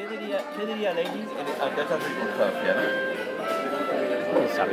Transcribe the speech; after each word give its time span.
¿Qué 0.00 0.08
diría, 0.08 0.38
qué 0.56 0.64
diría 0.64 0.94
Lenin 0.94 1.28
ante 1.60 1.82
esta 1.82 2.00
circunstancia? 2.00 2.74
¿no? 2.74 2.80
¿Quién 4.32 4.48
sabe? 4.56 4.72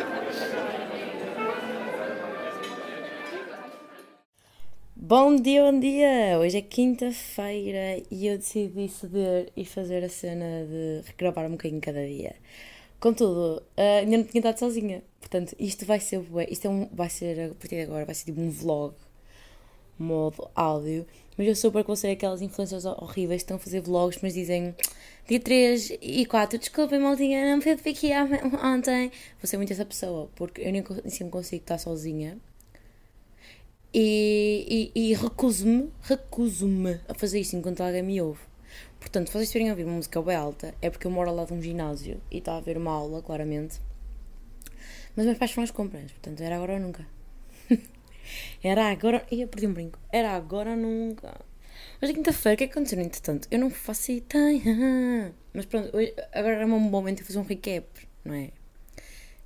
Bom 4.95 5.35
dia, 5.35 5.63
bom 5.63 5.77
dia! 5.81 6.39
Hoje 6.39 6.59
é 6.59 6.61
quinta-feira 6.61 8.01
e 8.09 8.25
eu 8.25 8.37
decidi 8.37 8.87
ceder 8.87 9.51
e 9.57 9.65
fazer 9.65 10.01
a 10.05 10.09
cena 10.09 10.65
de 10.65 11.01
regravar 11.05 11.45
um 11.45 11.51
bocadinho 11.51 11.81
cada 11.81 12.07
dia. 12.07 12.33
Contudo, 12.97 13.61
ah, 13.75 13.99
ainda 13.99 14.19
não 14.19 14.23
tinha 14.23 14.39
estado 14.39 14.59
sozinha. 14.59 15.03
Portanto, 15.19 15.53
isto 15.59 15.85
vai 15.85 15.99
ser 15.99 16.19
bué- 16.21 16.47
isto 16.49 16.67
é 16.67 16.69
um, 16.69 16.87
vai 16.93 17.09
ser, 17.09 17.51
a 17.51 17.55
partir 17.55 17.75
de 17.75 17.81
agora, 17.81 18.05
vai 18.05 18.15
ser 18.15 18.23
tipo 18.27 18.39
um 18.39 18.49
vlog, 18.49 18.93
modo 19.99 20.49
áudio. 20.55 21.05
Mas 21.37 21.47
eu 21.47 21.55
super 21.55 21.83
que 21.83 21.87
vou 21.87 21.95
ser 21.95 22.11
aquelas 22.11 22.41
influências 22.41 22.85
horríveis 22.85 23.41
que 23.41 23.45
estão 23.45 23.57
a 23.57 23.59
fazer 23.59 23.81
vlogs, 23.81 24.19
mas 24.23 24.33
dizem 24.33 24.73
dia 25.27 25.39
3 25.39 25.97
e 26.01 26.25
4, 26.25 26.57
desculpem, 26.57 26.99
maldinha, 26.99 27.53
não 27.53 27.61
fui 27.61 27.71
aqui 27.73 28.11
ontem. 28.63 29.11
Vou 29.41 29.47
ser 29.47 29.57
muito 29.57 29.73
essa 29.73 29.85
pessoa, 29.85 30.29
porque 30.35 30.61
eu 30.61 30.71
nem 30.71 30.83
sempre 31.09 31.31
consigo 31.31 31.61
estar 31.61 31.77
sozinha. 31.77 32.37
E, 33.93 34.91
e, 34.95 35.11
e 35.11 35.13
recuso-me, 35.13 35.91
recuso-me 36.01 36.99
a 37.07 37.13
fazer 37.13 37.39
isto 37.39 37.55
enquanto 37.55 37.81
alguém 37.81 38.03
me 38.03 38.21
ouve. 38.21 38.39
Portanto, 38.99 39.27
se 39.27 39.33
vocês 39.33 39.47
estiverem 39.47 39.69
a 39.69 39.73
ouvir 39.73 39.83
uma 39.83 39.95
música 39.95 40.21
bem 40.21 40.35
alta, 40.35 40.73
é 40.81 40.89
porque 40.89 41.07
eu 41.07 41.11
moro 41.11 41.33
lado 41.33 41.47
de 41.47 41.53
um 41.53 41.61
ginásio 41.61 42.21
e 42.31 42.37
está 42.37 42.53
a 42.53 42.57
haver 42.57 42.77
uma 42.77 42.91
aula, 42.91 43.21
claramente. 43.21 43.79
Mas 45.15 45.25
meus 45.25 45.37
pais 45.37 45.51
foram 45.51 45.63
às 45.63 45.71
compras, 45.71 46.11
portanto, 46.11 46.41
era 46.41 46.55
agora 46.55 46.73
ou 46.73 46.79
nunca. 46.79 47.05
era 48.63 48.91
agora. 48.91 49.25
Ia 49.31 49.47
perdi 49.47 49.67
um 49.67 49.73
brinco. 49.73 49.99
Era 50.11 50.31
agora 50.35 50.71
ou 50.71 50.77
nunca. 50.77 51.41
Hoje 51.99 52.11
é 52.11 52.15
quinta-feira, 52.15 52.53
o 52.53 52.57
que 52.59 52.63
é 52.65 52.67
que 52.67 52.73
aconteceu 52.73 52.99
entretanto? 52.99 53.47
Eu 53.49 53.57
não 53.57 53.71
faço 53.71 54.11
ideia. 54.11 54.61
Mas 55.51 55.65
pronto, 55.65 55.97
hoje, 55.97 56.13
agora 56.31 56.57
era 56.57 56.65
um 56.67 56.69
bom 56.69 56.79
momento 56.79 57.17
de 57.17 57.23
fazer 57.23 57.39
um 57.39 57.43
recap, 57.43 57.87
não 58.23 58.35
é? 58.35 58.51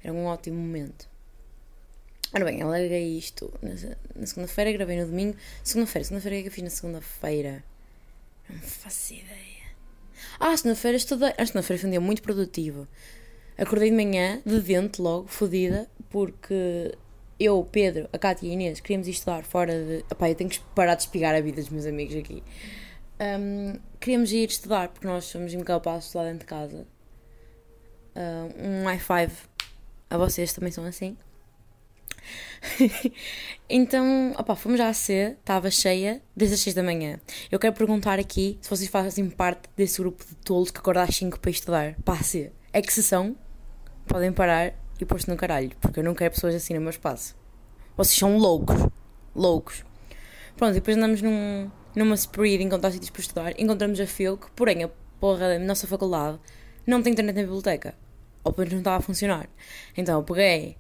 Era 0.04 0.14
um 0.14 0.26
ótimo 0.26 0.60
momento. 0.60 1.10
Ora 2.34 2.44
bem, 2.44 2.60
eu 2.60 2.68
larguei 2.68 3.18
isto 3.18 3.54
na, 3.62 3.72
na 4.14 4.28
segunda-feira, 4.28 4.70
gravei 4.74 5.00
no 5.00 5.06
domingo. 5.06 5.38
Segunda-feira, 5.64 6.04
segunda-feira, 6.04 6.36
o 6.36 6.40
que 6.40 6.40
é 6.40 6.44
que 6.44 6.48
eu 6.50 6.54
fiz 6.54 6.64
na 6.66 6.70
segunda-feira? 6.70 7.64
Não 8.50 8.60
faço 8.60 9.14
ideia. 9.14 9.72
Ah, 10.38 10.56
segunda-feira 10.58 10.98
estudei. 10.98 11.34
A 11.38 11.46
segunda-feira 11.46 11.80
foi 11.80 11.88
um 11.88 11.92
dia 11.92 12.02
muito 12.02 12.22
produtivo. 12.22 12.86
Acordei 13.58 13.92
de 13.92 13.96
manhã, 13.96 14.42
de 14.46 14.60
dente 14.60 15.02
logo, 15.02 15.30
fodida, 15.30 15.90
porque 16.10 16.98
eu, 17.44 17.68
Pedro, 17.72 18.08
a 18.14 18.18
Cátia 18.18 18.48
e 18.48 18.52
a 18.52 18.54
Inês 18.54 18.80
queríamos 18.80 19.08
estudar 19.08 19.44
fora 19.44 19.74
de. 19.74 20.06
Epá, 20.12 20.30
eu 20.30 20.36
tenho 20.36 20.50
que 20.50 20.60
parar 20.76 20.96
de 20.96 21.04
espigar 21.04 21.34
a 21.34 21.42
vida 21.42 21.62
dos 21.62 21.70
meus 21.70 21.86
amigos 21.86 22.16
aqui. 22.16 22.44
Hum, 23.20 23.80
queríamos 24.00 24.32
ir 24.32 24.50
estudar, 24.50 24.90
porque 24.90 25.08
nós 25.08 25.26
somos 25.26 25.54
incapazes 25.54 26.06
estudar 26.06 26.26
dentro 26.26 26.40
de 26.40 26.46
casa. 26.46 26.88
Um 28.58 28.86
high 28.86 29.00
five 29.00 29.34
a 30.10 30.18
vocês 30.18 30.54
também 30.54 30.72
são 30.72 30.86
assim. 30.86 31.18
então, 33.70 34.34
opá, 34.38 34.56
fomos 34.56 34.80
a 34.80 34.94
C, 34.94 35.36
estava 35.40 35.72
cheia 35.72 36.22
desde 36.36 36.56
as 36.56 36.62
6 36.62 36.76
da 36.76 36.84
manhã. 36.84 37.20
Eu 37.52 37.58
quero 37.58 37.74
perguntar 37.74 38.20
aqui 38.20 38.58
se 38.62 38.70
vocês 38.70 38.90
fazem 38.90 39.30
parte 39.30 39.70
desse 39.76 40.00
grupo 40.00 40.24
de 40.26 40.36
tolos 40.36 40.72
que 40.72 40.80
acorda 40.80 41.04
às 41.04 41.16
5 41.16 41.40
para 41.40 41.52
estudar. 41.52 41.96
Pá, 42.04 42.18
C. 42.18 42.52
É 42.74 42.82
que 42.82 42.94
se 42.94 43.02
são, 43.04 43.36
podem 44.08 44.32
parar 44.32 44.74
e 45.02 45.06
pôr-se 45.06 45.30
no 45.30 45.36
caralho, 45.36 45.72
porque 45.82 46.00
eu 46.00 46.04
não 46.04 46.14
quero 46.14 46.34
pessoas 46.34 46.54
assim 46.56 46.74
no 46.74 46.82
meu 46.82 46.92
espaço. 46.92 47.36
Vocês 47.98 48.18
são 48.18 48.38
loucos. 48.38 48.76
Loucos. 49.36 49.84
Pronto, 50.56 50.74
depois 50.74 50.96
andamos 50.96 51.22
num, 51.22 51.70
numa 51.96 52.16
spree 52.16 52.58
de 52.58 52.64
encontrar 52.64 52.92
sítios 52.92 53.10
para 53.10 53.22
estudar. 53.22 53.60
Encontramos 53.60 54.00
a 54.00 54.06
FIUC, 54.06 54.52
porém 54.56 54.84
a 54.84 54.90
porra 55.20 55.50
da 55.50 55.60
nossa 55.60 55.88
faculdade 55.88 56.40
não 56.86 57.02
tem 57.02 57.14
internet 57.14 57.36
na 57.36 57.42
biblioteca. 57.42 57.96
Ou 58.44 58.52
pelo 58.52 58.66
menos 58.66 58.74
não 58.74 58.80
estava 58.80 58.98
a 58.98 59.02
funcionar. 59.02 59.50
Então 59.96 60.20
eu 60.20 60.24
peguei 60.24 60.78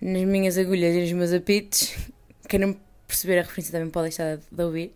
nas 0.00 0.22
minhas 0.24 0.58
agulhas 0.58 0.94
e 0.94 1.00
nos 1.00 1.12
meus 1.12 1.32
apitos. 1.32 1.94
Quem 2.48 2.60
não 2.60 2.76
perceber 3.06 3.38
a 3.38 3.42
referência 3.42 3.72
também 3.72 3.90
pode 3.90 4.08
deixar 4.08 4.36
de, 4.36 4.62
ouvir. 4.62 4.94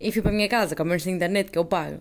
E 0.00 0.10
fui 0.10 0.20
para 0.20 0.30
a 0.30 0.34
minha 0.34 0.48
casa, 0.48 0.74
com 0.74 0.84
menos 0.84 1.06
internet 1.06 1.50
que 1.50 1.58
eu 1.58 1.64
pago. 1.64 2.00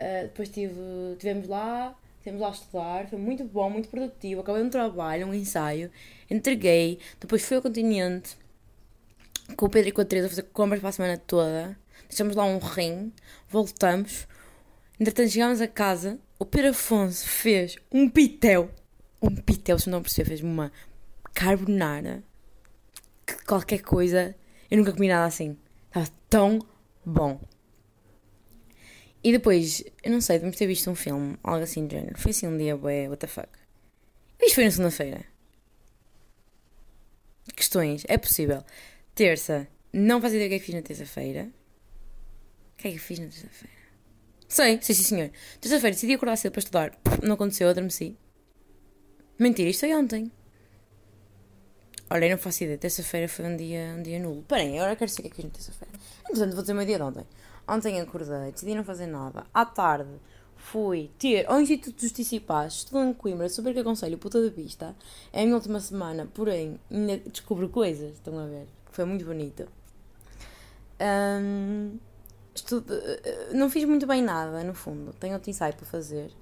Ah, 0.00 0.22
depois 0.22 0.48
tive, 0.48 0.74
tivemos 1.18 1.48
lá, 1.48 1.96
tivemos 2.28 2.40
lá 2.40 2.48
a 2.48 2.52
estudar, 2.52 3.08
foi 3.08 3.18
muito 3.18 3.44
bom, 3.44 3.70
muito 3.70 3.88
produtivo. 3.88 4.42
Acabei 4.42 4.62
um 4.62 4.70
trabalho, 4.70 5.26
um 5.26 5.34
ensaio, 5.34 5.90
entreguei. 6.30 6.98
Depois 7.18 7.44
fui 7.44 7.56
ao 7.56 7.62
continente 7.62 8.36
com 9.56 9.66
o 9.66 9.70
Pedro 9.70 9.88
e 9.88 9.92
com 9.92 10.00
a 10.02 10.04
Teresa 10.04 10.28
fazer 10.28 10.42
compras 10.44 10.80
para 10.80 10.90
a 10.90 10.92
semana 10.92 11.16
toda. 11.16 11.78
Deixamos 12.08 12.36
lá 12.36 12.44
um 12.44 12.58
rim, 12.58 13.12
voltamos. 13.48 14.28
Entretanto, 15.00 15.30
chegámos 15.30 15.60
a 15.60 15.68
casa. 15.68 16.18
O 16.38 16.44
Pedro 16.44 16.70
Afonso 16.70 17.26
fez 17.26 17.76
um 17.90 18.08
pitel. 18.08 18.70
Um 19.22 19.34
pitel, 19.34 19.78
se 19.78 19.90
não 19.90 20.02
perceber, 20.02 20.28
fez-me 20.28 20.50
uma 20.50 20.70
carbonara. 21.34 22.22
Que 23.26 23.44
qualquer 23.44 23.80
coisa. 23.80 24.34
Eu 24.70 24.78
nunca 24.78 24.92
comi 24.92 25.08
nada 25.08 25.26
assim. 25.26 25.56
Estava 25.88 26.08
tão 26.28 26.58
bom. 27.04 27.40
E 29.22 29.32
depois, 29.32 29.82
eu 30.02 30.12
não 30.12 30.20
sei, 30.20 30.36
devemos 30.36 30.56
ter 30.56 30.66
visto 30.66 30.90
um 30.90 30.94
filme, 30.94 31.36
algo 31.42 31.62
assim 31.62 31.86
do 31.86 31.90
género. 31.92 32.18
Foi 32.18 32.30
assim 32.30 32.46
um 32.46 32.56
dia, 32.56 32.76
bué, 32.76 33.08
what 33.08 33.18
the 33.18 33.26
fuck. 33.26 33.48
Isto 34.40 34.54
foi 34.54 34.64
na 34.64 34.70
segunda-feira. 34.70 35.24
Questões, 37.56 38.04
é 38.06 38.16
possível. 38.16 38.62
Terça, 39.14 39.66
não 39.92 40.20
faço 40.20 40.36
ideia 40.36 40.48
do 40.48 40.50
que 40.50 40.54
é 40.56 40.58
que 40.60 40.64
fiz 40.64 40.74
na 40.74 40.82
terça-feira. 40.82 41.50
O 42.74 42.76
que 42.76 42.88
é 42.88 42.92
que 42.92 42.98
fiz 42.98 43.18
na 43.18 43.26
terça-feira? 43.26 43.76
Sei, 44.46 44.78
sei 44.80 44.94
sim 44.94 45.02
senhor. 45.02 45.30
Terça-feira 45.60 45.94
decidi 45.94 46.14
acordar 46.14 46.36
cedo 46.36 46.52
para 46.52 46.60
estudar. 46.60 46.98
Não 47.22 47.34
aconteceu, 47.34 47.68
adormeci. 47.68 48.16
Mentira, 49.38 49.68
isto 49.68 49.80
foi 49.80 49.94
ontem. 49.94 50.30
Olha, 52.10 52.26
eu 52.26 52.30
não 52.30 52.38
faço 52.38 52.62
ideia. 52.62 52.78
Terça-feira 52.78 53.28
foi 53.28 53.44
um 53.44 53.56
dia, 53.56 53.94
um 53.98 54.02
dia 54.02 54.18
nulo. 54.18 54.42
Parem, 54.44 54.78
agora 54.78 54.96
quero 54.96 55.10
saber 55.10 55.20
o 55.20 55.22
que 55.22 55.28
é 55.28 55.30
que 55.30 55.36
fiz 55.36 55.44
na 55.44 55.50
terça-feira. 55.50 55.94
Entretanto, 56.20 56.52
vou 56.54 56.62
dizer 56.62 56.72
o 56.72 56.76
meu 56.76 56.86
dia 56.86 56.96
de 56.96 57.02
ontem. 57.02 57.26
Ontem 57.68 58.00
acordei, 58.00 58.50
decidi 58.52 58.74
não 58.74 58.82
fazer 58.82 59.06
nada. 59.06 59.44
À 59.52 59.64
tarde, 59.64 60.08
fui 60.56 61.10
ter 61.18 61.46
ao 61.48 61.60
Instituto 61.60 61.96
de 61.96 62.02
Justiça 62.02 62.34
e 62.36 62.40
Paz, 62.40 62.74
estou 62.74 63.04
em 63.04 63.12
Coimbra, 63.12 63.48
super 63.48 63.74
que 63.74 63.80
aconselho, 63.80 64.16
puta 64.18 64.42
da 64.42 64.50
pista. 64.50 64.96
É 65.32 65.42
a 65.42 65.44
minha 65.44 65.54
última 65.54 65.78
semana, 65.80 66.26
porém, 66.32 66.80
ainda 66.90 67.18
descubro 67.18 67.68
coisas, 67.68 68.14
estão 68.14 68.38
a 68.38 68.46
ver? 68.46 68.66
Foi 68.90 69.04
muito 69.04 69.24
bonito. 69.24 69.68
Ahm, 70.98 71.98
estudo- 72.54 72.92
eh, 72.94 73.50
não 73.52 73.70
fiz 73.70 73.84
muito 73.84 74.06
bem 74.06 74.22
nada, 74.22 74.64
no 74.64 74.74
fundo. 74.74 75.12
Tenho 75.14 75.34
outro 75.34 75.50
ensaio 75.50 75.74
para 75.74 75.86
fazer. 75.86 76.32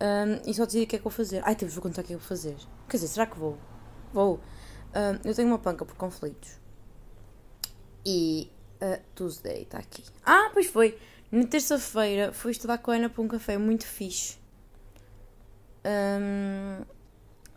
Ahm, 0.00 0.40
e 0.46 0.54
só 0.54 0.64
decidi 0.64 0.84
o 0.84 0.86
que 0.86 0.96
é 0.96 0.98
que 0.98 1.04
vou 1.04 1.10
fazer. 1.10 1.42
Ai, 1.44 1.56
temos 1.56 1.74
vou 1.74 1.82
contar 1.82 2.02
o 2.02 2.04
que 2.04 2.12
é 2.12 2.16
que 2.16 2.20
vou 2.20 2.28
fazer. 2.28 2.56
Quer 2.88 2.96
dizer, 2.98 3.08
será 3.08 3.26
que 3.26 3.38
vou? 3.38 3.56
Vou. 4.12 4.38
Ahm, 4.94 5.18
eu 5.24 5.34
tenho 5.34 5.48
uma 5.48 5.58
panca 5.58 5.84
por 5.84 5.96
conflitos. 5.96 6.50
E 8.06 8.50
a 8.80 8.98
Tuesday 9.14 9.62
está 9.62 9.78
aqui. 9.78 10.02
Ah, 10.24 10.50
pois 10.52 10.66
foi. 10.66 10.98
Na 11.30 11.46
terça-feira 11.46 12.32
fui 12.32 12.52
estudar 12.52 12.78
com 12.78 12.90
a 12.90 12.94
Ana 12.94 13.10
para 13.10 13.22
um 13.22 13.28
café 13.28 13.58
muito 13.58 13.86
fixe. 13.86 14.36
Ahm, 15.84 16.84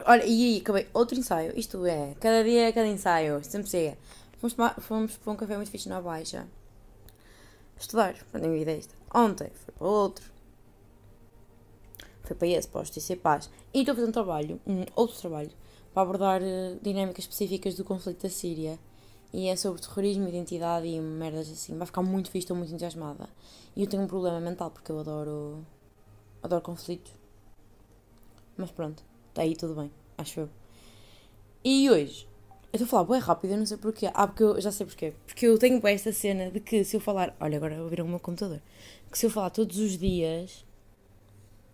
olha, 0.05 0.25
e 0.25 0.55
aí 0.55 0.61
acabei 0.61 0.87
outro 0.93 1.17
ensaio. 1.17 1.57
Isto 1.57 1.85
é, 1.85 2.15
cada 2.19 2.43
dia 2.43 2.67
é 2.67 2.71
cada 2.71 2.87
ensaio. 2.87 3.43
Sempre 3.43 3.69
chega. 3.69 3.97
Fomos, 4.39 4.53
tomar- 4.53 4.81
fomos 4.81 5.17
para 5.17 5.31
um 5.31 5.35
café 5.35 5.55
muito 5.55 5.71
fixe 5.71 5.87
na 5.87 6.01
Baixa. 6.01 6.47
Estudar. 7.79 8.15
Não 8.33 8.41
tenho 8.41 8.55
ideia 8.55 8.77
disto. 8.77 8.95
Ontem 9.13 9.49
foi 9.65 9.73
para 9.73 9.87
outro. 9.87 10.31
Foi 12.23 12.35
para 12.35 12.47
esse, 12.47 12.67
para 12.67 12.81
o 12.81 12.85
e 13.09 13.15
Paz. 13.15 13.49
E 13.73 13.79
estou 13.79 13.93
a 13.93 13.95
fazer 13.95 14.07
um 14.07 14.11
trabalho, 14.11 14.61
um 14.65 14.85
outro 14.95 15.17
trabalho, 15.17 15.51
para 15.93 16.03
abordar 16.03 16.41
eh, 16.41 16.77
dinâmicas 16.81 17.25
específicas 17.25 17.75
do 17.75 17.83
conflito 17.83 18.23
da 18.23 18.29
Síria. 18.29 18.79
E 19.33 19.47
é 19.47 19.55
sobre 19.55 19.81
terrorismo, 19.81 20.27
identidade 20.27 20.87
e 20.87 20.99
merdas 20.99 21.49
assim. 21.49 21.77
Vai 21.77 21.87
ficar 21.87 22.01
muito 22.01 22.29
fixe, 22.29 22.45
estou 22.45 22.57
muito 22.57 22.69
entusiasmada. 22.69 23.29
E 23.75 23.83
eu 23.83 23.87
tenho 23.87 24.03
um 24.03 24.07
problema 24.07 24.39
mental 24.39 24.69
porque 24.71 24.91
eu 24.91 24.99
adoro. 24.99 25.65
adoro 26.43 26.61
conflitos. 26.61 27.13
Mas 28.57 28.71
pronto, 28.71 29.03
está 29.29 29.43
aí 29.43 29.55
tudo 29.55 29.75
bem, 29.75 29.89
acho 30.17 30.41
eu. 30.41 30.49
E 31.63 31.89
hoje, 31.89 32.27
eu 32.73 32.77
estou 32.77 32.85
a 32.85 32.89
falar 32.89 33.03
bem 33.03 33.19
rápido, 33.19 33.51
eu 33.51 33.57
não 33.57 33.65
sei 33.65 33.77
porquê. 33.77 34.09
Ah, 34.13 34.27
porque 34.27 34.43
eu 34.43 34.59
já 34.59 34.71
sei 34.71 34.85
porquê. 34.85 35.13
Porque 35.25 35.45
eu 35.45 35.57
tenho 35.57 35.85
esta 35.87 36.11
cena 36.11 36.49
de 36.51 36.59
que 36.59 36.83
se 36.83 36.95
eu 36.95 36.99
falar. 36.99 37.35
Olha, 37.39 37.57
agora 37.57 37.75
eu 37.75 37.87
virar 37.87 38.03
o 38.03 38.07
meu 38.07 38.19
computador. 38.19 38.61
Que 39.11 39.17
se 39.17 39.25
eu 39.25 39.29
falar 39.29 39.49
todos 39.49 39.77
os 39.77 39.97
dias. 39.97 40.65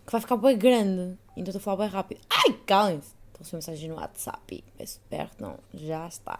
que 0.06 0.12
vai 0.12 0.22
ficar 0.22 0.38
bem 0.38 0.58
grande. 0.58 1.18
Então 1.36 1.56
estou 1.56 1.60
a 1.60 1.62
falar 1.62 1.78
bem 1.78 1.88
rápido. 1.90 2.22
Ai, 2.30 2.54
calem-se! 2.66 3.16
Estão 3.40 3.48
a 3.52 3.56
mensagem 3.58 3.90
no 3.90 3.96
WhatsApp. 3.96 4.64
Peço 4.78 5.00
perdão, 5.10 5.60
já 5.74 6.08
está. 6.08 6.40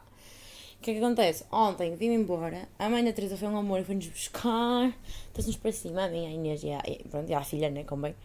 O 0.78 0.82
que 0.82 0.92
é 0.92 0.94
que 0.94 1.00
acontece? 1.00 1.44
Ontem 1.52 1.96
vim 1.96 2.14
embora, 2.14 2.70
a 2.78 2.88
mãe 2.88 3.04
da 3.04 3.12
Teresa 3.12 3.36
foi 3.36 3.48
um 3.48 3.58
amor 3.58 3.80
e 3.80 3.84
foi-nos 3.84 4.08
buscar, 4.08 4.96
trouxe-nos 5.34 5.58
para 5.58 5.72
cima, 5.72 6.06
a 6.06 6.08
minha 6.08 6.30
Inês 6.30 6.64
e 6.64 6.72
a, 6.72 6.82
pronto, 7.10 7.30
e 7.30 7.34
a 7.34 7.44
filha, 7.44 7.70
né, 7.70 7.84
como 7.84 8.04
bem. 8.04 8.16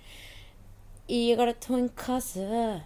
E 1.08 1.32
agora 1.32 1.50
estou 1.50 1.78
em 1.78 1.88
casa. 1.88 2.84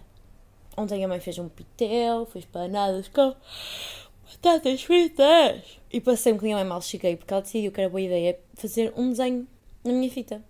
Ontem 0.75 1.03
a 1.03 1.07
mãe 1.07 1.19
fez 1.19 1.37
um 1.37 1.49
pitel, 1.49 2.25
fez 2.25 2.45
panadas 2.45 3.07
com 3.07 3.35
batatas 4.23 4.83
fritas. 4.83 5.79
E 5.91 6.01
passei 6.01 6.31
um 6.31 6.35
bocadinho 6.35 6.57
mãe 6.57 6.65
mal 6.65 6.81
cheguei, 6.81 7.15
porque 7.15 7.33
ela 7.33 7.41
decidiu 7.41 7.71
que 7.71 7.81
era 7.81 7.89
boa 7.89 8.01
ideia 8.01 8.39
fazer 8.55 8.93
um 8.97 9.09
desenho 9.09 9.47
na 9.83 9.93
minha 9.93 10.09
fita. 10.09 10.43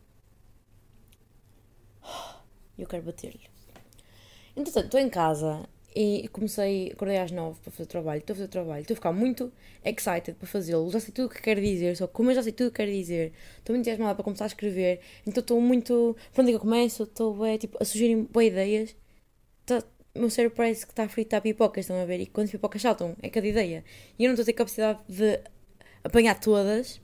e 2.78 2.82
eu 2.82 2.88
quero 2.88 3.04
bater-lhe. 3.04 3.42
Entretanto, 4.56 4.86
estou 4.86 5.00
em 5.00 5.10
casa 5.10 5.68
e 6.00 6.28
comecei, 6.28 6.92
acordei 6.92 7.18
às 7.18 7.32
9 7.32 7.60
para 7.60 7.72
fazer 7.72 7.88
trabalho, 7.88 8.20
estou 8.20 8.34
a 8.34 8.38
fazer 8.38 8.48
trabalho, 8.50 8.82
estou 8.82 8.94
a 8.94 8.98
ficar 8.98 9.12
muito 9.12 9.52
excited 9.84 10.38
para 10.38 10.48
fazê-lo, 10.48 10.92
já 10.92 11.00
sei 11.00 11.12
tudo 11.12 11.26
o 11.26 11.30
que 11.30 11.42
quero 11.42 11.60
dizer, 11.60 11.98
só 11.98 12.08
como 12.08 12.30
eu 12.30 12.36
já 12.36 12.44
sei 12.44 12.52
tudo 12.52 12.68
o 12.68 12.70
que 12.70 12.78
quero 12.78 12.92
dizer, 12.92 13.34
estou 13.58 13.74
muito 13.74 13.88
entusiasmada 13.88 14.14
para 14.14 14.24
começar 14.24 14.44
a 14.44 14.48
escrever, 14.48 15.00
então 15.26 15.42
estou 15.42 15.60
muito. 15.60 16.16
Por 16.32 16.42
onde 16.42 16.52
é 16.52 16.54
que 16.54 16.58
eu 16.58 16.60
começo? 16.60 17.02
Estou 17.02 17.44
é, 17.44 17.58
tipo, 17.58 17.80
a 17.82 17.86
sugerir 17.86 18.16
boas 18.32 18.46
ideias. 18.46 18.96
Tá, 19.66 19.84
o 20.16 20.20
meu 20.20 20.30
cérebro 20.30 20.56
parece 20.56 20.86
que 20.86 20.92
está 20.92 21.04
a 21.04 21.10
fritar 21.10 21.42
pipocas, 21.42 21.86
estão 21.86 22.00
a 22.00 22.06
ver? 22.06 22.20
E 22.20 22.28
quando 22.28 22.46
as 22.46 22.52
pipocas 22.52 22.82
saltam, 22.82 23.16
é 23.24 23.30
cada 23.30 23.48
ideia. 23.48 23.84
E 24.20 24.24
eu 24.24 24.28
não 24.30 24.36
estou 24.36 24.44
a 24.44 24.46
ter 24.46 24.54
capacidade 24.54 25.00
de 25.10 25.40
apanhar 26.04 26.40
todas 26.40 27.02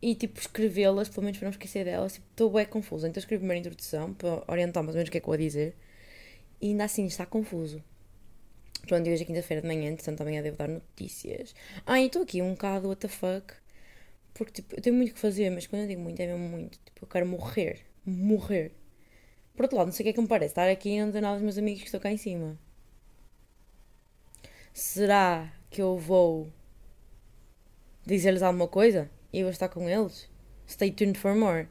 e 0.00 0.14
tipo 0.14 0.40
escrevê-las, 0.40 1.08
pelo 1.10 1.24
menos 1.24 1.38
para 1.38 1.46
não 1.46 1.52
esquecer 1.52 1.84
delas. 1.84 2.14
Tipo, 2.14 2.26
estou 2.30 2.50
bem 2.50 2.64
confusa. 2.66 3.06
Então 3.08 3.20
escrevi 3.20 3.36
a 3.36 3.40
primeira 3.40 3.60
introdução 3.60 4.14
para 4.14 4.42
orientar 4.48 4.82
mais 4.82 4.94
ou 4.94 4.98
menos 4.98 5.08
o 5.08 5.12
que 5.12 5.18
é 5.18 5.20
que 5.20 5.26
eu 5.26 5.30
vou 5.30 5.36
dizer. 5.36 5.76
E 6.60 6.68
ainda 6.68 6.84
assim 6.84 7.06
está 7.06 7.24
confuso. 7.24 7.82
Pronto, 8.86 9.08
hoje 9.08 9.22
é 9.22 9.26
quinta-feira 9.26 9.60
de 9.60 9.68
manhã, 9.68 9.94
portanto 9.94 10.20
amanhã 10.22 10.42
devo 10.42 10.56
dar 10.56 10.68
notícias. 10.68 11.54
Ah, 11.84 12.00
e 12.00 12.06
estou 12.06 12.22
aqui 12.22 12.40
um 12.40 12.52
bocado, 12.52 12.88
what 12.88 13.00
the 13.00 13.08
fuck. 13.08 13.54
Porque 14.34 14.52
tipo, 14.62 14.76
eu 14.76 14.82
tenho 14.82 14.96
muito 14.96 15.14
que 15.14 15.20
fazer, 15.20 15.50
mas 15.50 15.66
quando 15.66 15.82
eu 15.82 15.88
digo 15.88 16.00
muito, 16.00 16.20
é 16.20 16.26
mesmo 16.26 16.48
muito. 16.48 16.78
Tipo, 16.78 17.04
eu 17.04 17.08
quero 17.08 17.26
morrer. 17.26 17.80
Morrer. 18.06 18.72
Por 19.54 19.64
outro 19.64 19.76
lado, 19.76 19.86
não 19.86 19.92
sei 19.92 20.04
o 20.04 20.06
que 20.06 20.10
é 20.10 20.12
que 20.12 20.20
me 20.20 20.28
parece. 20.28 20.52
Estar 20.52 20.68
aqui 20.70 20.90
e 20.90 21.04
não 21.04 21.12
ter 21.12 21.20
nada 21.20 21.34
dos 21.34 21.42
meus 21.42 21.58
amigos 21.58 21.80
que 21.80 21.86
estão 21.86 22.00
cá 22.00 22.10
em 22.10 22.16
cima. 22.16 22.58
Será 24.72 25.52
que 25.68 25.82
eu 25.82 25.98
vou 25.98 26.52
dizer-lhes 28.06 28.42
alguma 28.42 28.68
coisa? 28.68 29.10
E 29.32 29.42
vou 29.42 29.50
estar 29.50 29.68
com 29.68 29.88
eles? 29.88 30.30
Stay 30.68 30.92
tuned 30.92 31.18
for 31.18 31.34
more. 31.34 31.68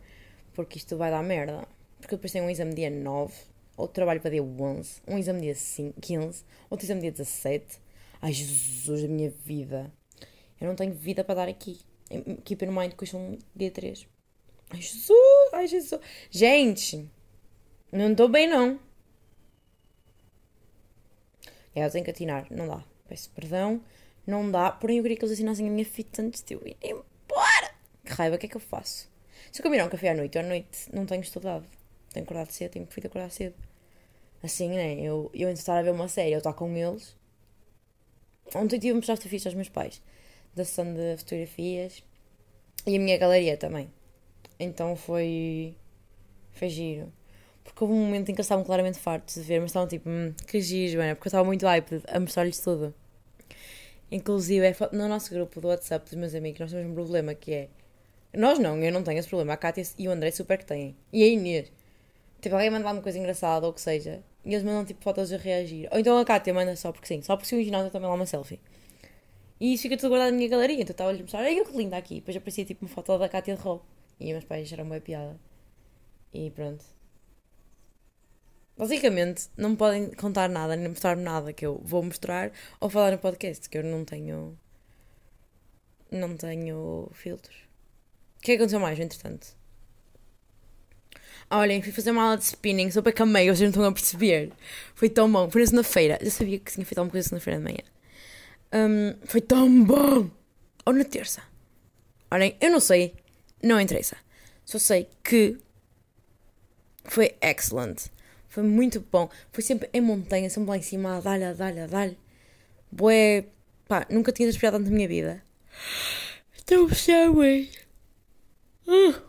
Porque 0.53 0.77
isto 0.77 0.97
vai 0.97 1.09
dar 1.09 1.23
merda. 1.23 1.65
Porque 1.99 2.15
depois 2.15 2.31
tenho 2.31 2.45
um 2.45 2.49
exame 2.49 2.73
dia 2.73 2.89
9, 2.89 3.33
outro 3.77 3.93
trabalho 3.93 4.19
para 4.19 4.31
dia 4.31 4.43
11, 4.43 5.01
um 5.07 5.17
exame 5.17 5.41
dia 5.41 5.55
5, 5.55 6.01
15, 6.01 6.43
outro 6.69 6.85
exame 6.85 7.01
dia 7.01 7.11
17. 7.11 7.79
Ai 8.21 8.33
Jesus 8.33 9.03
da 9.03 9.07
minha 9.07 9.29
vida. 9.29 9.93
Eu 10.59 10.67
não 10.67 10.75
tenho 10.75 10.93
vida 10.93 11.23
para 11.23 11.35
dar 11.35 11.47
aqui. 11.47 11.79
Keep 12.43 12.65
in 12.65 12.71
mind 12.71 12.93
que 12.93 13.03
hoje 13.03 13.11
são 13.11 13.37
dia 13.55 13.69
3. 13.69 14.07
Ai 14.71 14.81
Jesus, 14.81 15.53
ai 15.53 15.67
Jesus. 15.67 16.01
Gente, 16.31 17.07
não 17.91 18.11
estou 18.11 18.27
bem 18.27 18.47
não. 18.47 18.79
É, 21.75 21.85
eu 21.85 21.91
tenho 21.91 22.03
que 22.03 22.09
atinar, 22.09 22.47
não 22.49 22.67
dá. 22.67 22.83
Peço 23.07 23.29
perdão, 23.29 23.81
não 24.25 24.49
dá. 24.49 24.71
Porém, 24.71 24.97
eu 24.97 25.03
queria 25.03 25.15
que 25.15 25.23
eles 25.23 25.33
assinassem 25.33 25.67
a 25.67 25.71
minha 25.71 25.85
fita 25.85 26.23
antes 26.23 26.41
de 26.41 26.55
eu 26.55 26.61
ir 26.65 26.75
embora. 26.81 27.71
Que 28.03 28.13
raiva, 28.13 28.35
o 28.35 28.39
que 28.39 28.47
é 28.47 28.49
que 28.49 28.57
eu 28.57 28.61
faço? 28.61 29.07
Se 29.51 29.61
eu 29.61 29.63
combinar 29.63 29.85
um 29.85 29.89
café 29.89 30.09
à 30.09 30.15
noite, 30.15 30.37
à 30.39 30.43
noite 30.43 30.89
não 30.91 31.05
tenho 31.05 31.21
estudado. 31.21 31.65
Tenho 32.11 32.23
acordado 32.23 32.49
cedo, 32.49 32.71
tenho 32.71 32.85
preferido 32.85 33.09
acordar 33.09 33.29
cedo. 33.29 33.55
Assim, 34.43 34.69
né? 34.69 34.99
Eu, 34.99 35.29
eu 35.33 35.49
entre 35.49 35.59
estar 35.59 35.77
a 35.77 35.81
ver 35.81 35.91
uma 35.91 36.07
série, 36.07 36.33
eu 36.33 36.37
estar 36.37 36.53
com 36.53 36.75
eles. 36.75 37.15
Ontem 38.55 38.79
tive 38.79 38.91
a 38.91 38.95
mostrar 38.95 39.15
fotografias 39.15 39.45
aos 39.45 39.55
meus 39.55 39.69
pais. 39.69 40.01
Da 40.55 40.63
sessão 40.63 40.93
de 40.93 41.17
fotografias. 41.17 42.03
E 42.85 42.95
a 42.95 42.99
minha 42.99 43.17
galeria 43.17 43.57
também. 43.57 43.91
Então 44.59 44.95
foi. 44.95 45.75
Foi 46.53 46.69
giro. 46.69 47.11
Porque 47.63 47.83
houve 47.83 47.93
um 47.93 48.05
momento 48.05 48.29
em 48.29 48.33
que 48.33 48.39
eles 48.39 48.45
estavam 48.45 48.63
claramente 48.63 48.97
fartos 48.97 49.35
de 49.35 49.41
ver, 49.41 49.59
mas 49.59 49.71
estavam 49.71 49.87
tipo, 49.87 50.09
hum, 50.09 50.33
que 50.47 50.61
giro, 50.61 50.93
Joana, 50.93 51.15
porque 51.15 51.27
eu 51.27 51.29
estava 51.29 51.43
muito 51.45 51.65
hype 51.65 52.01
a 52.07 52.19
mostrar-lhes 52.19 52.59
tudo. 52.59 52.93
Inclusive, 54.09 54.65
é 54.65 54.75
no 54.93 55.07
nosso 55.09 55.33
grupo 55.33 55.59
do 55.59 55.67
WhatsApp 55.67 56.05
dos 56.05 56.13
meus 56.17 56.33
amigos, 56.33 56.61
nós 56.61 56.71
temos 56.71 56.89
um 56.89 56.93
problema 56.93 57.35
que 57.35 57.53
é. 57.53 57.69
Nós 58.33 58.57
não, 58.57 58.81
eu 58.81 58.91
não 58.91 59.03
tenho 59.03 59.19
esse 59.19 59.27
problema. 59.27 59.53
A 59.53 59.57
Kátia 59.57 59.83
e 59.97 60.07
o 60.07 60.11
André 60.11 60.31
super 60.31 60.57
que 60.57 60.65
têm. 60.65 60.95
E 61.11 61.23
a 61.23 61.27
Inês. 61.27 61.71
Tipo, 62.41 62.55
alguém 62.55 62.69
manda 62.69 62.85
lá 62.85 62.91
uma 62.91 63.01
coisa 63.01 63.17
engraçada 63.17 63.65
ou 63.65 63.71
o 63.71 63.75
que 63.75 63.81
seja. 63.81 64.23
E 64.45 64.53
eles 64.53 64.63
mandam 64.63 64.85
tipo 64.85 65.03
fotos 65.03 65.31
a 65.33 65.37
reagir. 65.37 65.89
Ou 65.91 65.99
então 65.99 66.17
a 66.17 66.25
Kátia 66.25 66.53
manda 66.53 66.75
só 66.75 66.91
porque 66.91 67.07
sim. 67.07 67.21
Só 67.21 67.35
porque 67.35 67.49
se 67.49 67.55
o 67.55 67.63
ginásio 67.63 67.91
também 67.91 68.07
lá 68.07 68.15
uma 68.15 68.25
selfie. 68.25 68.59
E 69.59 69.73
isso 69.73 69.83
fica 69.83 69.97
tudo 69.97 70.09
guardado 70.09 70.31
na 70.31 70.37
minha 70.37 70.49
galeria. 70.49 70.81
Então 70.81 70.93
estava 70.93 71.11
a 71.11 71.13
mostrar. 71.13 71.39
Olha 71.41 71.65
que 71.65 71.77
linda 71.77 71.97
aqui. 71.97 72.15
Depois 72.15 72.37
aparecia 72.37 72.65
tipo 72.65 72.85
uma 72.85 72.89
foto 72.89 73.17
da 73.17 73.27
Kátia 73.27 73.55
de 73.55 73.61
roupa. 73.61 73.85
E 74.19 74.31
meus 74.31 74.45
pais 74.45 74.67
acharam 74.67 74.85
uma 74.85 74.99
piada. 74.99 75.39
E 76.33 76.51
pronto. 76.51 76.85
Basicamente, 78.77 79.49
não 79.57 79.71
me 79.71 79.75
podem 79.75 80.11
contar 80.11 80.47
nada, 80.47 80.75
nem 80.75 80.89
mostrar-me 80.89 81.23
nada 81.23 81.51
que 81.51 81.65
eu 81.65 81.81
vou 81.83 82.03
mostrar 82.03 82.51
ou 82.79 82.89
falar 82.91 83.11
no 83.11 83.17
podcast, 83.17 83.67
que 83.67 83.77
eu 83.77 83.83
não 83.83 84.05
tenho. 84.05 84.57
Não 86.11 86.37
tenho 86.37 87.09
filtros. 87.11 87.55
O 88.37 88.41
que 88.41 88.51
é 88.51 88.55
que 88.55 88.61
aconteceu 88.61 88.79
mais, 88.79 88.99
entretanto? 88.99 89.56
Olhem, 91.49 91.81
fui 91.81 91.93
fazer 91.93 92.11
uma 92.11 92.23
aula 92.23 92.37
de 92.37 92.43
spinning, 92.43 92.91
só 92.91 93.01
para 93.01 93.13
que 93.13 93.21
amei, 93.21 93.45
vocês 93.45 93.61
não 93.61 93.69
estão 93.69 93.85
a 93.85 93.91
perceber. 93.91 94.51
Foi 94.93 95.09
tão 95.09 95.31
bom. 95.31 95.49
Foi 95.49 95.61
na 95.61 95.67
segunda-feira. 95.67 96.17
Eu 96.21 96.29
sabia 96.29 96.59
que 96.59 96.71
tinha 96.71 96.85
feito 96.85 96.97
alguma 96.97 97.11
coisa 97.11 97.25
na 97.25 97.39
segunda-feira 97.39 97.59
de 97.59 97.63
manhã. 97.63 97.97
Um, 98.73 99.15
foi 99.25 99.39
tão 99.39 99.83
bom! 99.83 100.29
Ou 100.85 100.93
na 100.93 101.05
terça. 101.05 101.41
Olhem, 102.29 102.57
eu 102.59 102.69
não 102.69 102.81
sei. 102.81 103.15
Não 103.63 103.79
interessa. 103.79 104.17
Só 104.65 104.77
sei 104.77 105.07
que 105.23 105.57
foi 107.05 107.35
excellent. 107.41 108.07
Foi 108.49 108.63
muito 108.63 108.99
bom. 109.09 109.29
Foi 109.53 109.63
sempre 109.63 109.89
em 109.93 110.01
montanha, 110.01 110.49
sempre 110.49 110.69
lá 110.69 110.77
em 110.77 110.81
cima, 110.81 111.21
dar-lhe, 111.21 111.45
a 111.45 111.53
dar-lhe. 111.53 112.17
Boé. 112.91 113.45
Pá, 113.87 114.05
nunca 114.09 114.33
tinha 114.33 114.47
respirado 114.47 114.77
tanto 114.77 114.89
na 114.89 114.95
minha 114.95 115.07
vida. 115.07 115.41
Estou 116.57 116.87
percebem? 116.87 117.69
Uh. 118.85 119.26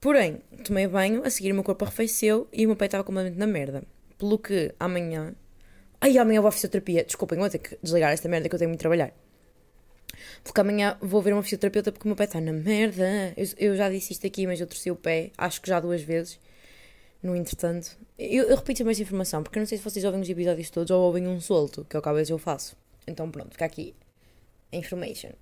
Porém, 0.00 0.40
tomei 0.64 0.86
banho, 0.86 1.24
a 1.24 1.30
seguir 1.30 1.50
o 1.50 1.54
meu 1.54 1.64
corpo 1.64 1.84
arrefeceu 1.84 2.48
e 2.52 2.64
o 2.64 2.68
meu 2.68 2.76
pé 2.76 2.86
estava 2.86 3.02
completamente 3.02 3.38
na 3.38 3.46
merda. 3.46 3.82
Pelo 4.16 4.38
que 4.38 4.72
amanhã. 4.78 5.34
Ai, 6.00 6.16
amanhã 6.18 6.40
vou 6.40 6.48
à 6.48 6.52
fisioterapia. 6.52 7.04
Desculpem, 7.04 7.38
vou 7.38 7.50
ter 7.50 7.58
que 7.58 7.76
desligar 7.82 8.12
esta 8.12 8.28
merda 8.28 8.48
que 8.48 8.54
eu 8.54 8.58
tenho 8.58 8.68
muito 8.68 8.78
de 8.78 8.82
trabalhar. 8.82 9.12
Porque 10.44 10.60
amanhã 10.60 10.96
vou 11.00 11.20
ver 11.20 11.32
uma 11.32 11.42
fisioterapeuta 11.42 11.90
porque 11.90 12.06
o 12.06 12.08
meu 12.08 12.16
pé 12.16 12.24
está 12.24 12.40
na 12.40 12.52
merda. 12.52 13.34
Eu, 13.36 13.46
eu 13.58 13.76
já 13.76 13.90
disse 13.90 14.12
isto 14.12 14.26
aqui, 14.26 14.46
mas 14.46 14.60
eu 14.60 14.66
torci 14.66 14.90
o 14.90 14.96
pé, 14.96 15.32
acho 15.36 15.60
que 15.60 15.68
já 15.68 15.80
duas 15.80 16.02
vezes. 16.02 16.38
No 17.20 17.34
entretanto, 17.34 17.98
eu, 18.16 18.44
eu 18.44 18.56
repito 18.56 18.84
mais 18.84 19.00
informação, 19.00 19.42
porque 19.42 19.58
eu 19.58 19.60
não 19.60 19.66
sei 19.66 19.78
se 19.78 19.84
vocês 19.84 20.04
ouvem 20.04 20.20
os 20.20 20.28
episódios 20.28 20.70
todos 20.70 20.90
ou 20.92 21.02
ouvem 21.02 21.26
um 21.26 21.40
solto, 21.40 21.84
que 21.84 22.00
que 22.00 22.08
às 22.08 22.14
vezes 22.14 22.30
eu 22.30 22.38
faço. 22.38 22.76
Então 23.06 23.28
pronto, 23.30 23.50
fica 23.52 23.64
aqui. 23.64 23.94
Information. 24.72 25.32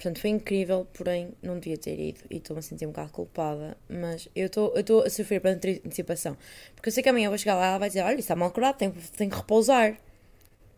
Portanto, 0.00 0.18
foi 0.18 0.30
incrível, 0.30 0.86
porém 0.94 1.32
não 1.42 1.58
devia 1.58 1.76
ter 1.76 2.00
ido 2.00 2.20
e 2.30 2.38
estou-me 2.38 2.60
a 2.60 2.62
sentir 2.62 2.86
um 2.86 2.88
bocado 2.88 3.12
culpada. 3.12 3.76
Mas 3.86 4.30
eu 4.34 4.46
estou 4.46 5.02
a 5.04 5.10
sofrer 5.10 5.42
para 5.42 5.50
antecipação. 5.50 6.38
Porque 6.74 6.88
eu 6.88 6.92
sei 6.92 7.02
que 7.02 7.10
amanhã 7.10 7.26
eu 7.26 7.30
vou 7.30 7.36
chegar 7.36 7.54
lá 7.54 7.66
e 7.66 7.68
ela 7.68 7.78
vai 7.78 7.88
dizer: 7.90 8.00
Olha, 8.00 8.18
está 8.18 8.34
mal 8.34 8.50
curado, 8.50 8.78
tenho, 8.78 8.94
tenho 9.14 9.30
que 9.30 9.36
repousar. 9.36 10.00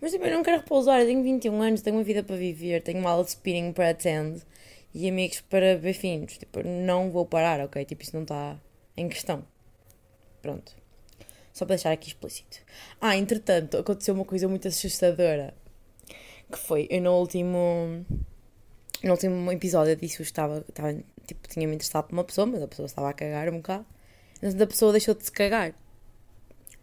Mas 0.00 0.10
tipo, 0.10 0.24
eu 0.24 0.32
não 0.32 0.42
quero 0.42 0.56
repousar, 0.56 1.00
eu 1.00 1.06
tenho 1.06 1.22
21 1.22 1.62
anos, 1.62 1.82
tenho 1.82 1.96
uma 1.96 2.02
vida 2.02 2.24
para 2.24 2.34
viver, 2.34 2.82
tenho 2.82 2.98
uma 2.98 3.10
aula 3.10 3.22
de 3.22 3.30
spinning 3.30 3.72
para 3.72 3.90
attend 3.90 4.42
e 4.92 5.08
amigos 5.08 5.40
para 5.42 5.76
ver 5.76 5.92
fins. 5.92 6.38
Tipo, 6.38 6.64
não 6.64 7.08
vou 7.12 7.24
parar, 7.24 7.60
ok? 7.60 7.84
Tipo, 7.84 8.02
isso 8.02 8.16
não 8.16 8.22
está 8.22 8.58
em 8.96 9.08
questão. 9.08 9.44
Pronto. 10.42 10.74
Só 11.52 11.64
para 11.64 11.76
deixar 11.76 11.92
aqui 11.92 12.08
explícito. 12.08 12.58
Ah, 13.00 13.16
entretanto, 13.16 13.76
aconteceu 13.78 14.16
uma 14.16 14.24
coisa 14.24 14.48
muito 14.48 14.66
assustadora. 14.66 15.54
Que 16.50 16.58
foi, 16.58 16.88
eu 16.90 17.00
no 17.00 17.16
último. 17.20 18.04
No 19.02 19.12
último 19.12 19.50
episódio 19.50 19.92
eu 19.92 19.96
disse 19.96 20.16
que 20.16 20.22
estava, 20.22 20.64
estava. 20.68 20.94
Tipo, 21.26 21.48
tinha-me 21.48 21.74
interessado 21.74 22.06
por 22.06 22.12
uma 22.14 22.24
pessoa, 22.24 22.46
mas 22.46 22.62
a 22.62 22.68
pessoa 22.68 22.86
estava 22.86 23.10
a 23.10 23.12
cagar 23.12 23.48
um 23.48 23.56
bocado. 23.56 23.86
Mas 24.40 24.60
a 24.60 24.66
pessoa 24.66 24.92
deixou 24.92 25.14
de 25.14 25.24
se 25.24 25.32
cagar. 25.32 25.74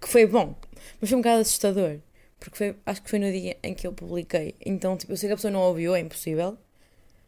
Que 0.01 0.07
foi 0.07 0.25
bom. 0.25 0.55
Mas 0.99 1.09
foi 1.09 1.17
um 1.17 1.21
bocado 1.21 1.41
assustador. 1.41 1.99
Porque 2.39 2.57
foi, 2.57 2.75
acho 2.85 3.01
que 3.01 3.09
foi 3.09 3.19
no 3.19 3.31
dia 3.31 3.57
em 3.63 3.73
que 3.73 3.85
eu 3.85 3.93
publiquei. 3.93 4.55
Então, 4.65 4.97
tipo, 4.97 5.11
eu 5.11 5.17
sei 5.17 5.27
que 5.27 5.33
a 5.33 5.35
pessoa 5.35 5.51
não 5.51 5.61
ouviu, 5.61 5.95
é 5.95 5.99
impossível. 5.99 6.57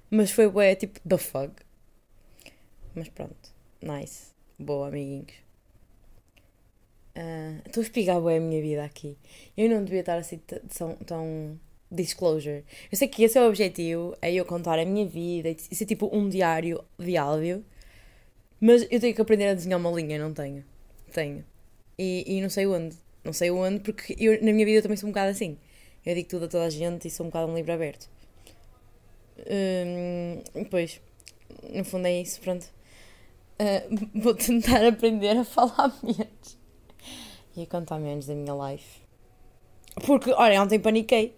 Mas 0.09 0.31
foi, 0.31 0.49
tipo, 0.75 0.99
the 1.07 1.17
fuck. 1.17 1.53
Mas 2.95 3.09
pronto. 3.09 3.53
Nice. 3.81 4.31
Boa, 4.57 4.87
amiguinhos. 4.87 5.33
Uh, 7.15 7.61
estou 7.65 7.81
a 7.81 7.83
espigar 7.83 8.21
bem 8.21 8.37
a 8.37 8.41
minha 8.41 8.61
vida 8.61 8.83
aqui. 8.85 9.17
Eu 9.57 9.69
não 9.69 9.83
devia 9.83 9.99
estar 9.99 10.17
assim 10.17 10.37
tão, 10.37 10.95
tão 10.95 11.59
disclosure. 11.91 12.63
Eu 12.91 12.97
sei 12.97 13.07
que 13.07 13.23
esse 13.23 13.37
é 13.37 13.41
o 13.41 13.47
objetivo, 13.47 14.15
é 14.21 14.33
eu 14.33 14.45
contar 14.45 14.79
a 14.79 14.85
minha 14.85 15.05
vida 15.05 15.49
e 15.49 15.75
ser 15.75 15.85
tipo 15.85 16.09
um 16.15 16.29
diário 16.29 16.83
de 16.97 17.17
áudio. 17.17 17.63
Mas 18.59 18.87
eu 18.89 18.99
tenho 18.99 19.13
que 19.13 19.21
aprender 19.21 19.47
a 19.47 19.53
desenhar 19.53 19.79
uma 19.79 19.91
linha, 19.91 20.17
não 20.19 20.33
tenho. 20.33 20.63
Tenho. 21.11 21.43
E, 21.97 22.23
e 22.27 22.41
não 22.41 22.49
sei 22.49 22.67
onde. 22.67 22.95
Não 23.23 23.33
sei 23.33 23.51
onde, 23.51 23.79
porque 23.81 24.15
eu, 24.19 24.33
na 24.43 24.51
minha 24.51 24.65
vida 24.65 24.79
eu 24.79 24.81
também 24.81 24.97
sou 24.97 25.09
um 25.09 25.11
bocado 25.11 25.31
assim. 25.31 25.57
Eu 26.05 26.15
digo 26.15 26.29
tudo 26.29 26.45
a 26.45 26.47
toda 26.47 26.65
a 26.65 26.69
gente 26.69 27.07
e 27.07 27.11
sou 27.11 27.25
um 27.25 27.29
bocado 27.29 27.51
um 27.51 27.55
livro 27.55 27.73
aberto. 27.73 28.09
Um, 29.37 30.63
pois, 30.69 30.99
no 31.73 31.83
fundo 31.83 32.07
é 32.07 32.21
isso, 32.21 32.39
pronto. 32.41 32.65
Uh, 33.59 34.09
vou 34.19 34.33
tentar 34.33 34.85
aprender 34.85 35.37
a 35.37 35.43
falar 35.43 35.95
menos 36.01 36.57
e 37.55 37.63
a 37.63 37.65
contar 37.67 37.99
menos 37.99 38.25
da 38.25 38.33
minha 38.33 38.53
life. 38.71 39.01
Porque, 40.05 40.31
olha, 40.31 40.61
ontem 40.61 40.79
paniquei. 40.79 41.35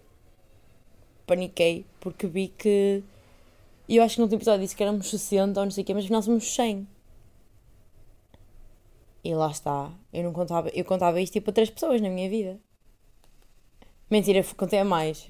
Paniquei 1.26 1.84
porque 2.00 2.26
vi 2.26 2.48
que. 2.48 3.02
Eu 3.88 4.02
acho 4.02 4.14
que 4.14 4.20
no 4.20 4.24
último 4.24 4.38
episódio 4.38 4.62
disse 4.62 4.76
que 4.76 4.82
éramos 4.82 5.10
60 5.10 5.60
ou 5.60 5.66
não 5.66 5.70
sei 5.70 5.82
o 5.82 5.86
quê, 5.86 5.94
mas 5.94 6.04
afinal 6.04 6.22
somos 6.22 6.54
100. 6.54 6.86
E 9.24 9.34
lá 9.34 9.50
está. 9.50 9.90
Eu 10.12 10.24
não 10.24 10.32
contava, 10.32 10.68
eu 10.68 10.84
contava 10.84 11.20
isto 11.20 11.34
tipo 11.34 11.50
a 11.50 11.52
três 11.52 11.70
pessoas 11.70 12.00
na 12.00 12.10
minha 12.10 12.28
vida. 12.28 12.60
Mentira, 14.10 14.44
contei 14.56 14.78
a 14.78 14.84
mais. 14.84 15.26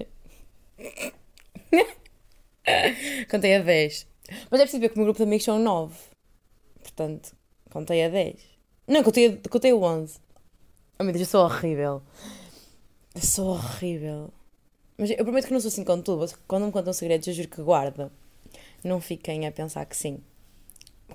contei 3.31 3.55
a 3.55 3.61
10. 3.61 4.07
Mas 4.51 4.59
é 4.59 4.63
preciso 4.63 4.81
ver 4.81 4.89
que 4.89 4.95
o 4.95 4.97
meu 4.97 5.05
grupo 5.05 5.17
de 5.17 5.23
amigos 5.23 5.45
são 5.45 5.59
9. 5.59 5.95
Portanto, 6.81 7.33
contei 7.71 8.03
a 8.03 8.09
10. 8.09 8.35
Não, 8.87 9.01
contei 9.01 9.37
contei 9.49 9.71
a 9.71 9.75
11. 9.75 10.19
Oh 10.99 11.03
meu 11.03 11.13
Deus, 11.13 11.27
eu 11.27 11.31
sou 11.31 11.45
horrível. 11.45 12.01
Eu 13.15 13.21
sou 13.21 13.47
horrível. 13.49 14.33
Mas 14.97 15.09
eu 15.11 15.23
prometo 15.23 15.47
que 15.47 15.53
não 15.53 15.59
sou 15.59 15.67
assim 15.67 15.83
com 15.83 16.01
tudo. 16.01 16.31
Quando 16.47 16.65
me 16.65 16.71
contam 16.71 16.93
segredos, 16.93 17.27
eu 17.27 17.33
juro 17.33 17.49
que 17.49 17.61
guardo. 17.61 18.11
Não 18.83 19.01
fiquem 19.01 19.45
a 19.45 19.51
pensar 19.51 19.85
que 19.85 19.95
sim. 19.95 20.19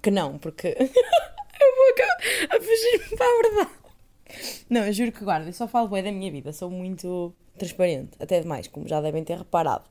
Que 0.03 0.11
não, 0.11 0.39
porque 0.39 0.69
eu 0.79 0.87
vou 0.87 1.95
a 2.51 2.61
fugir-me 2.61 3.17
para 3.17 3.27
a 3.27 3.43
verdade. 3.43 3.81
Não, 4.69 4.87
eu 4.87 4.93
juro 4.93 5.13
que 5.13 5.25
guardo. 5.25 5.47
Eu 5.47 5.53
só 5.53 5.67
falo 5.67 5.89
bem 5.89 6.03
da 6.03 6.13
minha 6.13 6.31
vida. 6.31 6.53
Sou 6.53 6.71
muito 6.71 7.35
transparente. 7.59 8.11
Até 8.21 8.41
demais, 8.41 8.69
como 8.69 8.87
já 8.87 9.01
devem 9.01 9.25
ter 9.25 9.39
reparado. 9.39 9.85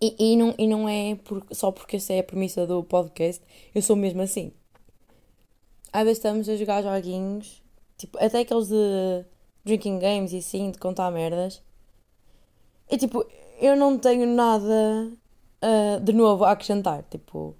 E, 0.00 0.14
e, 0.18 0.36
não, 0.36 0.54
e 0.58 0.66
não 0.66 0.88
é 0.88 1.14
por, 1.14 1.44
só 1.50 1.72
porque 1.72 1.96
essa 1.96 2.12
é 2.12 2.18
a 2.18 2.24
premissa 2.24 2.66
do 2.66 2.84
podcast. 2.84 3.42
Eu 3.74 3.80
sou 3.80 3.96
mesmo 3.96 4.20
assim. 4.20 4.52
Às 5.92 6.04
vezes 6.04 6.18
estamos 6.18 6.48
a 6.48 6.56
jogar 6.56 6.82
joguinhos. 6.82 7.62
Tipo, 7.96 8.18
até 8.22 8.40
aqueles 8.40 8.68
de 8.68 9.24
drinking 9.64 9.98
games 9.98 10.32
e 10.32 10.38
assim, 10.38 10.70
de 10.70 10.78
contar 10.78 11.10
merdas. 11.10 11.62
E 12.90 12.96
tipo, 12.96 13.24
eu 13.60 13.76
não 13.76 13.98
tenho 13.98 14.26
nada 14.26 15.12
uh, 15.62 16.00
de 16.00 16.12
novo 16.12 16.44
a 16.44 16.52
acrescentar. 16.52 17.04
Tipo, 17.10 17.56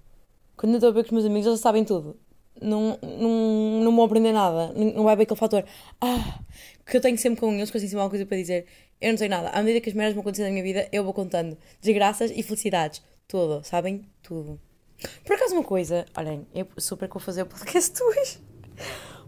quando 0.56 0.72
eu 0.72 0.76
estou 0.76 0.90
a 0.90 0.92
ver 0.92 1.02
com 1.02 1.08
os 1.08 1.12
meus 1.12 1.24
amigos, 1.24 1.46
eles 1.46 1.60
sabem 1.60 1.84
tudo. 1.84 2.16
Não, 2.60 2.98
não, 3.02 3.80
não 3.84 3.94
vão 3.94 4.04
aprender 4.04 4.32
nada. 4.32 4.72
Não 4.72 5.04
vai 5.04 5.12
haver 5.12 5.24
aquele 5.24 5.38
fator. 5.38 5.64
Ah, 6.00 6.40
que 6.86 6.96
eu 6.96 7.00
tenho 7.00 7.18
sempre 7.18 7.40
com 7.40 7.52
eles, 7.52 7.70
que 7.70 7.76
eu 7.76 7.80
tenho 7.80 7.92
alguma 7.94 8.10
coisa 8.10 8.24
para 8.24 8.36
dizer. 8.36 8.66
Eu 9.00 9.10
não 9.10 9.18
tenho 9.18 9.30
nada. 9.30 9.50
À 9.50 9.62
medida 9.62 9.80
que 9.80 9.90
as 9.90 9.94
merdas 9.94 10.14
vão 10.14 10.22
acontecendo 10.22 10.46
na 10.46 10.52
minha 10.52 10.64
vida, 10.64 10.88
eu 10.90 11.04
vou 11.04 11.12
contando 11.12 11.56
desgraças 11.80 12.30
e 12.30 12.42
felicidades. 12.42 13.02
Tudo, 13.28 13.62
sabem? 13.64 14.06
Tudo. 14.22 14.58
Por 15.24 15.34
acaso, 15.34 15.54
uma 15.54 15.64
coisa, 15.64 16.06
olhem, 16.16 16.46
eu 16.54 16.66
super 16.78 17.06
que 17.08 17.14
vou 17.14 17.20
fazer 17.20 17.42
o 17.42 17.46
podcast 17.46 18.00
hoje. 18.02 18.38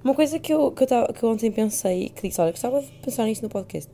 Uma 0.03 0.15
coisa 0.15 0.39
que 0.39 0.53
eu, 0.55 0.71
que 0.73 0.85
eu, 0.85 0.87
tava, 0.87 1.13
que 1.13 1.23
eu 1.23 1.29
ontem 1.29 1.51
pensei, 1.51 2.09
que 2.11 2.29
disse, 2.29 2.41
olha, 2.41 2.53
gostava 2.53 2.81
de 2.81 2.91
pensar 3.03 3.25
nisto 3.25 3.43
no 3.43 3.49
podcast, 3.49 3.91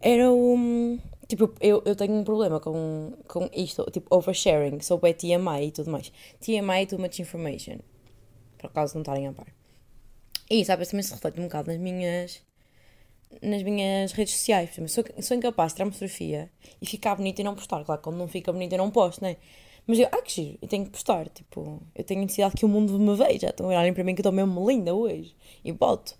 era 0.00 0.30
o. 0.30 0.54
Um, 0.54 0.98
Tipo, 1.32 1.50
eu, 1.62 1.82
eu 1.86 1.96
tenho 1.96 2.12
um 2.12 2.24
problema 2.24 2.60
com, 2.60 3.14
com 3.26 3.48
isto, 3.54 3.90
tipo, 3.90 4.14
oversharing, 4.14 4.80
sou 4.80 4.98
bem 4.98 5.14
TMI 5.14 5.68
e 5.68 5.70
tudo 5.70 5.90
mais. 5.90 6.12
TMI, 6.38 6.84
too 6.86 6.98
much 6.98 7.20
information. 7.20 7.78
Por 8.58 8.66
acaso 8.66 8.96
não 8.96 9.00
estarem 9.00 9.28
a 9.28 9.32
par. 9.32 9.46
E 10.50 10.60
isso, 10.60 10.70
às 10.70 10.88
também 10.88 11.02
se 11.02 11.14
reflete 11.14 11.40
um 11.40 11.44
bocado 11.44 11.72
nas 11.72 11.80
minhas 11.80 12.42
nas 13.40 13.62
minhas 13.62 14.12
redes 14.12 14.34
sociais. 14.34 14.68
Por 14.68 14.82
exemplo, 14.82 14.88
sou, 14.90 15.22
sou 15.22 15.34
incapaz 15.38 15.72
de 15.72 15.76
tirar 15.76 15.86
uma 15.86 15.92
fotografia 15.92 16.50
e 16.82 16.84
ficar 16.84 17.14
bonita 17.14 17.40
e 17.40 17.44
não 17.44 17.54
postar. 17.54 17.82
Claro, 17.82 18.02
quando 18.02 18.18
não 18.18 18.28
fica 18.28 18.52
bonita 18.52 18.74
eu 18.74 18.78
não 18.78 18.90
posto, 18.90 19.22
né? 19.22 19.38
Mas 19.86 19.98
eu, 19.98 20.08
ah, 20.12 20.20
que 20.20 20.32
giro, 20.32 20.58
eu 20.60 20.68
tenho 20.68 20.84
que 20.84 20.90
postar. 20.90 21.30
Tipo, 21.30 21.80
eu 21.94 22.04
tenho 22.04 22.20
necessidade 22.20 22.56
que 22.56 22.66
o 22.66 22.68
mundo 22.68 22.98
me 22.98 23.16
veja. 23.16 23.48
Estão 23.48 23.64
a 23.64 23.68
olharem 23.70 23.94
para 23.94 24.04
mim 24.04 24.14
que 24.14 24.20
eu 24.20 24.28
estou 24.28 24.32
mesmo 24.32 24.70
linda 24.70 24.94
hoje. 24.94 25.34
E 25.64 25.72
boto. 25.72 26.14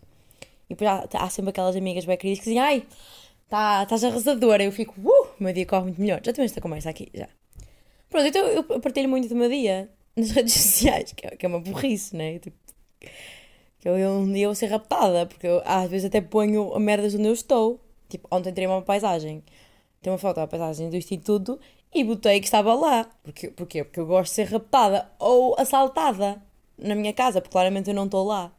E 0.70 0.74
depois 0.74 0.90
há, 0.90 1.06
há 1.12 1.28
sempre 1.28 1.50
aquelas 1.50 1.76
amigas 1.76 2.06
bem 2.06 2.16
queridas 2.16 2.38
que 2.38 2.44
dizem, 2.44 2.60
ai, 2.60 2.86
tá, 3.52 3.82
estás 3.82 4.02
arrasadora. 4.02 4.64
Eu 4.64 4.72
fico, 4.72 4.94
uh, 4.98 5.28
meu 5.38 5.52
dia 5.52 5.66
corre 5.66 5.82
muito 5.82 6.00
melhor. 6.00 6.20
Já 6.24 6.32
tivemos 6.32 6.50
esta 6.52 6.60
conversa 6.60 6.88
aqui, 6.88 7.10
já. 7.12 7.28
Pronto, 8.08 8.26
então 8.26 8.46
eu 8.46 8.80
partilho 8.80 9.10
muito 9.10 9.28
do 9.28 9.36
meu 9.36 9.48
dia 9.50 9.90
nas 10.16 10.30
redes 10.30 10.54
sociais, 10.54 11.12
que 11.12 11.26
é, 11.26 11.36
que 11.36 11.44
é 11.44 11.48
uma 11.48 11.60
burrice, 11.60 12.16
né? 12.16 12.38
Tipo, 12.38 12.56
que 13.78 13.88
eu, 13.88 13.94
um 14.10 14.32
dia 14.32 14.46
vou 14.48 14.54
ser 14.54 14.66
raptada, 14.68 15.26
porque 15.26 15.46
eu 15.46 15.60
às 15.66 15.90
vezes 15.90 16.06
até 16.06 16.20
ponho 16.20 16.72
a 16.74 16.80
merdas 16.80 17.14
onde 17.14 17.26
eu 17.26 17.32
estou. 17.34 17.78
Tipo, 18.08 18.26
ontem 18.30 18.52
tirei 18.52 18.66
uma 18.66 18.80
paisagem. 18.80 19.42
Tem 20.00 20.10
uma 20.10 20.18
foto 20.18 20.36
da 20.36 20.46
paisagem 20.46 20.88
do 20.88 20.96
Instituto 20.96 21.60
e 21.94 22.02
botei 22.04 22.40
que 22.40 22.46
estava 22.46 22.72
lá. 22.74 23.04
Porque, 23.22 23.48
porquê? 23.50 23.84
Porque 23.84 24.00
eu 24.00 24.06
gosto 24.06 24.30
de 24.30 24.36
ser 24.36 24.44
raptada 24.44 25.10
ou 25.18 25.54
assaltada 25.58 26.42
na 26.78 26.94
minha 26.94 27.12
casa, 27.12 27.40
porque 27.40 27.52
claramente 27.52 27.90
eu 27.90 27.94
não 27.94 28.06
estou 28.06 28.24
lá. 28.24 28.50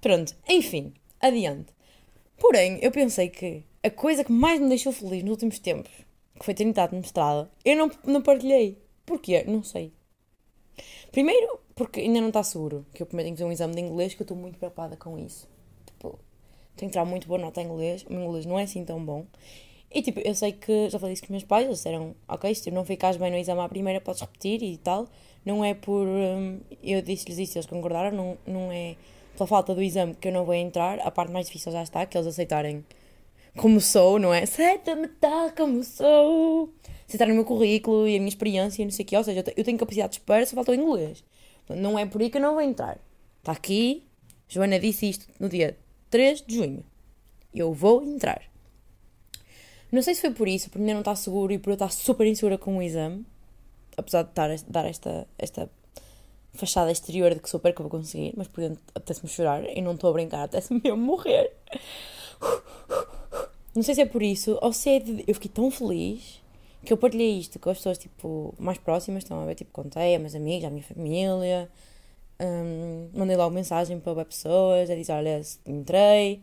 Pronto, 0.00 0.34
enfim, 0.48 0.92
adiante. 1.20 1.72
Porém, 2.38 2.78
eu 2.82 2.90
pensei 2.90 3.28
que 3.28 3.64
a 3.84 3.90
coisa 3.90 4.24
que 4.24 4.32
mais 4.32 4.58
me 4.58 4.68
deixou 4.68 4.92
feliz 4.92 5.22
nos 5.22 5.32
últimos 5.32 5.58
tempos, 5.58 5.92
que 6.38 6.44
foi 6.44 6.54
ter 6.54 6.64
entrado 6.64 6.92
no 6.92 7.02
mestrado, 7.02 7.50
eu 7.62 7.76
não, 7.76 7.90
não 8.04 8.22
partilhei. 8.22 8.82
Porquê? 9.04 9.44
Não 9.46 9.62
sei. 9.62 9.92
Primeiro, 11.12 11.60
porque 11.74 12.00
ainda 12.00 12.18
não 12.20 12.28
está 12.28 12.42
seguro, 12.42 12.86
que 12.94 13.02
eu 13.02 13.06
primeiro 13.06 13.26
tenho 13.26 13.36
que 13.36 13.42
fazer 13.42 13.48
um 13.50 13.52
exame 13.52 13.74
de 13.74 13.80
inglês, 13.82 14.14
que 14.14 14.22
eu 14.22 14.24
estou 14.24 14.36
muito 14.36 14.58
preocupada 14.58 14.96
com 14.96 15.18
isso. 15.18 15.46
Tipo, 15.84 16.18
tenho 16.74 16.88
que 16.90 16.94
tirar 16.94 17.04
muito 17.04 17.28
boa 17.28 17.38
nota 17.38 17.60
em 17.60 17.66
inglês, 17.66 18.04
o 18.08 18.12
meu 18.12 18.24
inglês 18.24 18.46
não 18.46 18.58
é 18.58 18.62
assim 18.62 18.84
tão 18.86 19.04
bom. 19.04 19.26
E 19.92 20.00
tipo, 20.02 20.18
eu 20.20 20.34
sei 20.34 20.52
que 20.52 20.88
já 20.88 20.98
falei 20.98 21.12
isso 21.12 21.22
com 21.22 21.26
os 21.26 21.30
meus 21.30 21.44
pais, 21.44 21.66
eles 21.66 21.76
disseram, 21.76 22.16
ok, 22.26 22.52
se 22.54 22.64
tu 22.64 22.74
não 22.74 22.84
ficares 22.86 23.18
bem 23.18 23.30
no 23.30 23.36
exame 23.36 23.60
à 23.60 23.68
primeira, 23.68 24.00
podes 24.00 24.22
repetir 24.22 24.62
e 24.62 24.78
tal. 24.78 25.06
Não 25.44 25.62
é 25.62 25.74
por. 25.74 26.06
Hum, 26.06 26.58
eu 26.82 27.02
disse-lhes 27.02 27.38
isso, 27.38 27.58
eles 27.58 27.66
concordaram, 27.66 28.16
não, 28.16 28.38
não 28.46 28.72
é 28.72 28.96
pela 29.36 29.46
falta 29.46 29.74
do 29.74 29.82
exame 29.82 30.14
que 30.14 30.28
eu 30.28 30.32
não 30.32 30.44
vou 30.44 30.54
entrar. 30.54 30.98
A 31.00 31.10
parte 31.10 31.30
mais 31.32 31.46
difícil 31.46 31.70
já 31.70 31.82
está, 31.82 32.06
que 32.06 32.16
eles 32.16 32.26
aceitarem 32.26 32.84
como 33.56 33.80
sou, 33.80 34.18
não 34.18 34.32
é? 34.32 34.42
Aceita-me 34.42 35.08
tal 35.08 35.50
como 35.52 35.82
sou. 35.84 36.72
Aceitar 37.06 37.28
o 37.28 37.34
meu 37.34 37.44
currículo 37.44 38.08
e 38.08 38.16
a 38.16 38.18
minha 38.18 38.28
experiência 38.28 38.82
e 38.82 38.84
não 38.84 38.92
sei 38.92 39.04
o 39.04 39.08
quê. 39.08 39.16
Ou 39.16 39.24
seja, 39.24 39.44
eu 39.56 39.64
tenho 39.64 39.78
capacidade 39.78 40.12
de 40.12 40.18
espera, 40.18 40.46
só 40.46 40.54
falta 40.54 40.72
o 40.72 40.74
inglês. 40.74 41.22
Não 41.68 41.98
é 41.98 42.04
por 42.04 42.20
aí 42.20 42.30
que 42.30 42.38
eu 42.38 42.42
não 42.42 42.54
vou 42.54 42.62
entrar. 42.62 42.98
Está 43.38 43.52
aqui. 43.52 44.04
Joana 44.48 44.78
disse 44.78 45.08
isto 45.08 45.26
no 45.38 45.48
dia 45.48 45.76
3 46.10 46.42
de 46.42 46.56
junho. 46.56 46.84
Eu 47.54 47.72
vou 47.72 48.02
entrar. 48.02 48.42
Não 49.92 50.02
sei 50.02 50.14
se 50.14 50.22
foi 50.22 50.30
por 50.32 50.48
isso, 50.48 50.68
porque 50.70 50.80
ainda 50.80 50.94
não 50.94 51.00
está 51.00 51.14
seguro 51.14 51.52
e 51.52 51.58
por 51.58 51.70
eu 51.70 51.74
estar 51.74 51.90
super 51.90 52.26
insegura 52.26 52.58
com 52.58 52.78
o 52.78 52.82
exame. 52.82 53.24
Apesar 53.96 54.22
de 54.22 54.30
estar, 54.30 54.50
dar 54.68 54.86
esta, 54.86 55.26
esta 55.38 55.70
fachada 56.52 56.90
exterior 56.90 57.32
de 57.32 57.40
que 57.40 57.48
super 57.48 57.72
que 57.72 57.80
eu 57.80 57.88
vou 57.88 58.00
conseguir, 58.00 58.34
mas 58.36 58.48
por 58.48 58.60
dentro 58.60 58.82
apetece-me 58.94 59.28
chorar 59.28 59.64
e 59.64 59.80
não 59.80 59.92
estou 59.94 60.10
a 60.10 60.12
brincar, 60.12 60.42
apetece-me 60.42 60.80
mesmo 60.82 60.98
morrer. 60.98 61.52
Não 63.74 63.82
sei 63.82 63.94
se 63.94 64.02
é 64.02 64.06
por 64.06 64.22
isso, 64.22 64.58
ou 64.62 64.72
se 64.72 64.90
é 64.90 65.00
de... 65.00 65.24
Eu 65.26 65.34
fiquei 65.34 65.50
tão 65.50 65.70
feliz 65.70 66.40
que 66.84 66.92
eu 66.92 66.96
partilhei 66.96 67.38
isto 67.38 67.58
com 67.58 67.70
as 67.70 67.78
pessoas, 67.78 67.98
tipo, 67.98 68.54
mais 68.58 68.78
próximas, 68.78 69.22
estão 69.22 69.40
a 69.42 69.46
ver, 69.46 69.54
tipo, 69.54 69.70
contei 69.72 70.14
a 70.14 70.18
meus 70.18 70.34
amigos, 70.34 70.64
à 70.64 70.70
minha 70.70 70.82
família, 70.82 71.68
um, 72.40 73.08
mandei 73.14 73.36
logo 73.36 73.54
mensagem 73.54 73.98
para 73.98 74.24
pessoas, 74.24 74.90
a 74.90 74.94
dizer, 74.94 75.12
olha, 75.12 75.40
entrei, 75.66 76.42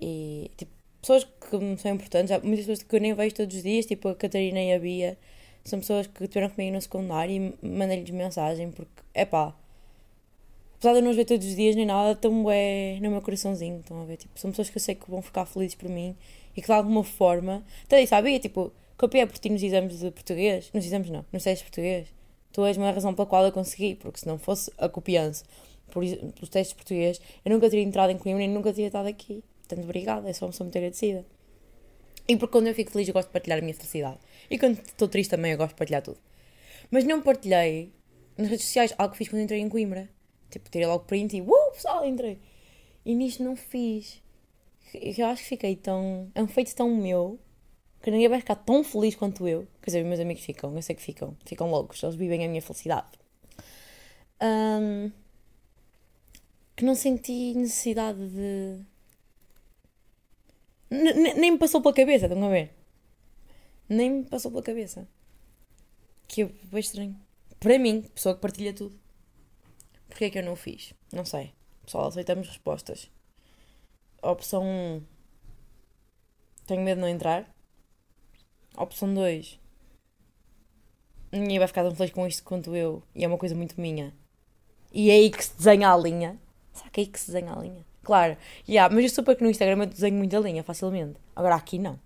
e, 0.00 0.50
tipo, 0.56 0.72
pessoas 1.00 1.24
que 1.24 1.76
são 1.78 1.92
importantes, 1.92 2.30
muitas 2.42 2.66
pessoas 2.66 2.82
que 2.82 2.96
eu 2.96 3.00
nem 3.00 3.14
vejo 3.14 3.34
todos 3.34 3.56
os 3.56 3.62
dias, 3.62 3.86
tipo 3.86 4.08
a 4.08 4.14
Catarina 4.14 4.60
e 4.60 4.72
a 4.72 4.78
Bia, 4.78 5.18
são 5.64 5.80
pessoas 5.80 6.06
que 6.06 6.24
estiveram 6.24 6.50
comigo 6.50 6.74
no 6.74 6.80
secundário 6.80 7.54
e 7.62 7.66
mandei-lhes 7.66 8.10
mensagem, 8.10 8.70
porque, 8.70 8.90
é 9.12 9.24
pá, 9.24 9.54
apesar 10.78 10.92
de 10.92 10.98
eu 10.98 11.02
não 11.02 11.10
os 11.10 11.16
ver 11.16 11.24
todos 11.24 11.46
os 11.46 11.56
dias 11.56 11.74
nem 11.74 11.84
nada, 11.84 12.12
estão 12.12 12.50
é 12.50 12.98
no 13.02 13.10
meu 13.10 13.20
coraçãozinho, 13.20 13.80
estão 13.80 14.00
a 14.00 14.04
ver? 14.04 14.16
Tipo, 14.16 14.38
são 14.38 14.50
pessoas 14.50 14.70
que 14.70 14.78
eu 14.78 14.80
sei 14.80 14.94
que 14.94 15.10
vão 15.10 15.20
ficar 15.20 15.44
felizes 15.44 15.74
por 15.74 15.88
mim 15.88 16.16
e 16.56 16.60
que 16.60 16.66
de 16.66 16.72
alguma 16.72 17.02
forma, 17.02 17.64
disse, 17.88 18.06
sabia? 18.06 18.38
Tipo, 18.38 18.72
copiei 18.96 19.26
por 19.26 19.38
ti 19.38 19.50
nos 19.50 19.62
exames 19.62 19.98
de 19.98 20.10
português, 20.12 20.70
nos 20.72 20.84
exames 20.84 21.10
não, 21.10 21.24
nos 21.32 21.42
testes 21.42 21.58
de 21.58 21.64
português. 21.64 22.08
Tu 22.52 22.64
és 22.64 22.76
uma 22.76 22.90
razão 22.92 23.12
pela 23.12 23.26
qual 23.26 23.44
eu 23.44 23.52
consegui, 23.52 23.96
porque 23.96 24.20
se 24.20 24.26
não 24.26 24.38
fosse 24.38 24.70
a 24.78 24.88
copiança 24.88 25.44
por, 25.90 26.04
pelos 26.04 26.48
testes 26.48 26.68
de 26.68 26.74
português, 26.76 27.20
eu 27.44 27.50
nunca 27.50 27.68
teria 27.68 27.84
entrado 27.84 28.10
em 28.10 28.18
Coimbra 28.18 28.44
e 28.44 28.48
nunca 28.48 28.72
teria 28.72 28.86
estado 28.86 29.08
aqui. 29.08 29.42
Portanto, 29.66 29.84
obrigada, 29.84 30.30
é 30.30 30.32
só 30.32 30.46
uma 30.46 30.52
pessoa 30.52 30.64
muito 30.64 30.78
agradecida. 30.78 31.26
E 32.28 32.36
porque 32.36 32.52
quando 32.52 32.68
eu 32.68 32.74
fico 32.74 32.92
feliz 32.92 33.08
eu 33.08 33.14
gosto 33.14 33.28
de 33.28 33.32
partilhar 33.32 33.58
a 33.58 33.62
minha 33.62 33.74
felicidade. 33.74 34.18
E 34.48 34.58
quando 34.58 34.78
estou 34.78 35.08
triste 35.08 35.30
também 35.30 35.52
eu 35.52 35.58
gosto 35.58 35.70
de 35.70 35.76
partilhar 35.76 36.02
tudo. 36.02 36.18
Mas 36.90 37.04
não 37.04 37.20
partilhei 37.20 37.92
nas 38.36 38.48
redes 38.48 38.66
sociais 38.66 38.94
algo 38.96 39.12
que 39.12 39.18
fiz 39.18 39.28
quando 39.28 39.42
entrei 39.42 39.60
em 39.60 39.68
Coimbra. 39.68 40.08
Tipo, 40.50 40.70
tirei 40.70 40.86
logo 40.86 41.04
print 41.04 41.36
e 41.36 41.40
uh, 41.40 41.72
pessoal, 41.72 42.04
entrei. 42.04 42.38
E 43.04 43.14
nisto 43.14 43.42
não 43.42 43.56
fiz. 43.56 44.22
Eu 44.94 45.26
acho 45.26 45.42
que 45.42 45.48
fiquei 45.48 45.76
tão. 45.76 46.30
É 46.34 46.42
um 46.42 46.48
feito 46.48 46.74
tão 46.74 46.94
meu 46.94 47.38
que 48.02 48.10
ninguém 48.10 48.28
vai 48.28 48.40
ficar 48.40 48.56
tão 48.56 48.82
feliz 48.84 49.14
quanto 49.14 49.46
eu. 49.46 49.66
Quer 49.82 49.90
dizer, 49.90 50.04
meus 50.04 50.20
amigos 50.20 50.44
ficam, 50.44 50.74
eu 50.74 50.82
sei 50.82 50.94
que 50.94 51.02
ficam. 51.02 51.36
Ficam 51.44 51.70
loucos, 51.70 52.02
eles 52.02 52.14
vivem 52.14 52.44
a 52.44 52.48
minha 52.48 52.62
felicidade. 52.62 53.18
Um, 54.40 55.10
que 56.76 56.84
não 56.84 56.94
senti 56.94 57.54
necessidade 57.54 58.28
de. 58.28 58.80
N 60.90 61.34
nem 61.34 61.50
me 61.50 61.58
passou 61.58 61.82
pela 61.82 61.94
cabeça, 61.94 62.26
estão 62.26 62.44
a 62.44 62.48
ver? 62.48 62.72
Nem 63.88 64.10
me 64.10 64.24
passou 64.24 64.50
pela 64.50 64.62
cabeça. 64.62 65.08
Que 66.26 66.42
é 66.42 66.44
bem 66.44 66.80
estranho. 66.80 67.16
Para 67.58 67.78
mim, 67.78 68.02
pessoa 68.14 68.34
que 68.34 68.40
partilha 68.40 68.72
tudo. 68.72 68.98
Porquê 70.18 70.24
é 70.24 70.30
que 70.30 70.38
eu 70.40 70.42
não 70.42 70.56
fiz? 70.56 70.92
Não 71.12 71.24
sei. 71.24 71.52
Pessoal, 71.84 72.08
aceitamos 72.08 72.48
respostas. 72.48 73.08
Opção 74.20 74.64
1. 74.64 75.02
Tenho 76.66 76.82
medo 76.82 76.96
de 76.96 77.02
não 77.02 77.08
entrar. 77.08 77.48
Opção 78.76 79.14
2. 79.14 79.60
Ninguém 81.30 81.60
vai 81.60 81.68
ficar 81.68 81.84
tão 81.84 81.94
feliz 81.94 82.10
com 82.10 82.26
isto 82.26 82.42
quanto 82.42 82.74
eu. 82.74 83.00
E 83.14 83.24
é 83.24 83.28
uma 83.28 83.38
coisa 83.38 83.54
muito 83.54 83.80
minha. 83.80 84.12
E 84.92 85.08
é 85.08 85.14
aí 85.14 85.30
que 85.30 85.44
se 85.44 85.56
desenha 85.56 85.92
a 85.92 85.96
linha. 85.96 86.36
Será 86.72 86.90
que 86.90 87.00
é 87.00 87.04
aí 87.04 87.08
que 87.08 87.20
se 87.20 87.30
desenha 87.30 87.52
a 87.52 87.60
linha? 87.60 87.86
Claro, 88.02 88.36
yeah, 88.68 88.92
mas 88.92 89.04
eu 89.04 89.10
super 89.10 89.36
que 89.36 89.44
no 89.44 89.50
Instagram 89.50 89.84
eu 89.84 89.86
desenho 89.86 90.16
muita 90.16 90.40
linha 90.40 90.64
facilmente. 90.64 91.20
Agora 91.36 91.54
aqui 91.54 91.78
não. 91.78 91.96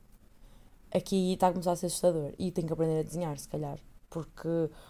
Aqui 0.91 1.33
está 1.33 1.49
a 1.49 1.53
começar 1.53 1.73
a 1.73 1.77
ser 1.77 1.87
assustador 1.87 2.35
e 2.39 2.51
tenho 2.51 2.67
que 2.67 2.75
aprender 2.75 3.01
a 3.01 3.05
desenhar, 3.05 3.39
se 3.39 3.49
calhar. 3.49 3.79
Porque 4.13 4.49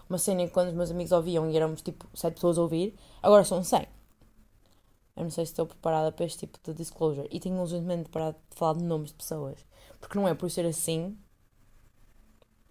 uma 0.09 0.19
cena 0.19 0.43
em 0.43 0.49
que 0.49 0.52
quando 0.52 0.69
os 0.69 0.75
meus 0.75 0.91
amigos 0.91 1.12
ouviam 1.12 1.49
e 1.49 1.57
éramos 1.57 1.81
tipo 1.81 2.09
7 2.12 2.35
pessoas 2.35 2.59
a 2.59 2.62
ouvir, 2.62 2.95
agora 3.23 3.45
são 3.45 3.62
100. 3.62 3.87
Eu 5.17 5.23
não 5.23 5.31
sei 5.31 5.47
se 5.47 5.52
estou 5.52 5.67
preparada 5.67 6.11
para 6.11 6.25
este 6.25 6.41
tipo 6.41 6.59
de 6.64 6.75
disclosure. 6.76 7.29
E 7.31 7.38
tenho 7.38 7.61
urgentemente 7.61 8.09
parado 8.09 8.37
de 8.50 8.57
falar 8.57 8.75
de 8.79 8.85
nomes 8.85 9.11
de 9.11 9.17
pessoas. 9.17 9.64
Porque 10.00 10.19
não 10.19 10.26
é 10.26 10.35
por 10.35 10.50
ser 10.50 10.67
assim, 10.67 11.17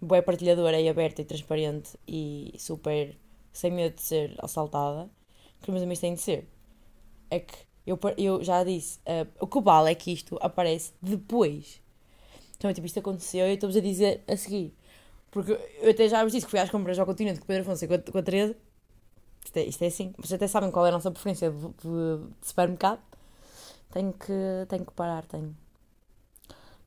boa 0.01 0.21
partilhadora 0.21 0.79
e 0.81 0.89
aberta 0.89 1.21
e 1.21 1.25
transparente 1.25 1.97
e 2.07 2.53
super 2.59 3.15
sem 3.53 3.71
medo 3.71 3.95
de 3.95 4.01
ser 4.01 4.35
assaltada, 4.39 5.09
que 5.61 5.69
os 5.69 5.73
meus 5.73 5.83
amigos 5.83 5.99
têm 5.99 6.15
de 6.15 6.21
ser. 6.21 6.49
É 7.29 7.39
que 7.39 7.55
eu, 7.85 7.97
eu 8.17 8.43
já 8.43 8.63
disse, 8.63 8.99
uh, 8.99 9.27
o 9.39 9.47
que 9.47 9.61
vale 9.61 9.91
é 9.91 9.95
que 9.95 10.11
isto 10.11 10.37
aparece 10.41 10.93
depois. 11.01 11.81
Então, 12.57 12.73
tipo, 12.73 12.85
isto 12.85 12.99
aconteceu 12.99 13.45
e 13.45 13.49
eu 13.49 13.53
estou-vos 13.53 13.77
a 13.77 13.81
dizer 13.81 14.23
a 14.27 14.35
seguir. 14.35 14.73
Porque 15.31 15.57
eu 15.81 15.89
até 15.89 16.09
já 16.09 16.21
vos 16.23 16.33
disse 16.33 16.45
que 16.45 16.51
fui 16.51 16.59
às 16.59 16.69
compras 16.69 16.99
ao 16.99 17.05
continente 17.05 17.39
com 17.39 17.45
Pedro 17.45 17.63
Afonso 17.63 17.85
e 17.85 17.87
com 17.87 17.93
a, 17.93 17.99
com 17.99 18.17
a 18.17 18.21
Teresa. 18.21 18.55
Isto 19.43 19.57
é, 19.57 19.63
isto 19.63 19.81
é 19.83 19.87
assim. 19.87 20.13
Vocês 20.17 20.33
até 20.33 20.47
sabem 20.47 20.69
qual 20.69 20.85
é 20.85 20.89
a 20.89 20.91
nossa 20.91 21.09
preferência 21.09 21.49
de, 21.49 21.57
de, 21.57 22.27
de 22.39 22.47
supermercado. 22.47 22.99
Tenho 23.91 24.13
que, 24.13 24.65
tenho 24.67 24.85
que 24.85 24.91
parar, 24.93 25.25
tenho. 25.25 25.55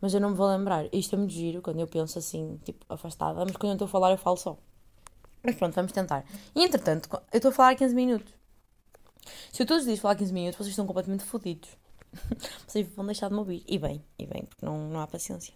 Mas 0.00 0.12
eu 0.12 0.20
não 0.20 0.30
me 0.30 0.36
vou 0.36 0.46
lembrar. 0.46 0.86
Isto 0.92 1.14
é 1.14 1.18
muito 1.18 1.32
giro 1.32 1.62
quando 1.62 1.80
eu 1.80 1.86
penso 1.86 2.18
assim, 2.18 2.60
tipo, 2.64 2.84
afastada. 2.88 3.42
Mas 3.44 3.56
quando 3.56 3.70
eu 3.70 3.74
estou 3.74 3.86
a 3.86 3.88
falar, 3.88 4.10
eu 4.10 4.18
falo 4.18 4.36
só. 4.36 4.56
Mas 5.42 5.54
pronto, 5.56 5.74
vamos 5.74 5.92
tentar. 5.92 6.24
E 6.54 6.62
entretanto, 6.62 7.08
eu 7.32 7.36
estou 7.36 7.50
a 7.50 7.52
falar 7.52 7.70
há 7.70 7.74
15 7.74 7.94
minutos. 7.94 8.32
Se 9.52 9.62
eu 9.62 9.66
todos 9.66 9.82
os 9.82 9.86
dias 9.86 10.00
falar 10.00 10.16
15 10.16 10.32
minutos, 10.32 10.58
vocês 10.58 10.70
estão 10.70 10.86
completamente 10.86 11.24
fodidos. 11.24 11.70
vocês 12.66 12.86
vão 12.94 13.06
deixar 13.06 13.28
de 13.28 13.34
me 13.34 13.40
ouvir. 13.40 13.64
E 13.66 13.78
bem, 13.78 14.04
e 14.18 14.26
bem, 14.26 14.44
porque 14.44 14.64
não, 14.64 14.88
não 14.88 15.00
há 15.00 15.06
paciência. 15.06 15.54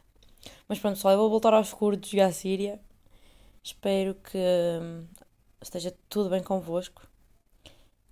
Mas 0.69 0.79
pronto, 0.79 0.97
pessoal, 0.97 1.15
eu 1.15 1.21
vou 1.21 1.31
voltar 1.31 1.55
aos 1.55 1.73
curtos 1.73 2.13
e 2.13 2.21
à 2.21 2.33
Síria. 2.33 2.81
Espero 3.63 4.15
que 4.15 4.39
hum, 4.39 5.07
esteja 5.61 5.95
tudo 6.09 6.31
bem 6.31 6.43
convosco. 6.43 7.07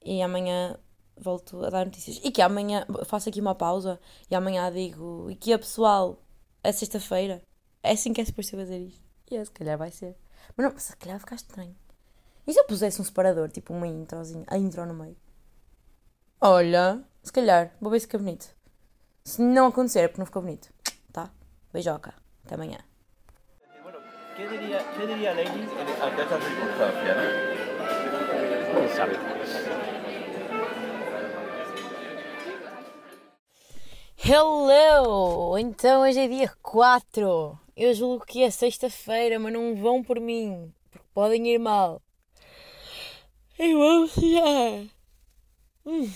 E 0.04 0.22
amanhã 0.22 0.78
volto 1.16 1.64
a 1.64 1.70
dar 1.70 1.86
notícias. 1.86 2.20
E 2.22 2.30
que 2.30 2.42
amanhã 2.42 2.86
faço 3.06 3.28
aqui 3.28 3.40
uma 3.40 3.54
pausa 3.54 4.00
e 4.30 4.34
amanhã 4.34 4.70
digo: 4.72 5.30
e 5.30 5.34
que 5.34 5.52
é 5.52 5.58
pessoal? 5.58 6.22
É 6.62 6.72
sexta-feira. 6.72 7.42
É 7.82 7.92
assim 7.92 8.12
que 8.12 8.20
é 8.20 8.24
suposto 8.24 8.56
fazer 8.56 8.78
isto. 8.78 9.02
E 9.30 9.36
é, 9.36 9.44
se 9.44 9.50
calhar 9.50 9.78
vai 9.78 9.90
ser. 9.90 10.16
Mas 10.56 10.70
não, 10.70 10.78
se 10.78 10.96
calhar 10.96 11.16
vai 11.16 11.20
ficar 11.20 11.36
estranho. 11.36 11.76
E 12.46 12.52
se 12.52 12.58
eu 12.58 12.64
pusesse 12.64 13.00
um 13.00 13.04
separador, 13.04 13.48
tipo 13.48 13.72
uma 13.72 13.86
introzinha, 13.86 14.44
a 14.46 14.56
intro 14.56 14.86
no 14.86 14.94
meio? 14.94 15.16
Olha, 16.40 17.02
se 17.22 17.32
calhar, 17.32 17.74
vou 17.80 17.90
ver 17.90 18.00
se 18.00 18.06
fica 18.06 18.18
bonito. 18.18 18.54
Se 19.24 19.42
não 19.42 19.66
acontecer, 19.66 20.00
é 20.00 20.08
porque 20.08 20.20
não 20.20 20.26
ficou 20.26 20.42
bonito. 20.42 20.72
Tá? 21.12 21.32
Beijoca. 21.72 22.14
Até 22.46 22.54
amanhã. 22.54 22.78
Bueno, 23.82 23.98
¿qué 24.36 24.48
diría, 24.48 24.78
qué 24.96 25.04
diría 25.04 25.34
Lenin 25.34 25.68
en 25.68 25.88
esta 25.88 26.40
circunstancia, 26.40 27.14
no? 27.16 28.80
Não 28.80 28.88
sabe. 28.94 29.16
Hello! 34.16 35.58
Então 35.58 36.02
hoje 36.02 36.20
é 36.20 36.28
dia 36.28 36.48
4. 36.62 37.58
Eu 37.76 37.94
julgo 37.94 38.24
que 38.24 38.44
é 38.44 38.50
sexta-feira, 38.52 39.40
mas 39.40 39.52
não 39.52 39.74
vão 39.74 40.04
por 40.04 40.20
mim, 40.20 40.72
porque 40.92 41.06
podem 41.12 41.48
ir 41.48 41.58
mal. 41.58 42.00
E 43.58 43.74
vamos 43.74 44.12
já! 44.14 44.86
Hum, 45.84 46.08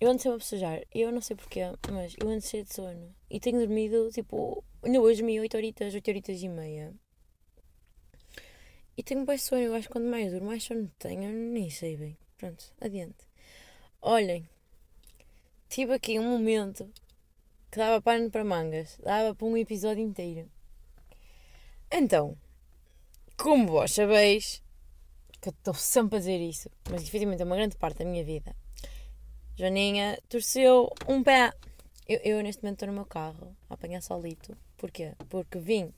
eu 0.00 0.10
ando 0.10 0.20
sempre 0.20 0.34
a 0.34 0.38
bocejar. 0.38 0.82
Eu 0.92 1.12
não 1.12 1.20
sei 1.20 1.36
porquê, 1.36 1.60
mas 1.92 2.16
eu 2.20 2.28
ando 2.28 2.40
cheio 2.40 2.64
de 2.64 2.74
sono. 2.74 3.14
E 3.30 3.38
tenho 3.38 3.60
dormido, 3.60 4.10
tipo, 4.10 4.64
ainda 4.86 5.00
hoje 5.00 5.20
dormi 5.20 5.40
8 5.40 5.56
horitas, 5.56 5.94
8 5.94 6.08
horitas 6.08 6.42
e 6.42 6.48
meia. 6.48 6.94
E 8.96 9.02
tenho 9.02 9.24
bem 9.24 9.36
sono. 9.36 9.60
Eu 9.60 9.74
acho 9.74 9.88
que 9.88 9.92
quando 9.92 10.08
mais 10.08 10.32
durmo, 10.32 10.46
mais 10.46 10.64
sono 10.64 10.90
tenho. 10.98 11.30
Nem 11.30 11.68
sei 11.70 11.96
bem. 11.96 12.16
Pronto, 12.38 12.64
adiante. 12.80 13.26
Olhem, 14.00 14.48
tive 15.68 15.92
aqui 15.92 16.18
um 16.18 16.24
momento 16.24 16.90
que 17.70 17.78
dava 17.78 18.00
pano 18.00 18.30
para 18.30 18.44
mangas. 18.44 18.98
Dava 19.02 19.34
para 19.34 19.46
um 19.46 19.56
episódio 19.56 20.02
inteiro. 20.02 20.50
Então, 21.90 22.36
como 23.36 23.68
vós 23.68 23.92
sabeis, 23.92 24.62
que 25.40 25.48
eu 25.48 25.52
estou 25.52 25.74
sempre 25.74 26.16
a 26.16 26.18
dizer 26.18 26.40
isso, 26.40 26.70
mas 26.90 27.02
efetivamente 27.02 27.42
é 27.42 27.44
uma 27.44 27.56
grande 27.56 27.76
parte 27.76 27.98
da 27.98 28.04
minha 28.04 28.24
vida 28.24 28.54
Joaninha 29.58 30.18
torceu 30.28 30.92
um 31.08 31.22
pé. 31.22 31.50
Eu, 32.06 32.20
eu 32.22 32.42
neste 32.42 32.62
momento 32.62 32.76
estou 32.76 32.88
no 32.88 32.94
meu 32.94 33.06
carro 33.06 33.56
a 33.70 33.74
apanhar 33.74 34.02
solito. 34.02 34.54
Porquê? 34.76 35.14
Porque 35.28 35.58
vim 35.58 35.92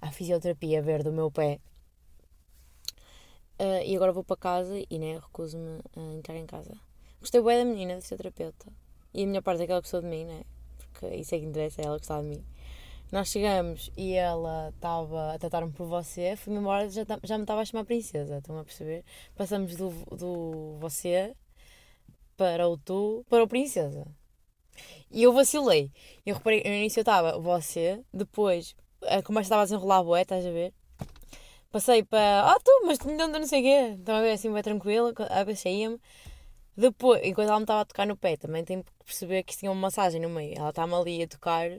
à 0.00 0.10
fisioterapia 0.10 0.82
ver 0.82 1.02
do 1.02 1.12
meu 1.12 1.30
pé. 1.30 1.60
Uh, 3.58 3.82
e 3.84 3.96
agora 3.96 4.12
vou 4.12 4.22
para 4.22 4.36
casa 4.36 4.74
e 4.90 4.98
né, 4.98 5.18
recuso-me 5.18 5.80
a 5.96 6.14
entrar 6.14 6.36
em 6.36 6.46
casa. 6.46 6.76
Gostei 7.20 7.40
bem 7.40 7.58
da 7.58 7.64
menina, 7.64 7.96
de 7.96 8.02
ser 8.04 8.16
terapeuta. 8.16 8.66
E 9.14 9.24
a 9.24 9.26
minha 9.26 9.40
parte 9.40 9.62
é 9.62 9.66
que 9.66 9.72
ela 9.72 9.80
gostou 9.80 10.02
de 10.02 10.06
mim, 10.06 10.24
né? 10.24 10.42
Porque 10.78 11.06
isso 11.16 11.34
é 11.34 11.38
que 11.38 11.44
interessa, 11.46 11.80
é 11.80 11.86
ela 11.86 11.96
gostar 11.96 12.20
de 12.20 12.28
mim. 12.28 12.44
Nós 13.10 13.28
chegamos 13.28 13.90
e 13.96 14.14
ela 14.14 14.70
estava 14.70 15.34
a 15.34 15.38
tratar-me 15.38 15.72
por 15.72 15.86
você, 15.86 16.36
fui-me 16.36 16.58
embora 16.58 16.90
já, 16.90 17.04
já 17.22 17.38
me 17.38 17.44
estava 17.44 17.60
a 17.60 17.64
chamar 17.64 17.84
princesa, 17.84 18.38
estão 18.38 18.58
a 18.58 18.64
perceber? 18.64 19.04
Passamos 19.36 19.76
do, 19.76 19.90
do 20.16 20.76
você 20.80 21.34
para 22.36 22.68
o 22.68 22.76
tu, 22.76 23.24
para 23.30 23.44
o 23.44 23.48
princesa. 23.48 24.06
E 25.10 25.22
eu 25.22 25.32
vacilei. 25.32 25.90
Eu 26.24 26.34
reparei, 26.34 26.62
no 26.64 26.70
início 26.70 27.00
eu 27.00 27.02
estava 27.02 27.38
você, 27.38 28.00
depois 28.12 28.74
a 29.02 29.22
conversa 29.22 29.46
estava 29.46 29.62
a 29.62 29.64
desenrolar 29.64 30.02
boé, 30.02 30.22
estás 30.22 30.44
a 30.44 30.50
ver? 30.50 30.72
Passei 31.70 32.02
para, 32.02 32.50
ah 32.50 32.58
tu, 32.62 32.70
mas 32.86 32.98
tu 32.98 33.10
não, 33.10 33.28
não 33.28 33.46
sei 33.46 33.60
o 33.60 33.62
quê. 33.62 33.94
Estava 33.98 34.18
a 34.18 34.22
ver 34.22 34.32
assim 34.32 34.52
bem 34.52 34.62
tranquila, 34.62 35.12
a 35.30 35.44
ver 35.44 35.56
se 35.56 35.68
ia-me. 35.68 36.00
Depois, 36.76 37.20
enquanto 37.24 37.48
ela 37.48 37.58
me 37.58 37.64
estava 37.64 37.80
a 37.82 37.84
tocar 37.84 38.06
no 38.06 38.16
pé, 38.16 38.36
também 38.36 38.64
tenho 38.64 38.84
que 38.84 38.92
perceber 39.04 39.42
que 39.42 39.56
tinha 39.56 39.70
uma 39.70 39.80
massagem 39.80 40.20
no 40.20 40.28
meio. 40.28 40.58
Ela 40.58 40.70
está-me 40.70 40.94
ali 40.94 41.22
a 41.22 41.28
tocar, 41.28 41.70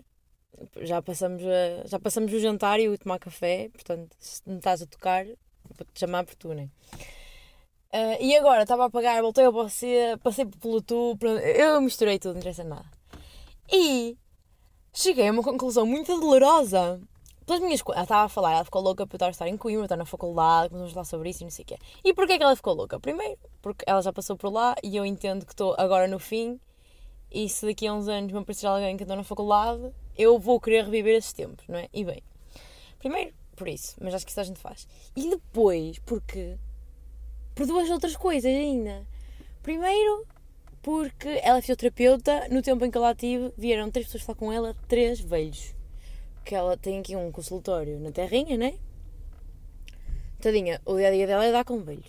já 0.82 1.02
passamos, 1.02 1.44
a, 1.44 1.88
já 1.88 2.00
passamos 2.00 2.34
o 2.34 2.40
jantar 2.40 2.80
e 2.80 2.90
o 2.90 2.98
tomar 2.98 3.20
café, 3.20 3.70
portanto, 3.70 4.16
se 4.20 4.42
me 4.46 4.58
estás 4.58 4.82
a 4.82 4.88
tocar, 4.88 5.26
vou-te 5.26 6.00
chamar 6.00 6.26
por 6.26 6.36
tu, 6.36 6.54
né? 6.54 6.70
Uh, 7.98 8.22
e 8.22 8.38
agora 8.38 8.62
estava 8.62 8.86
a 8.86 8.90
pagar, 8.92 9.24
voltei 9.24 9.46
a 9.46 9.50
você, 9.50 10.16
passei 10.22 10.46
pelo 10.46 10.84
tu, 10.84 11.18
eu 11.56 11.82
misturei 11.82 12.20
tudo, 12.20 12.34
não 12.34 12.42
interessa 12.42 12.64
nada. 12.64 12.86
E 13.72 14.16
cheguei 14.94 15.28
a 15.28 15.32
uma 15.32 15.42
conclusão 15.42 15.84
muito 15.84 16.16
dolorosa. 16.20 17.02
Pelas 17.44 17.60
minhas 17.60 17.82
Ela 17.88 18.04
estava 18.04 18.26
a 18.26 18.30
falar, 18.30 18.54
ela 18.54 18.64
ficou 18.66 18.84
louca 18.84 19.08
por 19.08 19.20
estar 19.20 19.48
em 19.48 19.58
Coimbra, 19.58 19.86
estar 19.86 19.96
na 19.96 20.06
faculdade, 20.06 20.70
começamos 20.70 20.92
a 20.92 20.94
falar 20.94 21.06
sobre 21.06 21.30
isso 21.32 21.42
e 21.42 21.46
não 21.46 21.50
sei 21.50 21.64
o 21.64 21.66
quê. 21.66 21.78
E 22.04 22.14
porquê 22.14 22.38
que 22.38 22.44
ela 22.44 22.56
ficou 22.56 22.76
louca? 22.76 23.00
Primeiro, 23.00 23.40
porque 23.64 23.84
ela 23.88 24.00
já 24.04 24.14
passou 24.14 24.38
por 24.38 24.54
lá 24.54 24.76
e 24.84 24.96
eu 24.96 25.04
entendo 25.04 25.44
que 25.44 25.54
estou 25.54 25.74
agora 25.76 26.08
no 26.08 26.20
fim. 26.20 26.60
E 27.32 27.50
se 27.50 27.66
daqui 27.66 27.88
a 27.88 27.94
uns 27.94 28.08
anos 28.08 28.32
me 28.32 28.38
aparecer 28.38 28.68
alguém 28.68 28.96
que 28.96 29.06
andou 29.06 29.18
na 29.18 29.24
faculdade, 29.24 29.92
eu 30.16 30.38
vou 30.38 30.60
querer 30.60 30.86
reviver 30.86 31.16
esses 31.16 31.34
tempos, 31.34 31.66
não 31.68 31.80
é? 31.80 31.90
E 31.92 32.06
bem, 32.06 32.22
primeiro, 33.00 33.34
por 33.56 33.68
isso, 33.68 33.96
mas 34.00 34.14
acho 34.14 34.24
que 34.24 34.32
isso 34.32 34.40
a 34.40 34.44
gente 34.44 34.60
faz. 34.60 34.88
E 35.16 35.32
depois, 35.32 35.98
porque 36.00 36.60
por 37.58 37.66
duas 37.66 37.90
outras 37.90 38.16
coisas 38.16 38.46
ainda. 38.46 39.04
Primeiro, 39.64 40.28
porque 40.84 41.42
ela 41.42 41.58
é 41.58 41.62
fisioterapeuta, 41.62 42.48
no 42.50 42.62
tempo 42.62 42.86
em 42.86 42.92
que 42.92 42.98
eu 42.98 43.02
lá 43.02 43.16
tive, 43.16 43.52
vieram 43.58 43.90
três 43.90 44.06
pessoas 44.06 44.24
falar 44.24 44.38
com 44.38 44.54
ela, 44.54 44.76
três 44.88 45.20
velhos. 45.20 45.74
Que 46.46 46.54
ela 46.54 46.78
tem 46.78 47.00
aqui 47.00 47.16
um 47.16 47.32
consultório 47.32 48.00
na 48.00 48.12
terrinha, 48.12 48.56
né? 48.56 48.76
Tadinha, 50.40 50.80
o 50.86 50.98
dia 50.98 51.08
a 51.08 51.12
dia 51.12 51.26
dela 51.26 51.46
é 51.46 51.52
dar 51.52 51.66
com 51.66 51.80
velhos. 51.80 52.06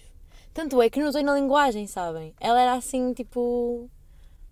Tanto 0.52 0.82
é 0.82 0.90
que 0.90 1.00
não 1.00 1.08
usei 1.08 1.22
na 1.22 1.34
linguagem, 1.34 1.86
sabem? 1.86 2.34
Ela 2.38 2.60
era 2.60 2.74
assim, 2.74 3.14
tipo. 3.14 3.88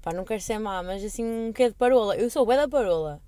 Pá, 0.01 0.15
não 0.15 0.25
quero 0.25 0.41
ser 0.41 0.59
má, 0.59 0.83
mas 0.83 1.05
assim, 1.05 1.25
um 1.25 1.53
quê 1.53 1.69
de 1.69 1.75
parola. 1.75 2.17
Eu 2.17 2.31
sou 2.31 2.47
bué 2.47 2.57
da 2.57 2.67
parola. 2.67 3.21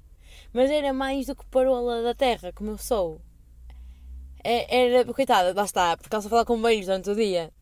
Mas 0.54 0.70
era 0.70 0.92
mais 0.94 1.26
do 1.26 1.36
que 1.36 1.44
parola 1.46 2.02
da 2.02 2.14
terra, 2.14 2.50
como 2.54 2.70
eu 2.70 2.78
sou. 2.78 3.20
É, 4.42 4.94
era, 4.94 5.12
coitada, 5.12 5.52
lá 5.52 5.64
está, 5.64 5.96
porque 5.98 6.14
ela 6.14 6.22
só 6.22 6.28
fala 6.30 6.46
com 6.46 6.60
velhos 6.62 6.86
durante 6.86 7.10
o 7.10 7.14
dia 7.14 7.52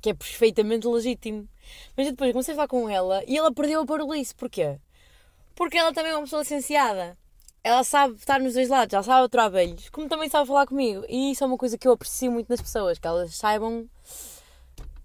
que 0.00 0.10
é 0.10 0.14
perfeitamente 0.14 0.86
legítimo. 0.86 1.48
Mas 1.96 2.06
eu 2.06 2.12
depois 2.12 2.32
comecei 2.32 2.52
a 2.54 2.56
falar 2.56 2.68
com 2.68 2.88
ela 2.88 3.22
e 3.26 3.36
ela 3.36 3.52
perdeu 3.52 3.80
a 3.80 3.86
parolice. 3.86 4.34
Porquê? 4.34 4.78
Porque 5.54 5.76
ela 5.76 5.92
também 5.92 6.12
é 6.12 6.16
uma 6.16 6.22
pessoa 6.22 6.42
licenciada. 6.42 7.16
Ela 7.62 7.84
sabe 7.84 8.14
estar 8.14 8.40
nos 8.40 8.54
dois 8.54 8.70
lados, 8.70 8.94
ela 8.94 9.02
sabe 9.02 9.26
aturar 9.26 9.50
velhos, 9.50 9.90
como 9.90 10.08
também 10.08 10.30
sabe 10.30 10.48
falar 10.48 10.66
comigo. 10.66 11.04
E 11.08 11.32
isso 11.32 11.44
é 11.44 11.46
uma 11.46 11.58
coisa 11.58 11.76
que 11.76 11.86
eu 11.86 11.92
aprecio 11.92 12.32
muito 12.32 12.48
nas 12.48 12.60
pessoas, 12.60 12.98
que 12.98 13.06
elas 13.06 13.34
saibam, 13.34 13.86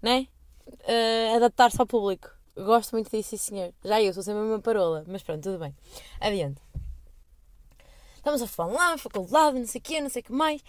né? 0.00 0.26
Uh, 0.66 1.36
adaptar-se 1.36 1.78
ao 1.78 1.86
público. 1.86 2.30
Gosto 2.56 2.92
muito 2.92 3.10
disso, 3.10 3.30
sim, 3.30 3.36
senhor. 3.36 3.74
Já 3.84 4.00
eu 4.00 4.14
sou 4.14 4.22
sempre 4.22 4.40
uma 4.40 4.58
parola, 4.58 5.04
mas 5.06 5.22
pronto, 5.22 5.42
tudo 5.42 5.58
bem. 5.58 5.76
Adiante. 6.18 6.62
Estamos 8.16 8.40
a 8.40 8.46
falar 8.46 8.72
lá, 8.72 8.98
faculdade, 8.98 9.58
não 9.58 9.66
sei 9.66 9.78
o 9.78 9.84
quê, 9.84 10.00
não 10.00 10.08
sei 10.08 10.22
o 10.22 10.24
que 10.24 10.32
mais. 10.32 10.62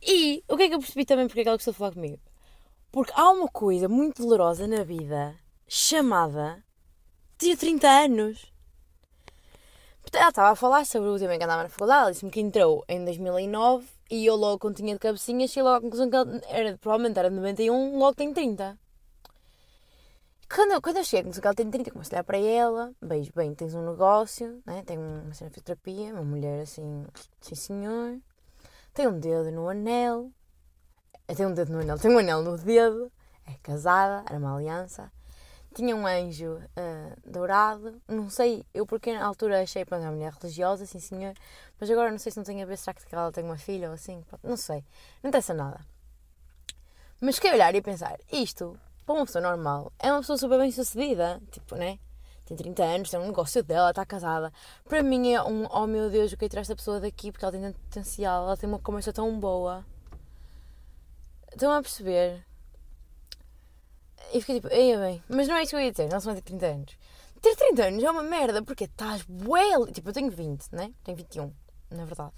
E 0.00 0.44
o 0.48 0.56
que 0.56 0.62
é 0.62 0.68
que 0.68 0.74
eu 0.74 0.78
percebi 0.78 1.04
também 1.04 1.26
porque 1.26 1.40
é 1.40 1.42
que 1.42 1.48
ela 1.48 1.56
gostou 1.56 1.72
de 1.72 1.78
falar 1.78 1.92
comigo? 1.92 2.20
Porque 2.94 3.12
há 3.16 3.28
uma 3.28 3.48
coisa 3.48 3.88
muito 3.88 4.22
dolorosa 4.22 4.68
na 4.68 4.84
vida 4.84 5.34
chamada 5.66 6.62
Tinha 7.36 7.56
30 7.56 7.88
anos. 7.88 8.46
Ela 10.12 10.28
estava 10.28 10.52
a 10.52 10.54
falar 10.54 10.86
sobre 10.86 11.08
o 11.08 11.18
tema 11.18 11.34
em 11.34 11.38
que 11.38 11.44
andava 11.44 11.64
na 11.64 11.68
faculdade. 11.68 12.02
Ela 12.02 12.12
disse-me 12.12 12.30
que 12.30 12.38
entrou 12.38 12.84
em 12.88 13.04
2009 13.04 13.84
e 14.12 14.24
eu 14.24 14.36
logo, 14.36 14.60
quando 14.60 14.76
tinha 14.76 14.94
de 14.94 15.00
cabecinha, 15.00 15.48
cheguei 15.48 15.64
logo 15.64 15.78
à 15.78 15.80
conclusão 15.80 16.08
que 16.08 16.16
ele 16.16 16.40
era, 16.46 16.78
provavelmente 16.78 17.18
era 17.18 17.30
de 17.30 17.34
91, 17.34 17.98
logo 17.98 18.14
tem 18.14 18.32
30. 18.32 18.78
Quando 20.48 20.70
eu, 20.70 20.80
quando 20.80 20.98
eu 20.98 21.04
chego, 21.04 21.32
que 21.32 21.44
ela 21.44 21.52
tem 21.52 21.68
30, 21.68 21.90
comecei 21.90 22.16
a 22.16 22.18
olhar 22.18 22.24
para 22.24 22.38
ela, 22.38 22.92
beijo, 23.02 23.32
bem, 23.34 23.56
tens 23.56 23.74
um 23.74 23.90
negócio, 23.90 24.62
né? 24.64 24.84
uma 24.90 25.34
cena 25.34 25.50
de 25.50 25.54
fisioterapia, 25.54 26.14
uma 26.14 26.22
mulher 26.22 26.62
assim, 26.62 27.04
sim 27.40 27.56
senhor, 27.56 28.20
tem 28.92 29.08
um 29.08 29.18
dedo 29.18 29.50
no 29.50 29.68
anel, 29.68 30.30
tem 31.32 31.46
um 31.46 31.54
dedo 31.54 31.72
no 31.72 31.80
anel, 31.80 31.98
tem 31.98 32.10
um 32.10 32.18
anel 32.18 32.42
no 32.42 32.58
dedo, 32.58 33.10
é 33.46 33.54
casada, 33.62 34.24
era 34.28 34.38
uma 34.38 34.54
aliança, 34.54 35.10
tinha 35.74 35.96
um 35.96 36.06
anjo 36.06 36.56
uh, 36.56 37.30
dourado, 37.30 38.00
não 38.06 38.28
sei, 38.28 38.64
eu 38.74 38.86
porque 38.86 39.12
na 39.12 39.24
altura 39.24 39.62
achei, 39.62 39.84
pronto, 39.84 40.02
é 40.02 40.06
uma 40.06 40.12
mulher 40.12 40.32
religiosa, 40.32 40.86
sim 40.86 41.00
senhor, 41.00 41.34
mas 41.80 41.90
agora 41.90 42.10
não 42.10 42.18
sei 42.18 42.30
se 42.30 42.38
não 42.38 42.44
tem 42.44 42.62
a 42.62 42.66
ver, 42.66 42.76
será 42.76 42.94
que 42.94 43.14
ela 43.14 43.32
tem 43.32 43.42
uma 43.42 43.56
filha 43.56 43.88
ou 43.88 43.94
assim, 43.94 44.24
não 44.42 44.56
sei, 44.56 44.84
não 45.22 45.28
interessa 45.28 45.54
nada. 45.54 45.80
Mas 47.20 47.36
fiquei 47.36 47.50
a 47.50 47.54
olhar 47.54 47.74
e 47.74 47.78
a 47.78 47.82
pensar, 47.82 48.18
isto 48.30 48.78
para 49.04 49.14
uma 49.14 49.26
pessoa 49.26 49.42
normal, 49.42 49.92
é 49.98 50.12
uma 50.12 50.20
pessoa 50.20 50.38
super 50.38 50.58
bem 50.58 50.70
sucedida, 50.70 51.40
tipo, 51.50 51.74
né? 51.74 51.98
Tem 52.46 52.56
30 52.56 52.84
anos, 52.84 53.10
tem 53.10 53.18
um 53.18 53.26
negócio 53.26 53.62
dela, 53.64 53.88
está 53.88 54.04
casada. 54.04 54.52
Para 54.86 55.02
mim 55.02 55.32
é 55.32 55.42
um, 55.42 55.66
oh 55.70 55.86
meu 55.86 56.10
Deus, 56.10 56.30
eu 56.30 56.36
quero 56.36 56.50
tirar 56.50 56.60
esta 56.60 56.76
pessoa 56.76 57.00
daqui 57.00 57.32
porque 57.32 57.42
ela 57.44 57.52
tem 57.52 57.62
tanto 57.62 57.80
potencial, 57.80 58.44
ela 58.44 58.56
tem 58.56 58.68
uma 58.68 58.78
conversa 58.78 59.14
tão 59.14 59.38
boa. 59.40 59.84
Estão 61.54 61.70
a 61.70 61.80
perceber? 61.80 62.44
E 64.32 64.40
fiquei 64.40 64.56
tipo, 64.56 64.68
ei 64.72 64.96
bem, 64.96 65.22
mas 65.28 65.46
não 65.46 65.54
é 65.54 65.62
isso 65.62 65.70
que 65.70 65.76
eu 65.76 65.80
ia 65.80 65.92
dizer, 65.92 66.10
não 66.10 66.18
são 66.18 66.34
de 66.34 66.42
30 66.42 66.66
anos. 66.66 66.98
Ter 67.40 67.54
30 67.54 67.84
anos 67.84 68.02
é 68.02 68.10
uma 68.10 68.22
merda 68.24 68.60
porque 68.62 68.84
estás 68.84 69.24
well. 69.46 69.86
Tipo, 69.86 70.08
eu 70.08 70.12
tenho 70.12 70.30
20, 70.30 70.72
né? 70.72 70.92
Tenho 71.04 71.16
21, 71.16 71.52
na 71.90 72.04
verdade. 72.04 72.34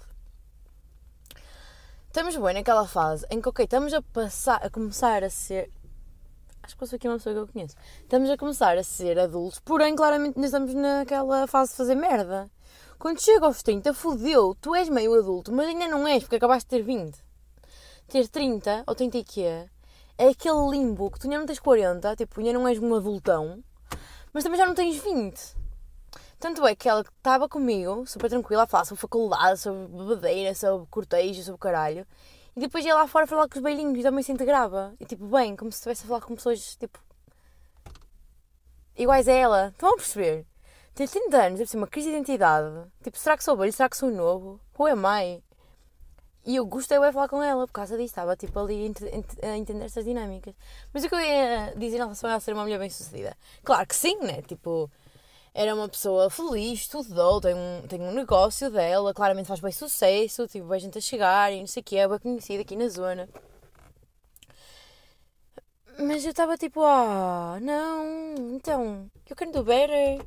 Estamos 2.05 2.35
bem 2.35 2.53
naquela 2.53 2.87
fase 2.87 3.25
em 3.31 3.41
que, 3.41 3.49
ok, 3.49 3.65
estamos 3.65 3.91
a 3.93 4.01
passar, 4.01 4.63
a 4.63 4.69
começar 4.69 5.23
a 5.23 5.29
ser 5.29 5.71
acho 6.61 6.75
que 6.75 6.79
fosse 6.79 6.95
aqui 6.95 7.07
uma 7.07 7.17
pessoa 7.17 7.33
que 7.33 7.41
eu 7.41 7.47
conheço. 7.47 7.75
Estamos 8.01 8.29
a 8.29 8.37
começar 8.37 8.77
a 8.77 8.83
ser 8.83 9.17
adultos, 9.17 9.59
porém, 9.59 9.95
claramente, 9.95 10.35
ainda 10.35 10.45
estamos 10.45 10.73
naquela 10.75 11.47
fase 11.47 11.71
de 11.71 11.77
fazer 11.77 11.95
merda. 11.95 12.51
Quando 12.99 13.21
chega 13.21 13.45
aos 13.45 13.63
30, 13.63 13.93
fodeu, 13.93 14.53
tu 14.59 14.75
és 14.75 14.89
meio 14.89 15.17
adulto, 15.17 15.51
mas 15.51 15.67
ainda 15.67 15.87
não 15.87 16.07
és, 16.07 16.23
porque 16.23 16.35
acabaste 16.35 16.69
de 16.69 16.77
ter 16.77 16.83
20. 16.83 17.26
Ter 18.07 18.25
30 18.27 18.85
ou 18.87 18.95
30 18.95 19.17
e 19.17 19.23
quê? 19.23 19.69
É 20.17 20.29
aquele 20.29 20.69
limbo 20.69 21.11
que 21.11 21.19
tu 21.19 21.25
ainda 21.25 21.39
não 21.39 21.45
tens 21.45 21.59
40, 21.59 22.15
tipo, 22.15 22.39
ainda 22.39 22.53
não 22.53 22.65
és 22.65 22.79
um 22.79 22.95
adultão, 22.95 23.61
mas 24.31 24.45
também 24.45 24.57
já 24.57 24.65
não 24.65 24.73
tens 24.73 24.95
20. 24.95 25.57
Tanto 26.39 26.65
é 26.65 26.73
que 26.73 26.87
ela 26.87 27.01
estava 27.01 27.49
comigo, 27.49 28.05
super 28.07 28.29
tranquila, 28.29 28.63
a 28.63 28.67
falar 28.67 28.85
sobre 28.85 29.01
faculdade, 29.01 29.59
sobre 29.59 29.87
bebedeira, 29.87 30.55
sobre 30.55 30.87
cortejo, 30.87 31.43
sobre 31.43 31.59
caralho. 31.59 32.07
E 32.55 32.61
depois 32.61 32.85
ia 32.85 32.95
lá 32.95 33.07
fora 33.07 33.27
falar 33.27 33.49
com 33.49 33.57
os 33.57 33.61
beilinhos 33.63 33.99
e 33.99 34.03
também 34.03 34.23
se 34.23 34.31
integrava. 34.31 34.95
E 34.99 35.05
tipo, 35.05 35.25
bem, 35.25 35.55
como 35.55 35.69
se 35.69 35.79
estivesse 35.79 36.05
a 36.05 36.07
falar 36.07 36.21
com 36.21 36.33
pessoas 36.35 36.77
tipo. 36.77 36.99
iguais 38.95 39.27
a 39.27 39.33
ela. 39.33 39.67
Estão 39.67 39.89
a 39.89 39.95
perceber? 39.95 40.45
Tem 40.95 41.05
30 41.05 41.37
anos, 41.37 41.59
deve 41.59 41.69
ser 41.69 41.77
uma 41.77 41.87
crise 41.87 42.07
de 42.09 42.15
identidade. 42.15 42.89
Tipo, 43.03 43.17
será 43.17 43.35
que 43.35 43.43
sou 43.43 43.57
velho? 43.57 43.73
Será 43.73 43.89
que 43.89 43.97
sou 43.97 44.09
novo? 44.09 44.61
Who 44.79 44.87
am 44.87 45.03
I? 45.05 45.43
E 46.47 46.55
eu 46.55 46.65
gostei 46.65 46.97
de 46.97 47.11
falar 47.11 47.27
com 47.27 47.43
ela 47.43 47.67
por 47.67 47.73
causa 47.73 47.97
disso. 47.97 48.05
Estava 48.05 48.33
tipo 48.37 48.57
ali 48.57 48.89
a 49.43 49.57
entender 49.57 49.83
estas 49.83 50.05
dinâmicas. 50.05 50.55
Mas 50.93 51.03
o 51.03 51.09
que 51.09 51.15
eu 51.15 51.19
ia 51.19 51.73
dizer 51.75 51.97
em 51.97 51.99
relação 51.99 52.29
a 52.29 52.33
ela 52.33 52.39
ser 52.39 52.53
uma 52.53 52.63
mulher 52.63 52.79
bem 52.79 52.89
sucedida? 52.89 53.35
Claro 53.65 53.85
que 53.85 53.93
sim, 53.93 54.17
né? 54.21 54.41
Tipo, 54.43 54.89
era 55.53 55.75
uma 55.75 55.89
pessoa 55.89 56.29
feliz, 56.29 56.79
estudou, 56.79 57.41
tem 57.41 57.53
um, 57.53 57.81
tem 57.89 57.99
um 57.99 58.13
negócio 58.13 58.71
dela, 58.71 59.13
claramente 59.13 59.47
faz 59.47 59.59
bem 59.59 59.73
sucesso, 59.73 60.47
tipo, 60.47 60.67
bem 60.67 60.79
gente 60.79 60.97
a 60.97 61.01
chegar 61.01 61.51
e 61.51 61.59
não 61.59 61.67
sei 61.67 61.81
o 61.81 61.83
que, 61.83 61.97
é 61.97 62.07
bem 62.07 62.19
conhecida 62.19 62.61
aqui 62.61 62.77
na 62.77 62.87
zona. 62.87 63.27
Mas 65.99 66.23
eu 66.23 66.31
estava 66.31 66.57
tipo, 66.57 66.81
ah, 66.81 67.57
não, 67.61 68.35
então, 68.55 69.11
eu 69.29 69.35
quero 69.35 69.51
do 69.51 69.63
better. 69.65 70.25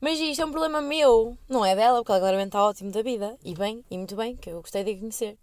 Mas 0.00 0.18
isto 0.20 0.42
é 0.42 0.46
um 0.46 0.50
problema 0.50 0.80
meu, 0.80 1.36
não 1.48 1.64
é 1.64 1.74
dela, 1.74 1.98
porque 1.98 2.12
ela 2.12 2.20
claramente 2.20 2.48
está 2.48 2.62
ótimo 2.62 2.90
da 2.90 3.02
vida, 3.02 3.38
e 3.42 3.54
bem, 3.54 3.84
e 3.90 3.96
muito 3.96 4.14
bem, 4.14 4.36
que 4.36 4.50
eu 4.50 4.60
gostei 4.60 4.84
de 4.84 4.96
conhecer. 4.96 5.38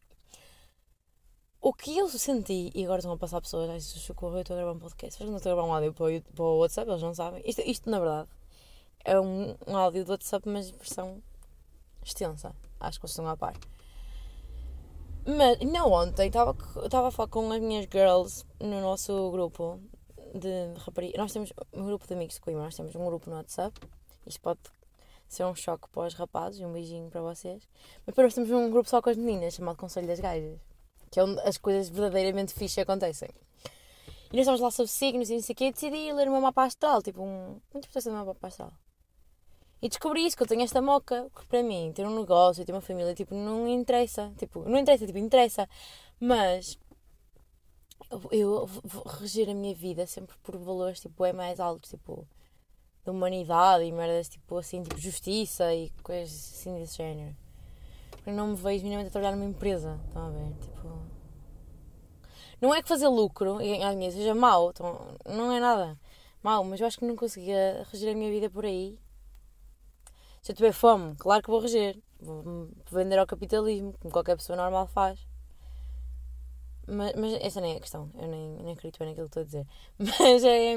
O 1.60 1.74
que 1.74 1.98
eu 1.98 2.08
senti, 2.10 2.72
e 2.76 2.84
agora 2.84 3.00
estão 3.00 3.14
a 3.14 3.18
passar 3.18 3.42
pessoas, 3.42 3.70
ai, 3.70 3.80
socorro, 3.80 4.36
eu 4.36 4.42
estou 4.42 4.56
a 4.56 4.60
gravar 4.60 4.74
um 4.74 4.80
podcast, 4.80 5.20
mas 5.20 5.30
não 5.30 5.38
estou 5.38 5.52
a 5.52 5.56
gravar 5.56 5.68
um 5.68 5.74
áudio 5.74 5.94
para 5.94 6.06
o, 6.06 6.22
para 6.22 6.44
o 6.44 6.58
WhatsApp, 6.60 6.90
eles 6.90 7.02
não 7.02 7.14
sabem. 7.14 7.42
Isto, 7.46 7.62
isto 7.62 7.90
na 7.90 8.00
verdade, 8.00 8.30
é 9.04 9.20
um, 9.20 9.56
um 9.66 9.76
áudio 9.76 10.06
do 10.06 10.12
WhatsApp, 10.12 10.48
mas 10.48 10.70
versão 10.70 11.22
extensa. 12.04 12.56
Acho 12.80 13.00
que 13.00 13.08
vocês 13.08 13.12
estão 13.12 13.28
a 13.28 13.38
par. 13.38 13.54
Mas 15.26 15.60
não 15.60 15.92
ontem 15.92 16.28
estava 16.28 17.08
a 17.08 17.12
falar 17.12 17.30
com 17.30 17.50
as 17.52 17.62
minhas 17.62 17.88
girls 17.90 18.46
no 18.60 18.82
nosso 18.82 19.32
grupo 19.32 19.80
de 20.36 20.74
raparigas. 20.80 21.18
Nós 21.18 21.32
temos 21.32 21.54
um 21.72 21.86
grupo 21.86 22.06
de 22.06 22.14
amigos 22.14 22.36
de 22.36 22.42
Coimbra, 22.42 22.64
nós 22.64 22.76
temos 22.76 22.94
um 22.94 23.06
grupo 23.06 23.30
no 23.30 23.38
WhatsApp. 23.38 23.80
Isto 24.26 24.42
pode 24.42 24.60
ser 25.28 25.46
um 25.46 25.56
choque 25.56 25.90
para 25.90 26.08
os 26.08 26.14
rapazes 26.14 26.60
e 26.60 26.66
um 26.66 26.72
beijinho 26.72 27.10
para 27.10 27.22
vocês. 27.22 27.68
Mas 27.98 28.08
depois 28.08 28.26
nós 28.28 28.34
temos 28.36 28.52
um 28.52 28.70
grupo 28.70 28.90
só 28.90 29.02
com 29.02 29.10
as 29.10 29.18
meninas, 29.18 29.54
chamado 29.54 29.78
Conselho 29.78 30.08
das 30.08 30.20
Gajas, 30.20 30.60
que 31.10 31.20
é 31.20 31.24
onde 31.24 31.40
as 31.42 31.58
coisas 31.58 31.90
verdadeiramente 31.90 32.54
fixas 32.54 32.80
acontecem. 32.80 33.30
E 34.32 34.36
nós 34.36 34.42
estamos 34.42 34.62
lá 34.62 34.72
sobre 34.72 34.92
signos 34.92 35.30
e 35.30 35.36
não 35.36 35.42
sei 35.42 35.54
o 35.54 35.56
quê, 35.56 35.66
e 35.66 35.72
decidi 35.72 36.12
ler 36.12 36.30
meu 36.30 36.42
mapa 36.42 36.64
astral, 36.64 37.02
tipo 37.02 37.22
um. 37.22 37.60
Muito 37.74 37.88
do 37.88 38.12
meu 38.12 38.26
mapa 38.26 38.48
astral. 38.48 38.74
E 39.80 39.90
descobri 39.90 40.26
isso, 40.26 40.38
que 40.38 40.44
eu 40.44 40.48
tenho 40.48 40.64
esta 40.64 40.82
moca, 40.82 41.30
que 41.36 41.46
para 41.46 41.62
mim, 41.62 41.92
ter 41.94 42.08
um 42.08 42.20
negócio, 42.20 42.66
ter 42.66 42.72
uma 42.72 42.82
família, 42.82 43.14
tipo, 43.14 43.36
não 43.36 43.68
interessa. 43.68 44.34
Tipo, 44.38 44.68
não 44.68 44.78
interessa, 44.80 45.06
tipo, 45.06 45.20
interessa. 45.20 45.70
Mas 46.20 46.80
eu 48.32 48.66
vou 48.66 49.04
reger 49.04 49.50
a 49.50 49.54
minha 49.54 49.76
vida 49.76 50.08
sempre 50.08 50.36
por 50.42 50.58
valores, 50.58 51.00
tipo, 51.00 51.26
é 51.26 51.34
mais 51.34 51.60
altos, 51.60 51.90
tipo, 51.90 52.26
de 53.04 53.10
humanidade 53.10 53.84
e 53.84 53.92
merdas, 53.92 54.30
tipo, 54.30 54.58
assim, 54.58 54.84
tipo, 54.84 55.00
justiça 55.00 55.74
e 55.74 55.90
coisas 56.02 56.32
assim 56.32 56.74
desse 56.76 56.98
género. 56.98 57.36
Eu 58.26 58.34
não 58.34 58.48
me 58.48 58.56
vejo 58.56 58.84
minimamente 58.84 59.10
a 59.10 59.12
trabalhar 59.12 59.36
numa 59.36 59.50
empresa, 59.50 60.00
estão 60.08 60.28
a 60.28 60.30
ver? 60.30 60.54
Tipo... 60.62 61.04
Não 62.62 62.74
é 62.74 62.82
que 62.82 62.88
fazer 62.88 63.08
lucro 63.08 63.62
e 63.62 63.68
ganhar 63.68 63.92
dinheiro 63.92 64.16
seja 64.16 64.34
mau, 64.34 64.70
então, 64.70 65.18
não 65.26 65.52
é 65.52 65.60
nada 65.60 66.00
mau, 66.42 66.64
mas 66.64 66.80
eu 66.80 66.88
acho 66.88 66.98
que 66.98 67.06
não 67.06 67.16
conseguia 67.16 67.86
reger 67.92 68.14
a 68.14 68.18
minha 68.18 68.30
vida 68.30 68.50
por 68.50 68.66
aí 68.66 68.98
se 70.44 70.52
eu 70.52 70.56
tiver 70.58 70.74
fome, 70.74 71.16
claro 71.16 71.42
que 71.42 71.50
vou 71.50 71.62
reger. 71.62 71.98
Vou 72.20 72.70
vender 72.92 73.18
ao 73.18 73.26
capitalismo, 73.26 73.94
como 73.94 74.12
qualquer 74.12 74.36
pessoa 74.36 74.58
normal 74.58 74.88
faz. 74.88 75.26
Mas, 76.86 77.14
mas 77.16 77.34
essa 77.42 77.62
nem 77.62 77.76
é 77.76 77.78
a 77.78 77.80
questão. 77.80 78.12
Eu 78.16 78.28
nem, 78.28 78.58
nem 78.62 78.74
acredito 78.74 79.00
bem 79.00 79.08
naquilo 79.08 79.30
que 79.30 79.40
estou 79.40 79.42
a 79.42 79.46
dizer. 79.46 79.68
Mas 80.20 80.44
é. 80.44 80.76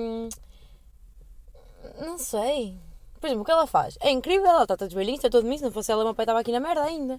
Não 2.01 2.19
sei. 2.19 2.79
Por 3.21 3.27
exemplo, 3.27 3.43
o 3.43 3.45
que 3.45 3.51
ela 3.51 3.67
faz? 3.67 3.97
É 4.01 4.11
incrível, 4.11 4.47
ela 4.47 4.63
está 4.63 4.77
toda 4.77 4.95
velhinha, 4.95 5.17
está 5.17 5.31
todo 5.31 5.47
mim. 5.47 5.57
Se 5.57 5.65
não 5.65 5.73
fosse 5.73 5.91
ela, 5.91 6.05
meu 6.05 6.15
pai 6.15 6.25
estava 6.25 6.41
aqui 6.41 6.53
na 6.53 6.61
merda 6.61 6.83
ainda. 6.83 7.19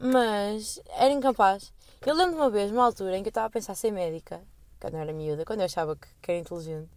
Mas 0.00 0.80
era 0.96 1.12
incapaz. 1.12 1.72
Eu 2.04 2.14
lembro 2.14 2.34
de 2.34 2.40
uma 2.40 2.50
vez, 2.50 2.70
uma 2.70 2.84
altura, 2.84 3.16
em 3.16 3.22
que 3.22 3.28
eu 3.28 3.30
estava 3.30 3.46
a 3.46 3.50
pensar 3.50 3.74
ser 3.74 3.90
médica, 3.90 4.42
quando 4.78 4.94
eu 4.94 5.00
era 5.00 5.12
miúda, 5.12 5.44
quando 5.44 5.60
eu 5.60 5.64
achava 5.64 5.96
que, 5.96 6.06
que 6.20 6.30
era 6.30 6.40
inteligente. 6.40 6.90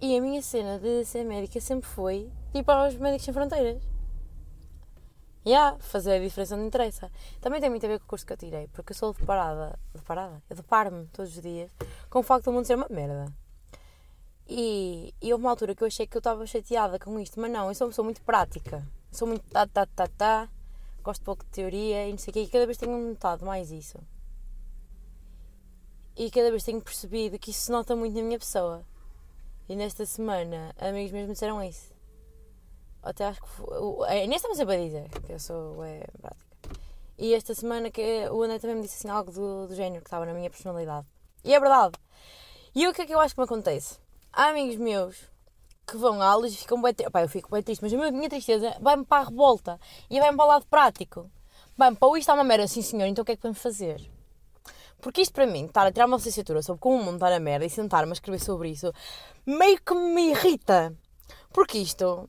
E 0.00 0.16
a 0.16 0.20
minha 0.20 0.42
cena 0.42 0.78
de 0.78 1.04
ser 1.04 1.24
médica 1.24 1.60
sempre 1.60 1.88
foi 1.88 2.30
ir 2.52 2.64
para 2.64 2.88
os 2.88 2.96
Médicos 2.96 3.24
Sem 3.24 3.32
Fronteiras. 3.32 3.80
E 5.46 5.50
yeah, 5.50 5.78
fazer 5.78 6.14
a 6.14 6.18
diferença 6.18 6.56
não 6.56 6.66
interessa. 6.66 7.10
Também 7.40 7.60
tem 7.60 7.70
muito 7.70 7.84
a 7.86 7.88
ver 7.88 7.98
com 7.98 8.06
o 8.06 8.08
curso 8.08 8.26
que 8.26 8.32
eu 8.32 8.36
tirei, 8.36 8.66
porque 8.68 8.92
eu 8.92 8.96
sou 8.96 9.12
deparada, 9.12 9.78
deparada, 9.94 10.42
eu 10.50 10.56
deparo-me 10.56 11.06
todos 11.06 11.36
os 11.36 11.42
dias 11.42 11.70
com 12.10 12.18
o 12.18 12.22
facto 12.22 12.46
do 12.46 12.52
mundo 12.52 12.66
ser 12.66 12.74
uma 12.74 12.88
merda. 12.90 13.32
E, 14.46 15.14
e 15.22 15.32
houve 15.32 15.44
uma 15.44 15.50
altura 15.50 15.74
que 15.74 15.82
eu 15.82 15.86
achei 15.86 16.06
que 16.06 16.16
eu 16.16 16.20
estava 16.20 16.46
chateada 16.46 16.98
com 16.98 17.18
isto, 17.18 17.40
mas 17.40 17.50
não, 17.50 17.68
eu 17.68 17.74
sou 17.74 17.86
uma 17.86 17.90
pessoa 17.90 18.04
muito 18.04 18.22
prática. 18.22 18.86
Sou 19.10 19.28
muito 19.28 19.44
tá, 19.50 19.66
tá, 19.66 19.86
tá, 19.86 20.06
tá, 20.08 20.48
gosto 21.02 21.24
pouco 21.24 21.44
de 21.44 21.50
teoria 21.50 22.08
e 22.08 22.10
não 22.10 22.18
sei 22.18 22.30
o 22.30 22.34
quê, 22.34 22.40
e 22.42 22.48
cada 22.48 22.66
vez 22.66 22.76
tenho 22.76 22.96
notado 22.96 23.44
mais 23.44 23.70
isso. 23.70 23.98
E 26.16 26.30
cada 26.30 26.50
vez 26.50 26.62
tenho 26.62 26.80
percebido 26.80 27.38
que 27.38 27.50
isso 27.50 27.62
se 27.66 27.72
nota 27.72 27.96
muito 27.96 28.14
na 28.14 28.22
minha 28.22 28.38
pessoa. 28.38 28.84
E 29.68 29.74
nesta 29.74 30.04
semana, 30.04 30.74
amigos 30.78 31.10
meus 31.10 31.26
me 31.26 31.32
disseram 31.32 31.62
isso. 31.62 31.92
Até 33.02 33.24
acho 33.26 33.40
que. 33.40 33.48
Foi, 33.48 34.08
a 34.08 34.16
Inês 34.16 34.36
estava 34.36 34.54
sempre 34.54 34.76
a 34.76 34.78
dizer 34.78 35.08
que 35.26 35.32
eu 35.32 35.38
sou 35.38 35.82
é, 35.84 36.06
prática. 36.20 36.56
E 37.18 37.34
esta 37.34 37.54
semana 37.54 37.90
que 37.90 38.28
o 38.30 38.42
André 38.42 38.58
também 38.58 38.76
me 38.76 38.82
disse 38.82 38.96
assim 38.96 39.08
algo 39.08 39.30
do, 39.32 39.68
do 39.68 39.74
género 39.74 40.02
que 40.02 40.08
estava 40.08 40.26
na 40.26 40.34
minha 40.34 40.50
personalidade. 40.50 41.06
E 41.44 41.54
é 41.54 41.60
verdade. 41.60 41.94
E 42.74 42.86
o 42.88 42.92
que 42.92 43.02
é 43.02 43.06
que 43.06 43.14
eu 43.14 43.20
acho 43.20 43.34
que 43.34 43.40
me 43.40 43.44
acontece? 43.44 43.98
Há 44.36 44.48
amigos 44.48 44.76
meus 44.76 45.16
que 45.86 45.96
vão 45.96 46.20
a 46.20 46.26
aulas 46.26 46.52
e 46.52 46.56
ficam 46.56 46.82
bem 46.82 46.92
tristes. 46.92 47.14
eu 47.22 47.28
fico 47.28 47.50
bem 47.52 47.62
triste, 47.62 47.80
mas 47.82 47.94
a 47.94 48.10
minha 48.10 48.28
tristeza 48.28 48.76
vai-me 48.80 49.04
para 49.04 49.22
a 49.22 49.28
revolta 49.28 49.78
e 50.10 50.18
vai-me 50.18 50.36
para 50.36 50.44
o 50.44 50.48
lado 50.48 50.66
prático. 50.66 51.30
Bem, 51.78 51.94
para 51.94 52.08
o 52.08 52.16
isto 52.16 52.22
está 52.22 52.34
uma 52.34 52.42
merda, 52.42 52.66
sim 52.66 52.82
senhor, 52.82 53.06
então 53.06 53.22
o 53.22 53.24
que 53.24 53.30
é 53.30 53.36
que 53.36 53.42
podemos 53.42 53.62
fazer? 53.62 54.00
Porque 55.00 55.20
isto 55.20 55.32
para 55.32 55.46
mim, 55.46 55.66
estar 55.66 55.86
a 55.86 55.92
tirar 55.92 56.06
uma 56.06 56.16
licenciatura 56.16 56.62
sobre 56.62 56.80
como 56.80 56.96
o 56.96 57.04
mundo 57.04 57.14
está 57.14 57.30
na 57.30 57.38
merda 57.38 57.64
e 57.64 57.70
sentar-me 57.70 58.10
a 58.10 58.12
escrever 58.12 58.40
sobre 58.40 58.70
isso, 58.70 58.92
meio 59.46 59.80
que 59.80 59.94
me 59.94 60.30
irrita. 60.30 60.92
Porque 61.52 61.78
isto. 61.78 62.28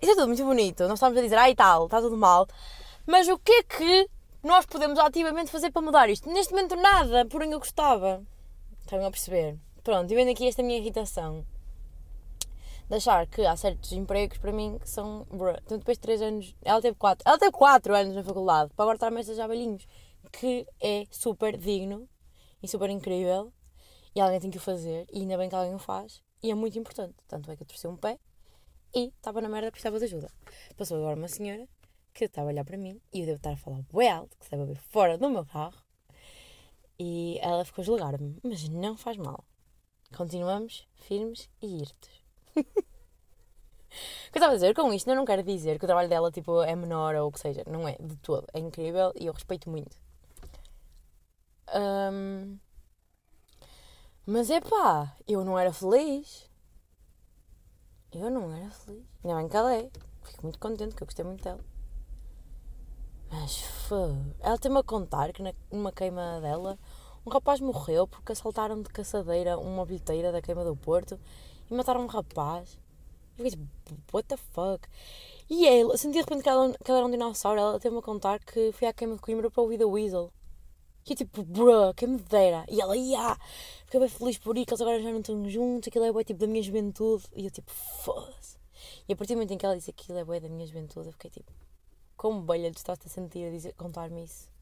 Isto 0.00 0.12
é 0.12 0.14
tudo 0.14 0.28
muito 0.28 0.44
bonito. 0.44 0.84
Nós 0.84 0.94
estamos 0.94 1.18
a 1.18 1.20
dizer, 1.20 1.36
ai 1.36 1.54
tal, 1.54 1.84
está 1.84 2.00
tudo 2.00 2.16
mal. 2.16 2.46
Mas 3.06 3.28
o 3.28 3.38
que 3.38 3.52
é 3.52 3.62
que 3.64 4.08
nós 4.42 4.64
podemos 4.64 4.98
ativamente 4.98 5.50
fazer 5.50 5.70
para 5.70 5.82
mudar 5.82 6.08
isto? 6.08 6.30
Neste 6.30 6.54
momento, 6.54 6.74
nada, 6.74 7.26
porém 7.26 7.52
eu 7.52 7.58
gostava. 7.58 8.22
Estão 8.80 9.04
a 9.04 9.10
perceber? 9.10 9.58
Pronto, 9.84 10.10
e 10.10 10.14
vendo 10.16 10.30
aqui 10.30 10.48
esta 10.48 10.62
minha 10.62 10.78
irritação 10.78 11.44
de 12.88 12.96
achar 12.96 13.26
que 13.26 13.44
há 13.44 13.54
certos 13.54 13.92
empregos 13.92 14.38
para 14.38 14.50
mim 14.50 14.78
que 14.78 14.88
são. 14.88 15.26
Então, 15.62 15.76
depois 15.76 15.98
de 15.98 16.00
3 16.00 16.22
anos. 16.22 16.56
Ela 16.62 16.80
teve 16.80 16.96
4. 16.96 17.22
Ela 17.28 17.38
teve 17.38 17.52
4 17.52 17.94
anos 17.94 18.14
na 18.14 18.24
faculdade 18.24 18.72
para 18.74 18.82
agora 18.82 18.96
estar 18.96 19.08
a 19.08 19.10
mestre 19.10 19.34
já 19.34 19.46
velhinhos. 19.46 19.86
Que 20.32 20.66
é 20.80 21.04
super 21.10 21.58
digno 21.58 22.08
e 22.62 22.66
super 22.66 22.88
incrível. 22.88 23.52
E 24.14 24.20
alguém 24.22 24.40
tem 24.40 24.50
que 24.50 24.56
o 24.56 24.60
fazer. 24.60 25.06
E 25.12 25.20
ainda 25.20 25.36
bem 25.36 25.50
que 25.50 25.54
alguém 25.54 25.74
o 25.74 25.78
faz. 25.78 26.22
E 26.42 26.50
é 26.50 26.54
muito 26.54 26.78
importante. 26.78 27.14
Tanto 27.28 27.50
é 27.50 27.56
que 27.56 27.62
eu 27.62 27.66
torci 27.66 27.86
um 27.86 27.96
pé 27.96 28.18
e 28.94 29.08
estava 29.08 29.42
na 29.42 29.50
merda, 29.50 29.70
precisava 29.70 29.98
de 29.98 30.06
ajuda. 30.06 30.30
Passou 30.78 30.96
agora 30.96 31.16
uma 31.16 31.28
senhora 31.28 31.68
que 32.14 32.24
estava 32.24 32.48
a 32.48 32.52
olhar 32.52 32.64
para 32.64 32.78
mim 32.78 33.00
e 33.12 33.20
eu 33.20 33.26
devo 33.26 33.36
estar 33.36 33.52
a 33.52 33.56
falar 33.56 33.84
bem 33.92 34.08
alto, 34.08 34.34
que 34.38 34.44
se 34.44 34.50
deve 34.50 34.64
ver 34.64 34.80
fora 34.88 35.18
do 35.18 35.28
meu 35.28 35.44
carro. 35.44 35.82
E 36.98 37.38
ela 37.42 37.66
ficou 37.66 37.82
a 37.82 37.84
julgar-me. 37.84 38.38
Mas 38.42 38.66
não 38.68 38.96
faz 38.96 39.18
mal. 39.18 39.44
Continuamos 40.16 40.86
firmes 40.94 41.50
e 41.60 41.82
irtos. 41.82 42.24
o 42.56 42.62
que 42.62 42.64
eu 42.64 44.34
estava 44.34 44.52
a 44.52 44.54
dizer 44.54 44.74
com 44.74 44.92
isto, 44.92 45.08
eu 45.10 45.16
não 45.16 45.24
quero 45.24 45.42
dizer 45.42 45.78
que 45.78 45.84
o 45.84 45.88
trabalho 45.88 46.08
dela 46.08 46.30
tipo, 46.30 46.62
é 46.62 46.76
menor 46.76 47.16
ou 47.16 47.28
o 47.28 47.32
que 47.32 47.40
seja. 47.40 47.64
Não 47.66 47.88
é, 47.88 47.96
de 47.98 48.16
todo. 48.16 48.46
É 48.52 48.60
incrível 48.60 49.12
e 49.16 49.26
eu 49.26 49.32
respeito 49.32 49.68
muito. 49.68 49.96
Um, 51.74 52.58
mas 54.26 54.50
é 54.50 54.60
pá, 54.60 55.16
eu 55.26 55.44
não 55.44 55.58
era 55.58 55.72
feliz. 55.72 56.48
Eu 58.12 58.30
não 58.30 58.54
era 58.54 58.70
feliz. 58.70 59.04
Ainda 59.24 59.36
bem 59.36 59.48
que 59.48 59.56
ela 59.56 59.74
é. 59.74 59.90
Fico 60.22 60.42
muito 60.44 60.58
contente, 60.58 60.94
que 60.94 61.02
eu 61.02 61.06
gostei 61.06 61.24
muito 61.24 61.42
dela. 61.42 61.60
Mas 63.30 63.60
foi. 63.88 64.14
Ela 64.38 64.58
tem-me 64.58 64.78
a 64.78 64.82
contar 64.84 65.32
que 65.32 65.42
numa 65.70 65.90
queima 65.90 66.40
dela 66.40 66.78
um 67.26 67.30
rapaz 67.30 67.60
morreu 67.60 68.06
porque 68.06 68.32
assaltaram 68.32 68.82
de 68.82 68.88
caçadeira 68.90 69.58
uma 69.58 69.86
bilheteira 69.86 70.30
da 70.30 70.42
queima 70.42 70.64
do 70.64 70.76
Porto 70.76 71.18
e 71.70 71.74
mataram 71.74 72.02
um 72.02 72.06
rapaz. 72.06 72.78
Eu 73.38 73.44
fiquei 73.44 73.50
tipo, 73.50 73.68
what 74.12 74.28
the 74.28 74.36
fuck? 74.36 74.86
E 75.48 75.66
ele, 75.66 75.96
senti 75.96 76.12
de 76.12 76.20
repente 76.20 76.42
que 76.42 76.48
ela, 76.48 76.72
que 76.72 76.90
ela 76.90 76.98
era 76.98 77.06
um 77.06 77.10
dinossauro, 77.10 77.58
ela 77.58 77.80
teve-me 77.80 77.98
a 77.98 78.02
contar 78.02 78.38
que 78.40 78.72
foi 78.72 78.88
à 78.88 78.92
queima 78.92 79.14
de 79.16 79.20
Coimbra 79.22 79.50
para 79.50 79.62
ouvir 79.62 79.78
The 79.78 79.84
Weasel. 79.84 80.32
E 81.06 81.12
eu 81.12 81.16
tipo, 81.16 81.42
bruh, 81.42 81.92
quem 81.94 82.08
me 82.08 82.18
dera. 82.18 82.64
E 82.68 82.80
ela, 82.80 82.96
yeah, 82.96 83.38
fiquei 83.84 84.00
bem 84.00 84.08
feliz 84.08 84.38
por 84.38 84.56
isso, 84.56 84.66
que 84.66 84.72
eles 84.72 84.80
agora 84.80 85.02
já 85.02 85.10
não 85.10 85.20
estão 85.20 85.48
juntos, 85.48 85.88
aquilo 85.88 86.04
é 86.04 86.12
bem 86.12 86.24
tipo 86.24 86.40
da 86.40 86.46
minha 86.46 86.62
juventude. 86.62 87.24
E 87.34 87.44
eu 87.44 87.50
tipo, 87.50 87.70
foda-se. 87.70 88.58
E 89.08 89.12
a 89.12 89.16
partir 89.16 89.34
do 89.34 89.36
momento 89.36 89.52
em 89.52 89.58
que 89.58 89.66
ela 89.66 89.76
disse 89.76 89.92
que 89.92 90.02
aquilo 90.02 90.18
é 90.18 90.24
bem 90.24 90.40
da 90.40 90.48
minha 90.48 90.66
juventude, 90.66 91.08
eu 91.08 91.12
fiquei 91.12 91.30
tipo, 91.30 91.52
como 92.16 92.42
belha 92.42 92.70
tu 92.72 92.78
estás 92.78 92.98
a 93.04 93.08
sentir 93.08 93.50
a 93.68 93.82
contar-me 93.82 94.24
isso? 94.24 94.53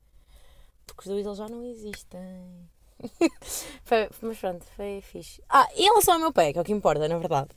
Porque 0.95 1.09
os 1.09 1.15
dois 1.15 1.27
eles 1.27 1.39
já 1.39 1.49
não 1.49 1.65
existem. 1.65 2.69
foi, 3.83 4.09
mas 4.21 4.39
pronto, 4.39 4.65
foi 4.77 5.01
fixe. 5.01 5.43
Ah, 5.49 5.67
em 5.75 5.85
relação 5.85 6.15
ao 6.15 6.21
meu 6.21 6.33
pé, 6.33 6.53
que 6.53 6.59
é 6.59 6.63
o 6.63 6.65
que 6.65 6.73
importa, 6.73 7.09
na 7.09 7.19
verdade. 7.19 7.51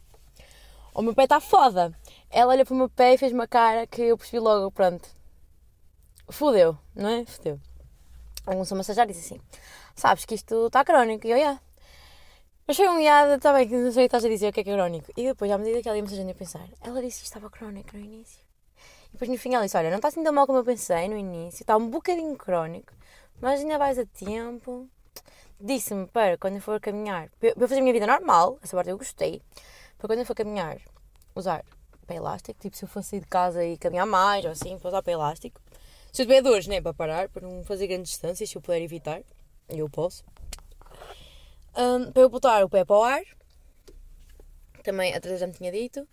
O 0.94 1.02
meu 1.02 1.14
pé 1.14 1.24
está 1.24 1.42
foda. 1.42 1.94
Ela 2.30 2.54
olha 2.54 2.66
para 2.66 2.74
o 2.74 2.78
meu 2.78 2.90
pé 2.90 3.14
e 3.14 3.18
fez 3.18 3.34
uma 3.34 3.48
cara 3.48 3.86
que 3.86 4.02
eu 4.02 4.18
percebi 4.18 4.40
logo, 4.40 4.72
pronto. 4.72 5.08
Fudeu, 6.30 6.78
não 6.96 7.10
é? 7.10 7.26
Fudeu. 7.26 7.60
Começou 8.46 8.76
a 8.76 8.78
massajar 8.78 9.06
e 9.10 9.14
disse 9.14 9.34
assim: 9.34 9.44
Sabes 9.96 10.24
que 10.24 10.36
isto 10.36 10.68
está 10.68 10.86
crónico. 10.86 11.28
E 11.28 11.32
eu, 11.32 11.38
yeah. 11.38 11.60
Mas 12.66 12.78
foi 12.78 12.88
um 12.88 13.00
iado, 13.00 13.34
está 13.34 13.54
bem, 13.54 13.68
que 13.68 13.76
não 13.76 13.92
sei 13.92 14.06
o 14.06 14.10
que 14.10 14.16
estás 14.16 14.26
a 14.26 14.30
dizer, 14.30 14.50
o 14.50 14.54
que 14.54 14.62
é 14.62 14.64
que 14.64 14.70
é 14.70 14.74
crónico. 14.74 15.12
E 15.16 15.24
depois, 15.24 15.52
à 15.52 15.58
medida 15.58 15.82
que 15.82 15.88
ela 15.88 15.98
ia 15.98 16.04
massajando, 16.04 16.30
eu 16.30 16.36
pensar: 16.36 16.68
Ela 16.82 17.02
disse 17.02 17.20
que 17.20 17.28
estava 17.28 17.50
crónico 17.50 17.96
no 17.96 18.04
início. 18.04 18.40
E 19.10 19.12
depois 19.12 19.30
no 19.30 19.38
fim 19.38 19.54
ela 19.54 19.66
disse: 19.66 19.78
Olha, 19.78 19.90
não 19.90 19.98
está 19.98 20.08
assim 20.08 20.24
tão 20.24 20.34
mal 20.34 20.48
como 20.48 20.60
eu 20.60 20.64
pensei 20.64 21.08
no 21.08 21.18
início, 21.18 21.64
está 21.64 21.78
um 21.78 21.90
bocadinho 21.90 22.36
crónico, 22.38 22.94
mas 23.42 23.62
ainda 23.62 23.78
vais 23.78 23.98
a 23.98 24.06
tempo 24.06 24.90
disse-me 25.60 26.08
para 26.08 26.38
quando 26.38 26.56
eu 26.56 26.62
for 26.62 26.80
caminhar, 26.80 27.30
para 27.40 27.50
eu 27.50 27.68
fazer 27.68 27.80
a 27.80 27.82
minha 27.82 27.94
vida 27.94 28.08
normal, 28.08 28.60
essa 28.62 28.76
parte 28.76 28.90
eu 28.90 28.98
gostei, 28.98 29.42
para 29.98 30.08
quando 30.08 30.20
eu 30.20 30.26
for 30.26 30.36
caminhar, 30.36 30.80
usar 31.34 31.64
pé 32.06 32.16
elástico, 32.16 32.60
tipo 32.60 32.76
se 32.76 32.84
eu 32.84 32.90
fosse 32.90 33.10
sair 33.12 33.20
de 33.22 33.28
casa 33.28 33.64
e 33.66 33.78
caminhar 33.78 34.06
mais 34.06 34.46
ou 34.46 34.52
assim, 34.52 34.78
para 34.78 34.90
usar 34.90 35.02
pé 35.02 35.12
elástico. 35.14 35.60
Se 36.12 36.22
eu 36.22 36.26
tiver 36.26 36.42
dores, 36.42 36.68
né, 36.68 36.80
para 36.80 36.94
parar, 36.94 37.30
para 37.30 37.48
não 37.48 37.64
fazer 37.64 37.88
grandes 37.88 38.12
distâncias, 38.12 38.50
se 38.50 38.56
eu 38.56 38.62
puder 38.62 38.82
evitar, 38.82 39.22
eu 39.68 39.90
posso. 39.90 40.24
Um, 41.78 42.12
para 42.12 42.22
eu 42.22 42.30
botar 42.30 42.64
o 42.64 42.70
pé 42.70 42.86
para 42.86 42.96
o 42.96 43.04
ar, 43.04 43.22
também 44.84 45.14
a 45.14 45.38
já 45.38 45.48
me 45.48 45.54
tinha 45.54 45.72
dito, 45.72 46.08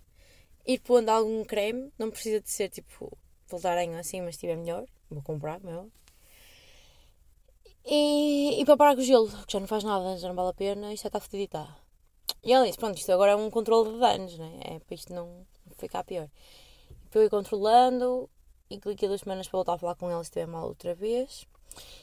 ir 0.66 0.80
pondo 0.80 1.11
algum 1.11 1.44
creme, 1.44 1.92
não 1.98 2.11
precisa 2.11 2.40
de 2.40 2.50
ser 2.50 2.68
tipo 2.68 3.16
voltarem 3.48 3.94
assim, 3.96 4.20
mas 4.22 4.30
estiver 4.30 4.56
melhor, 4.56 4.85
vou 5.11 5.22
comprar, 5.22 5.61
meu. 5.61 5.90
E, 7.85 8.61
e 8.61 8.64
para 8.64 8.77
parar 8.77 8.95
com 8.95 9.01
o 9.01 9.05
gelo, 9.05 9.29
que 9.29 9.53
já 9.53 9.61
não 9.61 9.66
faz 9.66 9.83
nada, 9.83 10.16
já 10.16 10.29
não 10.29 10.35
vale 10.35 10.51
a 10.51 10.55
pena, 10.55 10.92
isto 10.92 11.03
já 11.03 11.09
está 11.09 11.21
fedido. 11.21 11.66
E 12.45 12.53
ela 12.53 12.66
disse, 12.66 12.79
pronto, 12.79 12.97
isto 12.97 13.11
agora 13.12 13.33
é 13.33 13.37
um 13.37 13.51
controle 13.51 13.92
de 13.92 13.99
danos, 13.99 14.38
né? 14.38 14.61
é 14.64 14.79
para 14.79 14.95
isto 14.95 15.12
não 15.12 15.47
ficar 15.77 16.05
pior. 16.05 16.29
E 17.05 17.09
para 17.09 17.21
eu 17.21 17.27
ir 17.27 17.31
controlando 17.31 18.29
e 18.71 18.79
cliquei 18.79 19.09
duas 19.09 19.21
semanas 19.21 19.47
para 19.49 19.59
voltar 19.59 19.75
a 19.75 19.79
falar 19.79 19.95
com 19.95 20.11
ela 20.11 20.23
se 20.23 20.31
estiver 20.31 20.47
mal 20.47 20.66
outra 20.66 20.95
vez. 20.95 21.47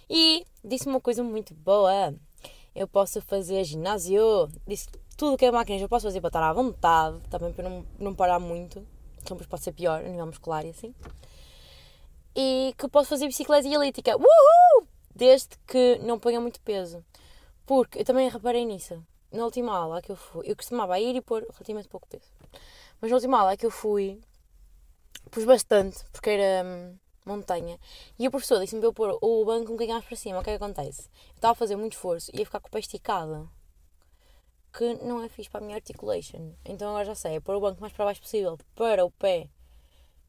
E 0.10 0.46
disse 0.64 0.88
uma 0.88 1.02
coisa 1.02 1.24
muito 1.24 1.54
boa. 1.54 2.14
Eu 2.76 2.88
posso 2.88 3.22
fazer 3.22 3.64
ginásio. 3.64 4.50
Disse 4.68 4.88
tudo 5.18 5.38
que 5.38 5.46
é 5.46 5.52
máquinas 5.52 5.82
eu 5.82 5.90
posso 5.90 6.06
fazer 6.06 6.22
para 6.22 6.30
estar 6.30 6.44
à 6.44 6.54
vontade, 6.54 7.20
também 7.30 7.52
para 7.52 7.68
não, 7.68 7.86
não 7.98 8.16
parar 8.16 8.40
muito. 8.40 8.80
Então 9.18 9.36
depois 9.36 9.48
pode 9.48 9.64
ser 9.64 9.74
pior, 9.74 10.00
a 10.00 10.08
nível 10.08 10.26
muscular 10.26 10.66
e 10.66 10.70
assim. 10.70 10.94
E 12.36 12.74
que 12.78 12.88
posso 12.88 13.10
fazer 13.10 13.28
bicicleta 13.28 13.68
e 13.68 13.74
elíptica. 13.74 14.16
Uhul! 14.16 14.88
Desde 15.20 15.50
que 15.68 16.00
não 16.02 16.18
ponha 16.18 16.40
muito 16.40 16.62
peso. 16.62 17.06
Porque 17.66 18.00
eu 18.00 18.06
também 18.06 18.30
reparei 18.30 18.66
nisso. 18.66 19.06
Na 19.32 19.44
última 19.44 19.78
aula 19.78 20.02
que 20.02 20.12
eu 20.12 20.16
fui, 20.16 20.50
eu 20.50 20.56
costumava 20.56 21.00
ir 21.00 21.16
e 21.16 21.22
pôr 21.22 21.42
relativamente 21.42 21.90
pouco 21.90 22.08
peso. 22.08 22.32
Mas 23.00 23.12
na 23.12 23.18
última 23.18 23.40
aula 23.40 23.58
que 23.58 23.66
eu 23.66 23.70
fui, 23.70 24.20
pus 25.30 25.44
bastante, 25.44 26.04
porque 26.12 26.30
era 26.32 26.68
hum, 26.68 26.98
montanha. 27.26 27.78
E 28.18 28.28
o 28.28 28.32
professor 28.32 28.60
disse-me 28.60 28.80
para 28.80 28.88
eu 28.88 28.94
pôr 28.94 29.20
o 29.22 29.46
banco 29.46 29.70
um 29.70 29.76
bocadinho 29.76 29.98
mais 29.98 30.06
para 30.06 30.18
cima. 30.18 30.40
O 30.40 30.44
que 30.44 30.50
é 30.50 30.58
que 30.58 30.64
acontece? 30.64 31.10
Eu 31.30 31.36
estava 31.36 31.52
a 31.52 31.56
fazer 31.56 31.76
muito 31.76 31.94
esforço 31.94 32.32
e 32.34 32.40
ia 32.40 32.46
ficar 32.46 32.62
com 32.62 32.70
o 32.70 32.72
pé 32.72 32.80
esticado. 32.80 33.52
Que 34.74 34.96
não 35.04 35.22
é 35.22 35.30
fixe 35.30 35.50
para 35.50 35.60
a 35.60 35.64
minha 35.64 35.76
articulation. 35.76 36.54
Então 36.64 36.90
agora 36.90 37.06
já 37.06 37.16
sei, 37.16 37.36
é 37.36 37.40
pôr 37.40 37.56
o 37.56 37.62
banco 37.62 37.82
mais 37.82 37.92
para 37.94 38.06
baixo 38.06 38.22
possível 38.22 38.58
para 38.74 39.04
o 39.06 39.12
pé 39.12 39.50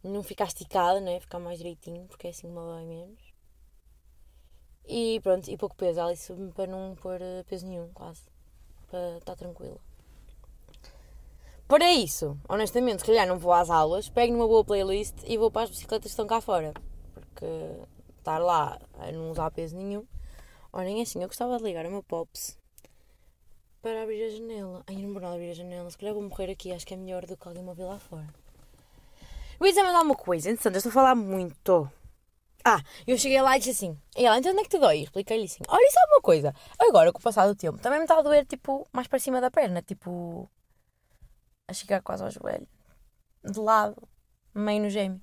não 0.03 0.23
ficar 0.23 0.47
esticado, 0.47 1.01
né? 1.01 1.21
Ficar 1.21 1.39
mais 1.39 1.59
direitinho, 1.59 2.07
porque 2.09 2.27
é 2.27 2.31
assim 2.31 2.49
uma 2.49 2.75
vai 2.75 2.85
menos. 2.85 3.30
E 4.93 5.21
pronto, 5.21 5.49
e 5.49 5.57
pouco 5.57 5.77
peso. 5.77 6.01
Ela 6.01 6.13
disse 6.13 6.35
para 6.53 6.67
não 6.67 6.97
pôr 6.97 7.23
eh, 7.23 7.45
peso 7.49 7.65
nenhum, 7.65 7.89
quase. 7.95 8.23
Para 8.91 9.19
estar 9.19 9.37
tranquila. 9.37 9.79
Para 11.69 11.93
isso, 11.93 12.37
honestamente, 12.49 12.99
se 12.99 13.07
calhar 13.07 13.25
não 13.25 13.39
vou 13.39 13.53
às 13.53 13.71
aulas, 13.71 14.09
pego 14.09 14.33
numa 14.33 14.49
boa 14.49 14.65
playlist 14.65 15.15
e 15.25 15.39
vou 15.39 15.49
para 15.49 15.63
as 15.63 15.71
bicicletas 15.71 16.07
que 16.07 16.09
estão 16.09 16.27
cá 16.27 16.41
fora. 16.41 16.75
Porque 17.15 17.47
estar 18.19 18.39
lá 18.39 18.81
a 18.99 19.13
não 19.13 19.31
usar 19.31 19.49
peso 19.53 19.77
nenhum. 19.77 20.05
Olhem 20.73 21.01
assim, 21.01 21.23
eu 21.23 21.29
gostava 21.29 21.57
de 21.57 21.63
ligar 21.63 21.87
o 21.87 21.91
meu 21.91 22.03
Pops 22.03 22.59
para 23.81 24.03
abrir 24.03 24.25
a 24.25 24.31
janela. 24.31 24.83
Ai, 24.89 24.97
não 24.97 25.15
vou 25.15 25.25
abrir 25.25 25.53
a 25.53 25.55
janela. 25.55 25.89
Se 25.89 25.97
calhar 25.97 26.15
vou 26.15 26.25
morrer 26.25 26.51
aqui, 26.51 26.73
acho 26.73 26.85
que 26.85 26.95
é 26.95 26.97
melhor 26.97 27.25
do 27.27 27.37
que 27.37 27.47
alguém 27.47 27.63
me 27.63 27.69
ouvir 27.69 27.85
lá 27.85 28.01
fora. 28.01 28.27
Eu 29.61 29.67
ia 29.67 29.71
dizer 29.71 29.85
mais 29.85 29.95
alguma 29.95 30.17
coisa, 30.17 30.51
entretanto, 30.51 30.75
eu 30.75 30.79
estou 30.79 30.91
a 30.91 30.93
falar 30.93 31.15
muito. 31.15 31.89
Ah, 32.65 32.83
eu 33.07 33.17
cheguei 33.17 33.41
lá 33.41 33.57
e 33.57 33.61
disse 33.61 33.71
assim: 33.71 33.99
e 34.17 34.25
ela, 34.25 34.39
então 34.39 34.53
onde 34.53 34.61
é 34.61 34.65
que 34.65 34.71
te 34.71 34.79
dói? 34.79 35.01
Expliquei-lhe 35.03 35.45
assim: 35.45 35.63
olha, 35.69 35.87
isso 35.87 35.99
é 35.99 36.15
uma 36.15 36.21
coisa. 36.21 36.55
Agora, 36.79 37.13
com 37.13 37.19
o 37.19 37.23
passar 37.23 37.47
do 37.47 37.55
tempo, 37.55 37.79
também 37.79 37.99
me 37.99 38.05
está 38.05 38.19
a 38.19 38.23
doer, 38.23 38.45
tipo, 38.47 38.87
mais 38.93 39.07
para 39.07 39.19
cima 39.19 39.41
da 39.41 39.51
perna, 39.51 39.81
tipo, 39.83 40.49
a 41.67 41.73
chegar 41.73 42.03
quase 42.03 42.23
ao 42.23 42.31
joelho, 42.31 42.69
de 43.45 43.59
lado, 43.59 43.97
meio 44.55 44.83
no 44.83 44.91
gêmeo. 44.91 45.21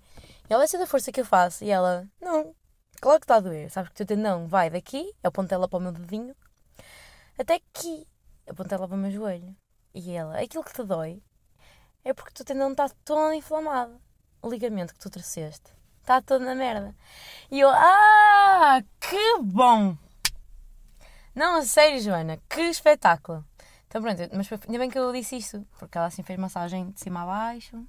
E 0.49 0.53
ela, 0.53 0.63
essa 0.63 0.77
é 0.77 0.79
da 0.79 0.87
força 0.87 1.11
que 1.11 1.21
eu 1.21 1.25
faço. 1.25 1.63
E 1.63 1.69
ela, 1.69 2.07
não, 2.19 2.55
claro 2.99 3.19
que 3.19 3.25
está 3.25 3.35
a 3.35 3.39
doer. 3.39 3.69
Sabes 3.69 3.89
que 3.89 3.95
o 3.95 4.05
teu 4.05 4.15
tendão 4.17 4.47
vai 4.47 4.69
daqui, 4.69 5.13
aponta 5.23 5.53
ela 5.55 5.67
para 5.67 5.77
o 5.77 5.81
meu 5.81 5.91
dedinho, 5.91 6.35
até 7.37 7.55
aqui, 7.55 8.07
aponta 8.49 8.75
ela 8.75 8.87
para 8.87 8.95
o 8.95 8.99
meu 8.99 9.11
joelho. 9.11 9.55
E 9.93 10.11
ela, 10.11 10.39
aquilo 10.39 10.63
que 10.63 10.73
te 10.73 10.83
dói 10.83 11.21
é 12.03 12.13
porque 12.13 12.31
o 12.31 12.33
teu 12.33 12.45
tendão 12.45 12.71
está 12.71 12.89
todo 13.05 13.33
inflamado. 13.33 14.01
O 14.41 14.49
ligamento 14.49 14.93
que 14.93 14.99
tu 14.99 15.09
treceste 15.09 15.76
está 16.07 16.21
todo 16.21 16.45
na 16.45 16.55
merda. 16.55 16.95
E 17.51 17.59
eu, 17.59 17.69
ah, 17.69 18.81
que 19.01 19.41
bom! 19.41 19.97
Não, 21.35 21.57
a 21.57 21.61
sério, 21.63 22.01
Joana, 22.01 22.39
que 22.49 22.61
espetáculo! 22.61 23.43
Então 23.87 24.01
pronto, 24.01 24.17
mas 24.33 24.49
ainda 24.51 24.79
bem 24.79 24.89
que 24.89 24.97
eu 24.97 25.11
disse 25.11 25.35
isto, 25.35 25.67
porque 25.77 25.97
ela 25.97 26.07
assim 26.07 26.23
fez 26.23 26.39
massagem 26.39 26.91
de 26.91 26.99
cima 26.99 27.23
a 27.23 27.25
baixo, 27.25 27.85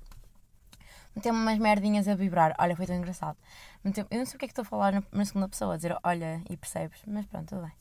meteu 1.14 1.32
umas 1.32 1.58
merdinhas 1.58 2.08
a 2.08 2.16
vibrar. 2.16 2.54
Olha, 2.58 2.74
foi 2.74 2.86
tão 2.86 2.96
engraçado. 2.96 3.38
Eu 3.84 4.18
não 4.18 4.26
sei 4.26 4.34
o 4.34 4.38
que 4.38 4.46
é 4.46 4.48
que 4.48 4.52
estou 4.52 4.62
a 4.62 4.66
falar 4.66 4.92
na, 4.92 5.02
na 5.12 5.24
segunda 5.24 5.48
pessoa, 5.48 5.74
a 5.74 5.76
dizer 5.76 5.96
olha 6.02 6.42
e 6.50 6.56
percebes, 6.56 7.00
mas 7.06 7.24
pronto, 7.26 7.48
tudo 7.48 7.62
bem. 7.62 7.72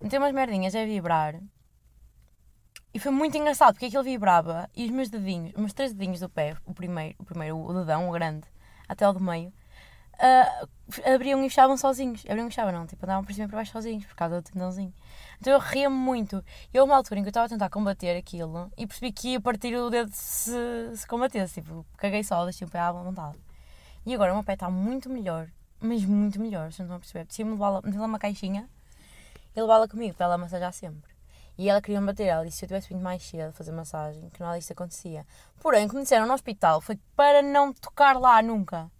Meteu 0.00 0.20
umas 0.20 0.32
merdinhas 0.32 0.74
a 0.74 0.84
vibrar 0.84 1.40
E 2.92 2.98
foi 2.98 3.12
muito 3.12 3.36
engraçado 3.38 3.72
porque 3.72 3.86
aquilo 3.86 4.02
vibrava 4.02 4.68
e 4.76 4.84
os 4.84 4.90
meus 4.90 5.08
dedinhos, 5.08 5.52
os 5.54 5.60
meus 5.60 5.72
três 5.72 5.94
dedinhos 5.94 6.20
do 6.20 6.28
pé, 6.28 6.56
o 6.66 6.74
primeiro, 6.74 7.14
o 7.18 7.24
primeiro, 7.24 7.58
o 7.58 7.72
dedão, 7.72 8.08
o 8.08 8.12
grande, 8.12 8.46
até 8.88 9.08
o 9.08 9.12
do 9.12 9.20
meio, 9.20 9.52
uh, 10.14 10.68
abriam 11.14 11.44
e 11.44 11.48
fechavam 11.48 11.76
sozinhos. 11.76 12.24
Abriam 12.28 12.46
e 12.46 12.50
fechavam, 12.50 12.72
não, 12.72 12.86
tipo, 12.86 13.04
andavam 13.04 13.24
por 13.24 13.32
cima 13.32 13.46
e 13.46 13.48
por 13.48 13.56
baixo 13.56 13.72
sozinhos, 13.72 14.04
por 14.04 14.14
causa 14.14 14.40
do 14.40 14.50
tendãozinho. 14.50 14.92
Então 15.40 15.52
eu 15.52 15.58
ria-me 15.58 15.96
muito. 15.96 16.44
E 16.72 16.78
houve 16.78 16.90
uma 16.90 16.96
altura 16.96 17.20
em 17.20 17.22
que 17.22 17.28
eu 17.28 17.30
estava 17.30 17.46
a 17.46 17.48
tentar 17.48 17.70
combater 17.70 18.16
aquilo 18.16 18.70
e 18.76 18.86
percebi 18.86 19.12
que 19.12 19.28
ia 19.30 19.40
partir 19.40 19.74
o 19.76 19.90
dedo 19.90 20.10
se, 20.12 20.52
se 20.94 21.06
combatesse. 21.06 21.60
Tipo, 21.60 21.84
caguei 21.96 22.22
só, 22.24 22.44
deixei 22.44 22.66
o 22.66 22.70
pé 22.70 22.78
à 22.78 22.92
vontade. 22.92 23.36
E 24.06 24.14
agora 24.14 24.32
o 24.32 24.36
meu 24.36 24.44
pé 24.44 24.54
está 24.54 24.70
muito 24.70 25.08
melhor, 25.08 25.48
mas 25.80 26.04
muito 26.04 26.40
melhor, 26.40 26.72
se 26.72 26.80
não 26.80 26.86
estão 26.86 26.96
a 26.96 27.00
perceber. 27.00 27.24
Preciso 27.24 27.50
levá-la, 27.50 27.80
metê-la 27.82 28.06
numa 28.06 28.18
caixinha 28.18 28.68
e 29.56 29.60
levá-la 29.60 29.88
comigo 29.88 30.14
para 30.14 30.26
ela 30.26 30.38
massajar 30.38 30.72
sempre. 30.72 31.13
E 31.56 31.68
ela 31.68 31.80
queria 31.80 32.00
me 32.00 32.06
bater, 32.08 32.24
ela 32.24 32.44
disse 32.44 32.58
se 32.58 32.64
eu 32.64 32.68
tivesse 32.68 32.88
vindo 32.88 33.02
mais 33.02 33.22
cedo 33.22 33.52
fazer 33.52 33.70
massagem, 33.70 34.28
que 34.30 34.40
nada 34.40 34.58
disso 34.58 34.72
acontecia. 34.72 35.24
Porém, 35.60 35.86
como 35.86 36.02
disseram 36.02 36.26
no 36.26 36.34
hospital, 36.34 36.80
foi 36.80 36.98
para 37.14 37.42
não 37.42 37.72
tocar 37.72 38.18
lá 38.18 38.42
nunca. 38.42 38.90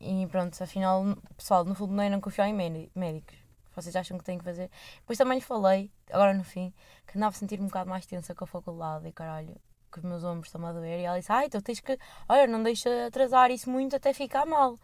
E 0.00 0.26
pronto, 0.26 0.60
afinal, 0.62 1.04
pessoal, 1.36 1.64
no 1.64 1.74
fundo 1.74 1.94
nem 1.94 2.10
não 2.10 2.20
confiar 2.20 2.48
em 2.48 2.88
médicos. 2.94 3.36
Vocês 3.74 3.94
acham 3.94 4.18
que 4.18 4.24
têm 4.24 4.38
que 4.38 4.44
fazer. 4.44 4.70
Depois 5.00 5.18
também 5.18 5.38
lhe 5.38 5.44
falei, 5.44 5.90
agora 6.10 6.32
no 6.34 6.42
fim, 6.42 6.72
que 7.06 7.16
andava 7.16 7.36
a 7.36 7.38
sentir 7.38 7.60
um 7.60 7.66
bocado 7.66 7.90
mais 7.90 8.06
tensa 8.06 8.34
com 8.34 8.44
a 8.44 8.46
faculdade 8.46 9.06
e 9.06 9.12
caralho, 9.12 9.54
que 9.92 9.98
os 9.98 10.04
meus 10.04 10.24
ombros 10.24 10.48
estão 10.48 10.64
a 10.66 10.72
doer. 10.72 11.00
E 11.00 11.04
ela 11.04 11.18
disse, 11.18 11.30
ah, 11.30 11.44
então 11.44 11.60
tens 11.60 11.80
que, 11.80 11.98
olha, 12.28 12.46
não 12.46 12.62
deixa 12.62 13.06
atrasar 13.06 13.50
isso 13.50 13.70
muito 13.70 13.94
até 13.94 14.12
ficar 14.12 14.46
mal. 14.46 14.78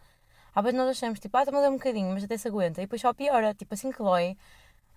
Às 0.55 0.63
vezes 0.63 0.77
nós 0.77 0.89
achamos, 0.89 1.19
tipo, 1.19 1.35
ah, 1.35 1.41
está 1.41 1.51
a 1.51 1.59
doer 1.59 1.71
um 1.71 1.77
bocadinho, 1.77 2.13
mas 2.13 2.23
até 2.23 2.37
se 2.37 2.47
aguenta. 2.47 2.81
E 2.81 2.85
depois 2.85 3.01
só 3.01 3.13
piora, 3.13 3.53
tipo, 3.55 3.73
assim 3.73 3.91
que 3.91 3.97
dói, 3.97 4.37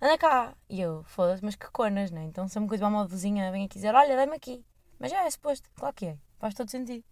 anda 0.01 0.17
cá. 0.17 0.55
E 0.69 0.81
eu, 0.81 1.03
foda-se, 1.03 1.43
mas 1.43 1.55
que 1.55 1.69
conas, 1.71 2.11
né? 2.11 2.23
Então 2.23 2.47
se 2.47 2.57
é 2.57 2.61
uma 2.61 2.67
coisa 2.67 2.87
uma 2.87 3.07
vizinha 3.07 3.51
vem 3.51 3.65
aqui 3.65 3.75
dizer, 3.75 3.93
olha, 3.95 4.15
dá-me 4.15 4.35
aqui. 4.35 4.65
Mas 4.99 5.11
já 5.11 5.23
é 5.25 5.29
suposto, 5.29 5.69
claro 5.75 5.93
que 5.93 6.05
é, 6.07 6.17
faz 6.39 6.53
todo 6.53 6.69
sentido. 6.69 7.03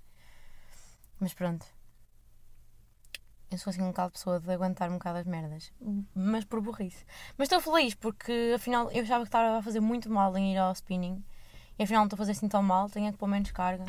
Mas 1.20 1.34
pronto. 1.34 1.66
Eu 3.52 3.58
sou 3.60 3.70
assim 3.70 3.82
um 3.82 3.88
bocado 3.88 4.10
de 4.10 4.14
pessoa 4.14 4.40
de 4.40 4.52
aguentar 4.52 4.90
um 4.90 4.94
bocado 4.94 5.20
as 5.20 5.26
merdas. 5.26 5.72
Mas 6.14 6.44
por 6.44 6.62
burrice. 6.62 7.06
Mas 7.38 7.46
estou 7.46 7.62
feliz 7.62 7.94
porque 7.94 8.54
afinal 8.56 8.92
eu 8.92 9.04
achava 9.04 9.24
que 9.24 9.28
estava 9.30 9.58
a 9.58 9.62
fazer 9.62 9.80
muito 9.80 10.10
mal 10.10 10.36
em 10.36 10.54
ir 10.54 10.58
ao 10.58 10.72
spinning. 10.74 11.24
E 11.78 11.84
afinal 11.84 12.02
não 12.02 12.08
estou 12.08 12.18
a 12.18 12.20
fazer 12.20 12.32
assim 12.32 12.48
tão 12.48 12.64
mal, 12.64 12.90
tenho 12.90 13.12
que 13.12 13.18
pôr 13.18 13.28
menos 13.28 13.52
carga. 13.52 13.86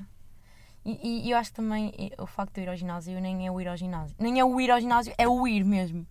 E, 0.85 1.27
e, 1.27 1.31
eu 1.33 1.39
acho 1.39 1.51
que 1.51 1.57
também 1.57 1.93
o 2.17 2.27
facto 2.27 2.55
de 2.55 2.61
eu 2.61 2.65
ir 2.65 2.69
ao 2.69 2.77
ginásio 2.77 3.21
nem 3.21 3.45
é 3.45 3.51
o 3.51 3.61
ir 3.61 3.67
ao 3.67 3.77
ginásio. 3.77 4.15
Nem 4.21 4.39
é 4.39 4.45
o 4.45 4.61
ir 4.61 4.71
ao 4.71 4.81
ginásio, 4.81 5.13
é 5.19 5.27
o 5.27 5.49
ir 5.49 5.65
mesmo 5.65 6.07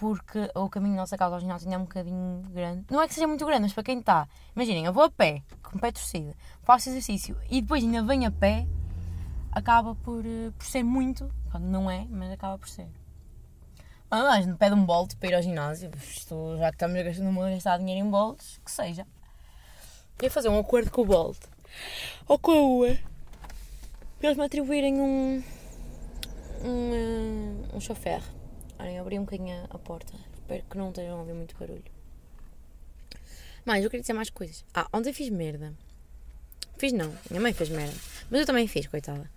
porque 0.00 0.50
o 0.54 0.68
caminho 0.70 0.94
da 0.94 1.02
nossa 1.02 1.16
casa 1.18 1.34
ao 1.34 1.40
ginásio 1.40 1.66
ainda 1.66 1.76
é 1.76 1.78
um 1.78 1.82
bocadinho 1.82 2.42
grande. 2.48 2.86
Não 2.90 3.02
é 3.02 3.06
que 3.06 3.12
seja 3.12 3.26
muito 3.26 3.44
grande, 3.44 3.62
mas 3.64 3.74
para 3.74 3.82
quem 3.82 3.98
está, 3.98 4.26
imaginem, 4.56 4.86
eu 4.86 4.94
vou 4.94 5.04
a 5.04 5.10
pé, 5.10 5.42
com 5.62 5.76
o 5.76 5.80
pé 5.80 5.92
torcido, 5.92 6.34
faço 6.62 6.88
exercício 6.88 7.36
e 7.50 7.60
depois 7.60 7.84
ainda 7.84 8.02
venho 8.02 8.26
a 8.26 8.30
pé, 8.30 8.66
acaba 9.52 9.94
por, 9.94 10.24
eh, 10.24 10.50
por 10.56 10.64
ser 10.64 10.82
muito, 10.82 11.30
não 11.60 11.90
é, 11.90 12.06
mas 12.08 12.32
acaba 12.32 12.56
por 12.58 12.66
ser. 12.66 12.88
Ah, 14.10 14.22
mas 14.22 14.46
me 14.46 14.56
pede 14.56 14.74
um 14.74 14.86
bolt 14.86 15.14
para 15.16 15.28
ir 15.28 15.34
ao 15.34 15.42
ginásio, 15.42 15.90
Estou, 16.02 16.56
já 16.56 16.70
que 16.70 16.76
estamos 16.76 16.98
a 16.98 17.02
gastar, 17.02 17.28
a 17.28 17.50
gastar 17.50 17.78
dinheiro 17.78 18.06
em 18.06 18.10
bolts, 18.10 18.58
que 18.64 18.70
seja. 18.70 19.06
Ia 20.22 20.30
fazer 20.30 20.48
um 20.48 20.58
acordo 20.58 20.90
com 20.90 21.02
o 21.02 21.06
Bolt 21.06 21.38
ou 22.26 22.38
com 22.38 22.52
a 22.52 22.62
UE 22.62 22.98
para 24.18 24.28
eles 24.28 24.36
me 24.36 24.44
atribuírem 24.44 25.00
um. 25.00 25.42
um, 26.62 26.94
eh, 26.94 27.76
um 27.76 27.80
chofer 27.80 28.22
Olhem, 28.80 28.98
abri 28.98 29.18
um 29.18 29.24
bocadinho 29.24 29.66
a 29.68 29.78
porta. 29.78 30.14
Espero 30.32 30.62
que 30.62 30.78
não 30.78 30.88
estejam 30.88 31.18
a 31.18 31.20
ouvir 31.20 31.34
muito 31.34 31.54
barulho. 31.58 31.84
Mas 33.62 33.84
eu 33.84 33.90
queria 33.90 34.00
dizer 34.00 34.14
mais 34.14 34.30
coisas. 34.30 34.64
Ah, 34.72 34.88
ontem 34.90 35.12
fiz 35.12 35.28
merda. 35.28 35.74
Fiz 36.78 36.90
não, 36.90 37.14
minha 37.28 37.42
mãe 37.42 37.52
fez 37.52 37.68
merda. 37.68 37.94
Mas 38.30 38.40
eu 38.40 38.46
também 38.46 38.66
fiz, 38.66 38.86
coitada. 38.86 39.30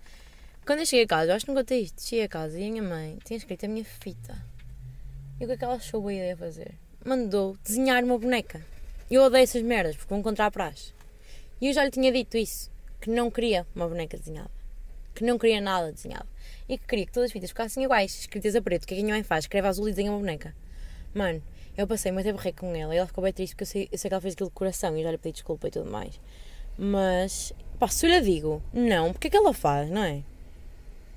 Quando 0.64 0.78
eu 0.78 0.86
cheguei 0.86 1.04
a 1.04 1.08
casa, 1.08 1.30
eu 1.30 1.36
acho 1.36 1.44
que 1.44 1.52
não 1.52 1.60
contei 1.60 1.82
isto. 1.82 2.00
Cheguei 2.00 2.24
a 2.24 2.28
casa 2.28 2.58
e 2.58 2.66
a 2.66 2.70
minha 2.70 2.82
mãe 2.82 3.18
tinha 3.22 3.36
escrito 3.36 3.66
a 3.66 3.68
minha 3.68 3.84
fita. 3.84 4.34
E 5.38 5.44
o 5.44 5.46
que 5.46 5.52
é 5.52 5.56
que 5.58 5.64
ela 5.64 5.74
achou 5.74 6.00
boa 6.00 6.14
ideia 6.14 6.34
fazer? 6.38 6.74
Mandou 7.04 7.58
desenhar 7.62 8.02
uma 8.02 8.18
boneca. 8.18 8.64
Eu 9.10 9.24
odeio 9.24 9.44
essas 9.44 9.60
merdas 9.60 9.94
porque 9.94 10.08
vão 10.08 10.22
contra 10.22 10.46
a 10.46 10.50
praxe. 10.50 10.94
E 11.60 11.66
eu 11.66 11.72
já 11.74 11.84
lhe 11.84 11.90
tinha 11.90 12.10
dito 12.10 12.38
isso. 12.38 12.70
Que 12.98 13.10
não 13.10 13.30
queria 13.30 13.66
uma 13.74 13.86
boneca 13.86 14.16
desenhada. 14.16 14.50
Que 15.14 15.22
não 15.22 15.38
queria 15.38 15.60
nada 15.60 15.92
desenhado 15.92 16.33
e 16.68 16.78
que 16.78 16.86
queria 16.86 17.06
que 17.06 17.12
todas 17.12 17.28
as 17.28 17.32
fitas 17.32 17.50
ficassem 17.50 17.84
iguais, 17.84 18.20
escritas 18.20 18.54
a 18.54 18.62
preto. 18.62 18.84
O 18.84 18.86
que 18.86 18.94
é 18.94 18.96
que 18.96 19.02
a 19.02 19.04
minha 19.04 19.14
mãe 19.14 19.22
faz? 19.22 19.44
Escreve 19.44 19.68
azul 19.68 19.88
e 19.88 19.90
desenha 19.90 20.10
uma 20.10 20.18
boneca. 20.18 20.54
Mano, 21.14 21.42
eu 21.76 21.86
passei 21.86 22.12
muito 22.12 22.26
tempo 22.26 22.58
com 22.58 22.74
ela 22.74 22.94
e 22.94 22.98
ela 22.98 23.06
ficou 23.06 23.22
bem 23.22 23.32
triste 23.32 23.54
porque 23.54 23.64
eu 23.64 23.66
sei, 23.66 23.88
eu 23.90 23.98
sei 23.98 24.08
que 24.08 24.14
ela 24.14 24.20
fez 24.20 24.34
aquilo 24.34 24.48
de 24.48 24.54
coração 24.54 24.96
e 24.96 25.02
já 25.02 25.10
lhe 25.10 25.18
pedi 25.18 25.34
desculpa 25.34 25.68
e 25.68 25.70
tudo 25.70 25.90
mais. 25.90 26.20
Mas, 26.78 27.52
pá, 27.78 27.88
se 27.88 28.06
eu 28.06 28.10
lhe 28.10 28.20
digo, 28.20 28.62
não, 28.72 29.12
porque 29.12 29.28
é 29.28 29.30
que 29.30 29.36
ela 29.36 29.52
faz, 29.52 29.90
não 29.90 30.02
é? 30.02 30.22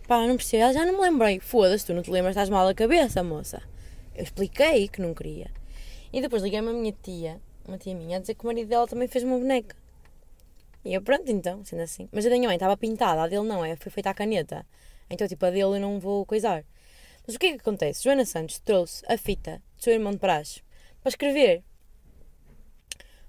Pá, 0.07 0.25
não 0.25 0.35
percebo, 0.35 0.63
ela 0.63 0.73
já 0.73 0.85
não 0.85 0.93
me 0.93 1.01
lembrei. 1.01 1.39
Foda-se, 1.39 1.85
tu 1.85 1.93
não 1.93 2.01
te 2.01 2.11
lembras, 2.11 2.31
estás 2.31 2.49
mal 2.49 2.67
a 2.67 2.73
cabeça, 2.73 3.23
moça. 3.23 3.61
Eu 4.15 4.23
expliquei 4.23 4.87
que 4.87 5.01
não 5.01 5.13
queria. 5.13 5.51
E 6.11 6.21
depois 6.21 6.41
liguei-me 6.41 6.69
a 6.69 6.73
minha 6.73 6.91
tia, 7.03 7.39
uma 7.67 7.77
tia 7.77 7.93
minha, 7.93 8.17
a 8.17 8.19
dizer 8.19 8.35
que 8.35 8.43
o 8.43 8.47
marido 8.47 8.67
dela 8.67 8.87
também 8.87 9.07
fez 9.07 9.23
uma 9.23 9.37
boneca. 9.37 9.75
E 10.85 10.93
eu, 10.93 11.01
pronto, 11.01 11.29
então, 11.29 11.63
sendo 11.65 11.81
assim. 11.81 12.07
Mas 12.11 12.25
a 12.25 12.29
minha 12.29 12.47
mãe 12.47 12.55
estava 12.55 12.77
pintada, 12.77 13.21
a 13.21 13.27
dele 13.27 13.43
não, 13.43 13.63
é, 13.65 13.75
foi 13.75 13.91
feita 13.91 14.09
à 14.09 14.13
caneta. 14.13 14.65
Então, 15.09 15.27
tipo, 15.27 15.45
a 15.45 15.49
dele 15.49 15.63
eu 15.63 15.79
não 15.79 15.99
vou 15.99 16.25
coisar. 16.25 16.65
Mas 17.25 17.35
o 17.35 17.39
que 17.39 17.47
é 17.47 17.51
que 17.51 17.57
acontece? 17.57 18.03
Joana 18.03 18.25
Santos 18.25 18.59
trouxe 18.59 19.03
a 19.07 19.17
fita 19.17 19.61
do 19.77 19.83
seu 19.83 19.93
irmão 19.93 20.11
de 20.11 20.17
praxe 20.17 20.61
para 21.01 21.09
escrever. 21.09 21.63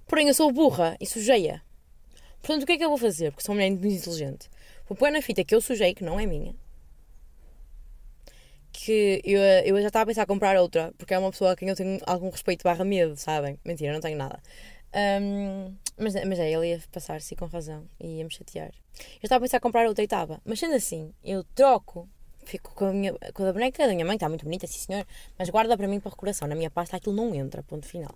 Porém, 0.07 0.29
eu 0.29 0.35
sou 0.35 0.53
burra 0.53 0.97
e 1.01 1.07
sujeia. 1.07 1.63
Portanto, 2.41 2.63
o 2.63 2.67
que 2.67 2.73
é 2.73 2.79
que 2.79 2.85
eu 2.85 2.89
vou 2.89 2.99
fazer? 2.99 3.31
Porque 3.31 3.45
sou 3.45 3.55
uma 3.55 3.63
mulher 3.63 3.71
muito 3.71 3.87
inteligente. 3.87 4.49
Vou 4.89 4.97
pôr 4.97 5.11
na 5.11 5.21
fita 5.21 5.45
que 5.45 5.55
eu 5.55 5.61
sujei, 5.61 5.95
que 5.95 6.05
não 6.05 6.19
é 6.19 6.27
minha. 6.27 6.55
Que 8.73 9.21
eu, 9.25 9.41
eu 9.41 9.81
já 9.83 9.89
estava 9.89 10.05
a 10.05 10.07
pensar 10.07 10.23
em 10.23 10.27
comprar 10.27 10.57
outra, 10.57 10.93
porque 10.97 11.13
é 11.13 11.19
uma 11.19 11.31
pessoa 11.31 11.53
a 11.53 11.57
quem 11.57 11.69
eu 11.69 11.77
tenho 11.77 12.01
algum 12.07 12.31
respeito 12.31 12.63
barra 12.63 12.85
medo, 12.85 13.17
sabem? 13.17 13.59
Mentira, 13.65 13.93
não 13.93 14.01
tenho 14.01 14.17
nada. 14.17 14.41
Mas, 15.99 16.15
mas 16.15 16.39
é, 16.39 16.51
ele 16.51 16.71
ia 16.71 16.83
passar-se 16.93 17.35
com 17.37 17.47
razão 17.47 17.89
e 18.01 18.19
ia 18.19 18.25
me 18.25 18.33
chatear. 18.33 18.73
Eu 19.15 19.25
estava 19.25 19.37
a 19.37 19.41
pensar 19.41 19.57
em 19.59 19.61
comprar 19.61 19.87
outra 19.87 20.05
estava, 20.05 20.41
mas 20.45 20.59
sendo 20.59 20.75
assim, 20.75 21.13
eu 21.23 21.45
troco, 21.55 22.09
fico 22.45 22.75
com 22.75 22.87
a, 22.87 22.93
minha, 22.93 23.15
com 23.35 23.45
a 23.45 23.53
boneca 23.53 23.87
da 23.87 23.93
minha 23.93 24.05
mãe, 24.05 24.17
está 24.17 24.29
muito 24.29 24.45
bonita, 24.45 24.67
sim 24.67 24.79
senhor, 24.79 25.07
mas 25.39 25.51
guarda 25.51 25.77
para 25.77 25.87
mim 25.87 26.01
para 26.01 26.11
recordação. 26.11 26.49
Na 26.49 26.55
minha 26.55 26.71
pasta 26.71 26.97
aquilo 26.97 27.15
não 27.15 27.35
entra, 27.35 27.63
ponto 27.63 27.87
final. 27.87 28.15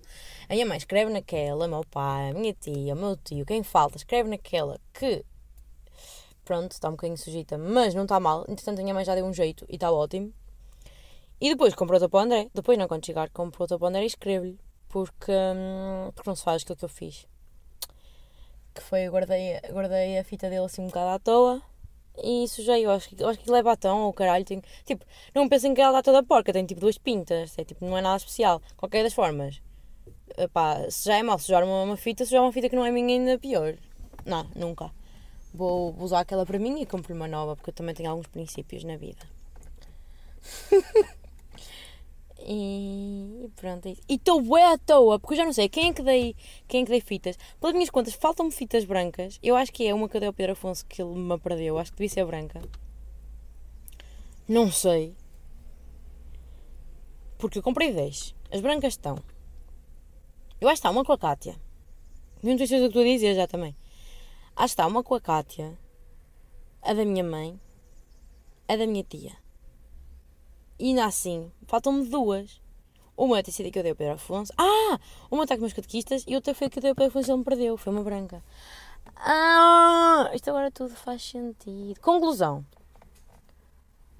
A 0.49 0.55
minha 0.55 0.67
mãe 0.67 0.79
escreve 0.79 1.13
naquela, 1.13 1.69
meu 1.69 1.85
pai, 1.91 2.31
a 2.31 2.35
minha 2.35 2.53
tia, 2.55 2.95
o 2.95 2.97
meu 2.97 3.17
tio, 3.17 3.45
quem 3.45 3.63
falta, 3.63 3.97
escreve 3.97 4.31
naquela 4.31 4.81
que, 4.93 5.25
pronto, 6.45 6.73
está 6.73 6.89
um 6.89 6.93
bocadinho 6.93 7.19
sujeita, 7.19 7.59
mas 7.59 7.95
não 7.95 8.05
está 8.05 8.19
mal. 8.19 8.45
Entretanto, 8.49 8.79
a 8.79 8.83
minha 8.83 8.95
mãe 8.95 9.05
já 9.05 9.15
deu 9.15 9.27
um 9.27 9.33
jeito 9.33 9.67
e 9.69 9.75
está 9.75 9.91
ótimo. 9.91 10.33
E 11.41 11.49
depois 11.49 11.75
compro 11.75 11.97
outra 11.97 12.09
para 12.09 12.19
o 12.19 12.21
André. 12.21 12.49
Depois, 12.55 12.79
não, 12.79 12.87
quando 12.87 13.05
chegar, 13.05 13.29
compro 13.31 13.63
outra 13.63 13.77
para 13.77 13.87
o 13.87 13.89
André 13.89 14.05
e 14.05 14.07
escrevo-lhe 14.07 14.59
porque, 14.93 15.33
hum, 15.33 16.13
porque 16.15 16.29
não 16.29 16.37
se 16.37 16.45
faz 16.45 16.63
aquilo 16.63 16.77
que 16.77 16.85
eu 16.85 16.89
fiz. 16.89 17.27
Que 18.75 18.83
foi, 18.83 19.09
guardei, 19.09 19.61
guardei 19.71 20.19
a 20.19 20.25
fita 20.25 20.49
dele 20.49 20.65
assim 20.65 20.83
um 20.83 20.87
bocado 20.87 21.11
à 21.11 21.19
toa 21.19 21.63
e 22.23 22.47
sujei. 22.49 22.85
Eu 22.85 22.91
acho 22.91 23.09
que, 23.09 23.23
eu 23.23 23.29
acho 23.29 23.39
que 23.39 23.51
leva 23.51 23.71
é 23.71 23.73
batom 23.73 24.01
ou 24.01 24.13
caralho. 24.13 24.45
Tipo, 24.45 25.05
não 25.35 25.49
pensem 25.49 25.75
que 25.75 25.81
ela 25.81 25.99
está 25.99 26.13
toda 26.13 26.27
porca, 26.27 26.53
tem 26.53 26.65
tipo 26.67 26.81
duas 26.81 26.99
pintas, 26.99 27.57
é, 27.59 27.65
tipo, 27.65 27.85
não 27.85 27.97
é 27.97 28.01
nada 28.01 28.17
especial. 28.17 28.61
Qualquer 28.77 29.03
das 29.03 29.15
formas, 29.15 29.61
epá, 30.37 30.91
se 30.91 31.07
já 31.07 31.19
é 31.19 31.23
mal 31.23 31.39
sujar 31.39 31.65
uma, 31.65 31.83
uma 31.83 31.97
fita, 31.97 32.25
sujar 32.25 32.43
uma 32.43 32.53
fita 32.53 32.69
que 32.69 32.77
não 32.77 32.85
é 32.85 32.91
minha 32.91 33.19
ainda 33.19 33.39
pior. 33.39 33.77
Não, 34.25 34.47
nunca. 34.55 34.91
Vou, 35.55 35.93
vou 35.93 36.05
usar 36.05 36.21
aquela 36.21 36.47
para 36.47 36.59
mim 36.59 36.81
e 36.81 36.87
compro 36.87 37.15
uma 37.15 37.29
nova, 37.29 37.57
porque 37.57 37.71
eu 37.71 37.75
também 37.75 37.95
tenho 37.95 38.11
alguns 38.11 38.27
princípios 38.27 38.85
na 38.85 38.97
vida. 38.97 39.27
E 42.45 43.51
pronto, 43.57 43.87
é 43.87 43.93
isso. 43.93 44.03
E 44.09 44.15
estou 44.15 44.41
bué 44.41 44.65
à 44.65 44.77
toa, 44.77 45.19
porque 45.19 45.35
eu 45.35 45.39
já 45.39 45.45
não 45.45 45.53
sei 45.53 45.69
quem 45.69 45.91
é 45.91 45.93
que 45.93 46.03
dei, 46.03 46.35
quem 46.67 46.83
é 46.83 46.85
que 46.85 46.91
dei 46.91 47.01
fitas. 47.01 47.39
Pelas 47.61 47.75
minhas 47.75 47.91
contas, 47.91 48.15
faltam-me 48.15 48.51
fitas 48.51 48.85
brancas. 48.85 49.39
Eu 49.43 49.57
acho 49.57 49.73
que 49.73 49.87
é 49.87 49.95
uma 49.95 50.09
que 50.09 50.17
eu 50.17 50.21
dei 50.21 50.27
ao 50.27 50.33
Pedro 50.33 50.53
Afonso 50.53 50.85
que 50.87 51.01
ele 51.01 51.15
me 51.15 51.39
perdeu. 51.39 51.79
Acho 51.79 51.93
que 51.93 51.99
devia 51.99 52.09
ser 52.09 52.25
branca. 52.25 52.61
Não 54.49 54.71
sei. 54.73 55.17
Porque 57.39 57.59
eu 57.59 57.63
comprei 57.63 57.93
10. 57.93 58.35
As 58.51 58.61
brancas 58.61 58.95
estão. 58.95 59.19
Eu 60.61 60.69
acho 60.69 60.81
que 60.81 60.87
está 60.87 60.91
uma 60.91 61.05
com 61.05 61.13
a 61.13 61.19
Kátia. 61.19 61.57
Não 62.43 62.59
sei 62.59 62.67
se 62.67 62.75
o 62.77 62.79
que 62.79 62.87
estou 62.87 63.03
a 63.03 63.05
dizer 63.05 63.35
já 63.35 63.47
também. 63.47 63.77
Acho 64.55 64.75
que 64.75 64.81
está 64.83 64.87
uma 64.87 65.03
com 65.03 65.15
a 65.15 65.21
Kátia. 65.21 65.79
A 66.83 66.93
da 66.93 67.05
minha 67.05 67.25
mãe. 67.25 67.59
A 68.69 68.77
da 68.77 68.87
minha 68.87 69.05
tia. 69.05 69.42
E 70.83 70.89
ainda 70.89 71.05
assim, 71.05 71.49
faltam-me 71.69 72.09
duas. 72.09 72.61
Uma 73.17 73.41
sido 73.45 73.69
a 73.69 73.71
que 73.71 73.79
eu 73.79 73.85
dei 73.85 73.93
ao 73.93 73.97
Pedro 73.97 74.15
Afonso. 74.15 74.53
Ah! 74.59 74.99
Uma 75.31 75.45
está 75.45 75.55
com 75.55 75.61
meus 75.61 75.73
catequistas 75.73 76.25
e 76.27 76.35
outra 76.35 76.57
foi 76.57 76.67
a 76.67 76.71
que 76.71 76.81
eu 76.81 76.83
dei 76.83 76.91
ao 76.91 76.97
Pedro 76.97 77.11
Afonso 77.11 77.29
e 77.29 77.31
ele 77.31 77.39
me 77.39 77.45
perdeu. 77.45 77.77
Foi 77.77 77.93
uma 77.93 78.03
branca. 78.03 78.43
Ah! 79.15 80.29
Isto 80.35 80.51
agora 80.51 80.73
tudo 80.73 80.93
faz 80.97 81.23
sentido. 81.23 82.01
Conclusão. 82.01 82.67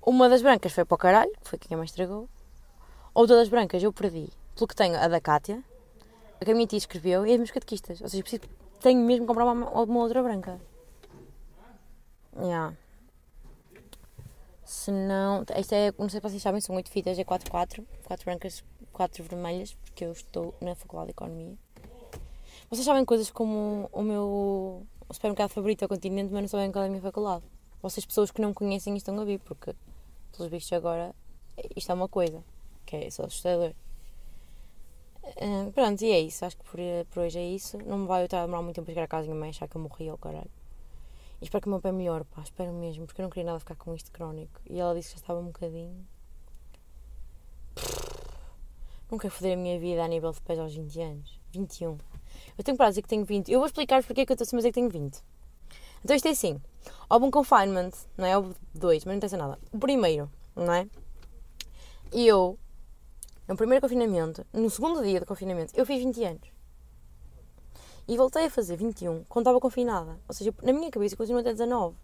Uma 0.07 0.29
das 0.29 0.41
brancas 0.41 0.71
foi 0.71 0.85
para 0.85 0.95
o 0.95 0.99
caralho, 0.99 1.33
que 1.43 1.51
foi 1.51 1.59
quem 1.59 1.75
a 1.75 1.79
mais 1.79 1.91
estragou. 1.91 2.29
Outra 3.13 3.35
das 3.35 3.49
brancas 3.49 3.83
eu 3.83 3.93
perdi, 3.93 4.29
pelo 4.55 4.69
que 4.69 4.77
tenho 4.77 4.97
a 4.97 5.09
da 5.09 5.21
Cátia. 5.21 5.65
que 6.45 6.53
a 6.53 6.55
minha 6.55 6.69
tia 6.69 6.79
escreveu 6.79 7.25
é 7.25 7.33
as 7.33 7.39
meus 7.39 7.51
catequistas. 7.51 8.01
Ou 8.01 8.09
seja, 8.09 8.23
preciso, 8.23 8.43
tenho 8.79 9.01
mesmo 9.01 9.25
que 9.25 9.27
comprar 9.27 9.47
uma, 9.47 9.69
uma 9.69 9.99
outra 9.99 10.23
branca. 10.23 10.61
Yeah. 12.37 12.77
Se 14.73 14.91
não. 14.91 15.45
Isto 15.59 15.75
é, 15.75 15.93
não 15.99 16.09
sei 16.09 16.19
se 16.19 16.23
vocês 16.23 16.43
sabem, 16.43 16.59
são 16.59 16.75
8 16.75 16.91
fitas, 16.91 17.19
é 17.19 17.25
4, 17.25 17.51
4. 17.51 17.87
4 18.05 18.25
brancas, 18.25 18.65
4 18.91 19.23
vermelhas, 19.23 19.75
porque 19.75 20.03
eu 20.03 20.13
estou 20.13 20.55
na 20.63 20.75
Faculdade 20.75 21.09
de 21.09 21.13
Economia. 21.13 21.59
Vocês 22.71 22.87
sabem 22.87 23.05
coisas 23.05 23.31
como 23.31 23.91
o 23.93 24.03
meu 24.03 24.87
supermercado 25.11 25.51
favorito 25.51 25.83
é 25.83 25.85
o 25.85 25.89
Continente, 25.91 26.33
mas 26.33 26.41
não 26.41 26.49
sabem 26.49 26.73
qual 26.73 26.85
é 26.85 26.87
a 26.87 26.91
minha 26.91 27.03
faculdade. 27.03 27.45
Vocês, 27.83 28.07
pessoas 28.07 28.31
que 28.31 28.41
não 28.41 28.49
me 28.49 28.55
conhecem, 28.55 28.97
estão 28.97 29.21
a 29.21 29.25
vir, 29.27 29.41
porque, 29.41 29.75
pelos 30.35 30.51
vistos, 30.51 30.73
agora 30.73 31.15
isto 31.77 31.93
é 31.93 31.95
uma 31.95 32.09
coisa 32.09 32.43
que 32.87 32.97
é 32.97 33.11
só 33.11 33.25
assustador. 33.25 33.75
Uh, 35.23 35.71
pronto, 35.73 36.01
e 36.01 36.13
é 36.13 36.19
isso. 36.19 36.47
Acho 36.47 36.57
que 36.57 36.65
por, 36.65 36.81
por 37.11 37.25
hoje 37.25 37.39
é 37.39 37.47
isso. 37.47 37.77
Não 37.85 37.99
me 37.99 38.07
vai 38.07 38.27
demorar 38.27 38.63
muito 38.63 38.77
tempo 38.77 38.91
a 38.91 38.95
chegar 38.95 39.05
a 39.05 39.09
casa 39.09 39.27
e 39.27 39.29
minha 39.29 39.39
mãe 39.39 39.51
achar 39.51 39.69
que 39.69 39.77
eu 39.77 39.83
morri 39.83 40.09
ao 40.09 40.17
caralho. 40.17 40.62
E 41.43 41.45
espero 41.45 41.61
que 41.61 41.67
o 41.67 41.71
meu 41.71 41.81
pé 41.81 41.91
melhore, 41.91 42.23
pá, 42.23 42.41
espero 42.41 42.73
mesmo, 42.73 43.05
porque 43.05 43.21
eu 43.21 43.25
não 43.25 43.31
queria 43.31 43.47
nada 43.47 43.59
ficar 43.59 43.75
com 43.75 43.93
isto 43.97 44.13
crónico. 44.13 44.61
E 44.65 44.79
ela 44.79 44.95
disse 44.95 45.09
que 45.09 45.15
já 45.17 45.23
estava 45.23 45.41
um 45.41 45.47
bocadinho. 45.47 46.07
Quero 49.21 49.35
foder 49.35 49.55
a 49.55 49.61
minha 49.61 49.77
vida 49.77 50.05
a 50.05 50.07
nível 50.07 50.31
de 50.31 50.41
pés 50.41 50.57
aos 50.61 50.73
20 50.73 51.01
anos. 51.01 51.41
21. 51.51 51.99
Eu 52.57 52.63
tenho 52.63 52.77
para 52.77 52.91
dizer 52.91 53.03
que 53.03 53.09
tenho 53.09 53.25
20. 53.25 53.51
Eu 53.51 53.59
vou 53.59 53.67
explicar 53.67 54.05
porque 54.05 54.21
é 54.21 54.25
que 54.25 54.33
eu 54.33 54.35
estou 54.35 54.57
a 54.57 54.59
dizer 54.59 54.69
que 54.69 54.75
tenho 54.75 54.89
20. 54.89 55.21
Então 56.05 56.15
isto 56.15 56.29
é 56.29 56.31
assim. 56.31 56.61
Houve 57.11 57.27
um 57.27 57.31
confinement, 57.33 57.91
não 58.17 58.25
é? 58.25 58.37
Houve 58.37 58.55
dois, 58.73 59.05
mas 59.05 59.11
não 59.13 59.17
interessa 59.17 59.37
nada. 59.37 59.59
O 59.73 59.81
primeiro, 59.81 60.31
não 60.55 60.73
é? 60.73 60.89
E 62.13 62.25
eu, 62.25 62.57
no 63.49 63.57
primeiro 63.57 63.83
confinamento, 63.83 64.47
no 64.53 64.71
segundo 64.71 65.03
dia 65.03 65.19
de 65.19 65.27
confinamento, 65.27 65.73
eu 65.77 65.85
fiz 65.85 65.99
20 65.99 66.25
anos. 66.25 66.52
E 68.07 68.17
voltei 68.17 68.47
a 68.47 68.51
fazer 68.51 68.77
21 68.77 69.25
quando 69.25 69.45
estava 69.45 69.61
confinada. 69.61 70.19
Ou 70.29 70.35
seja, 70.35 70.53
na 70.63 70.73
minha 70.73 70.91
cabeça 70.91 71.17
continuo 71.17 71.41
até 71.41 71.53
19. 71.53 71.97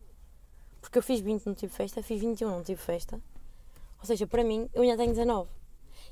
Porque 0.81 0.99
eu 0.99 1.03
fiz 1.03 1.21
20, 1.21 1.45
não 1.47 1.55
tive 1.55 1.73
festa, 1.73 2.03
fiz 2.03 2.21
21, 2.21 2.49
não 2.49 2.63
tive 2.63 2.81
festa. 2.81 3.21
Ou 3.99 4.05
seja, 4.05 4.27
para 4.27 4.45
mim, 4.45 4.69
eu 4.73 4.83
ainda 4.83 4.97
tenho 4.97 5.11
19. 5.11 5.51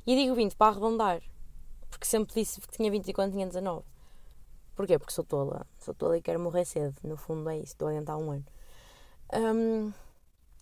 E 0.07 0.16
digo 0.16 0.34
20 0.34 0.57
para 0.57 0.72
arredondar. 0.72 1.22
Porque 1.89 2.05
sempre 2.05 2.34
disse 2.34 2.61
que 2.61 2.68
tinha 2.68 2.91
20 2.91 3.09
e 3.09 3.12
quando 3.12 3.32
tinha 3.32 3.47
19. 3.47 3.84
Porquê? 4.74 4.99
Porque 4.99 5.12
sou 5.12 5.24
tola. 5.24 5.66
Sou 5.78 5.95
tola 5.95 6.18
e 6.18 6.22
quero 6.22 6.41
morrer 6.41 6.64
cedo. 6.64 6.97
No 7.03 7.16
fundo 7.16 7.49
é 7.49 7.57
isso, 7.57 7.72
estou 7.72 7.89
a 7.89 7.93
adiantar 7.93 8.18
um 8.18 8.30
ano. 8.32 8.47
Um, 9.32 9.93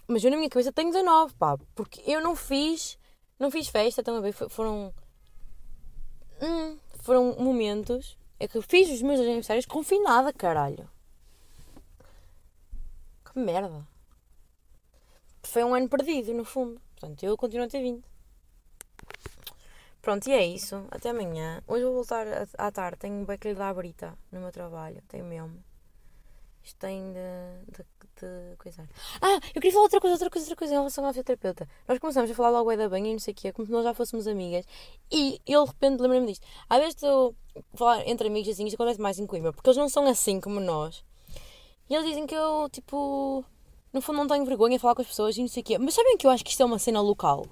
mas 0.06 0.22
eu 0.22 0.30
na 0.30 0.36
minha 0.36 0.50
cabeça 0.50 0.72
tenho 0.72 0.92
19, 0.92 1.34
pá. 1.34 1.58
Porque 1.74 2.02
eu 2.06 2.20
não 2.20 2.36
fiz. 2.36 2.98
Não 3.38 3.50
fiz 3.50 3.68
festa, 3.68 4.02
estão 4.02 4.16
a 4.16 4.20
ver? 4.20 4.32
Foram. 4.32 4.94
Hum, 6.42 6.78
foram 7.00 7.36
momentos 7.38 8.18
é 8.38 8.48
que 8.48 8.56
eu 8.56 8.62
fiz 8.62 8.90
os 8.90 9.02
meus 9.02 9.20
aniversários 9.20 9.66
confinada, 9.66 10.32
caralho. 10.32 10.88
Que 13.24 13.38
merda. 13.38 13.86
Foi 15.42 15.62
um 15.64 15.74
ano 15.74 15.88
perdido, 15.88 16.32
no 16.34 16.44
fundo. 16.44 16.80
Portanto, 16.92 17.22
eu 17.22 17.36
continuo 17.36 17.66
a 17.66 17.68
ter 17.68 17.82
vindo. 17.82 18.02
Pronto, 20.00 20.28
e 20.28 20.32
é 20.32 20.44
isso. 20.44 20.86
Até 20.90 21.10
amanhã. 21.10 21.62
Hoje 21.66 21.84
vou 21.84 21.94
voltar 21.94 22.26
à 22.58 22.70
tarde. 22.70 22.98
Tenho 22.98 23.14
um 23.14 23.24
beco 23.24 23.54
da 23.54 23.72
brita 23.72 24.18
no 24.30 24.40
meu 24.40 24.52
trabalho. 24.52 25.02
Tenho 25.08 25.24
mesmo. 25.24 25.62
Isto 26.62 26.78
tem 26.78 27.12
de, 27.12 27.72
de, 27.72 27.84
de 28.24 28.56
coisar. 28.56 28.88
Ah, 29.20 29.38
eu 29.54 29.60
queria 29.60 29.72
falar 29.72 29.84
outra 29.84 30.00
coisa, 30.00 30.14
outra 30.14 30.30
coisa, 30.30 30.44
outra 30.44 30.56
coisa 30.56 30.74
em 30.74 30.76
relação 30.76 31.04
à 31.04 31.08
fisioterapeuta. 31.08 31.68
Nós 31.86 31.98
começamos 31.98 32.30
a 32.30 32.34
falar 32.34 32.50
logo 32.50 32.70
é 32.70 32.76
da 32.76 32.88
banha 32.88 33.10
e 33.10 33.12
não 33.12 33.18
sei 33.18 33.32
o 33.32 33.36
quê, 33.36 33.52
como 33.52 33.66
se 33.66 33.72
nós 33.72 33.84
já 33.84 33.94
fôssemos 33.94 34.26
amigas. 34.26 34.64
E 35.10 35.40
eu 35.46 35.64
de 35.64 35.70
repente 35.70 36.00
lembrei-me 36.00 36.26
disto. 36.26 36.46
Às 36.68 36.78
vezes 36.78 36.94
estou 36.94 37.34
a 37.56 37.76
falar 37.76 38.08
entre 38.08 38.28
amigos 38.28 38.48
assim, 38.48 38.64
isto 38.66 38.74
acontece 38.74 39.00
mais 39.00 39.18
em 39.18 39.26
Coimbra, 39.26 39.52
porque 39.52 39.68
eles 39.68 39.76
não 39.76 39.88
são 39.88 40.06
assim 40.06 40.40
como 40.40 40.60
nós. 40.60 41.04
E 41.88 41.94
eles 41.94 42.06
dizem 42.06 42.26
que 42.26 42.34
eu, 42.34 42.68
tipo, 42.70 43.44
no 43.92 44.00
fundo 44.00 44.16
não 44.18 44.26
tenho 44.26 44.44
vergonha 44.44 44.76
de 44.76 44.80
falar 44.80 44.94
com 44.94 45.02
as 45.02 45.08
pessoas 45.08 45.36
e 45.36 45.40
não 45.40 45.48
sei 45.48 45.62
o 45.62 45.64
quê. 45.64 45.78
Mas 45.78 45.94
sabem 45.94 46.16
que 46.16 46.26
eu 46.26 46.30
acho 46.30 46.44
que 46.44 46.50
isto 46.50 46.62
é 46.62 46.66
uma 46.66 46.78
cena 46.78 47.00
local? 47.00 47.46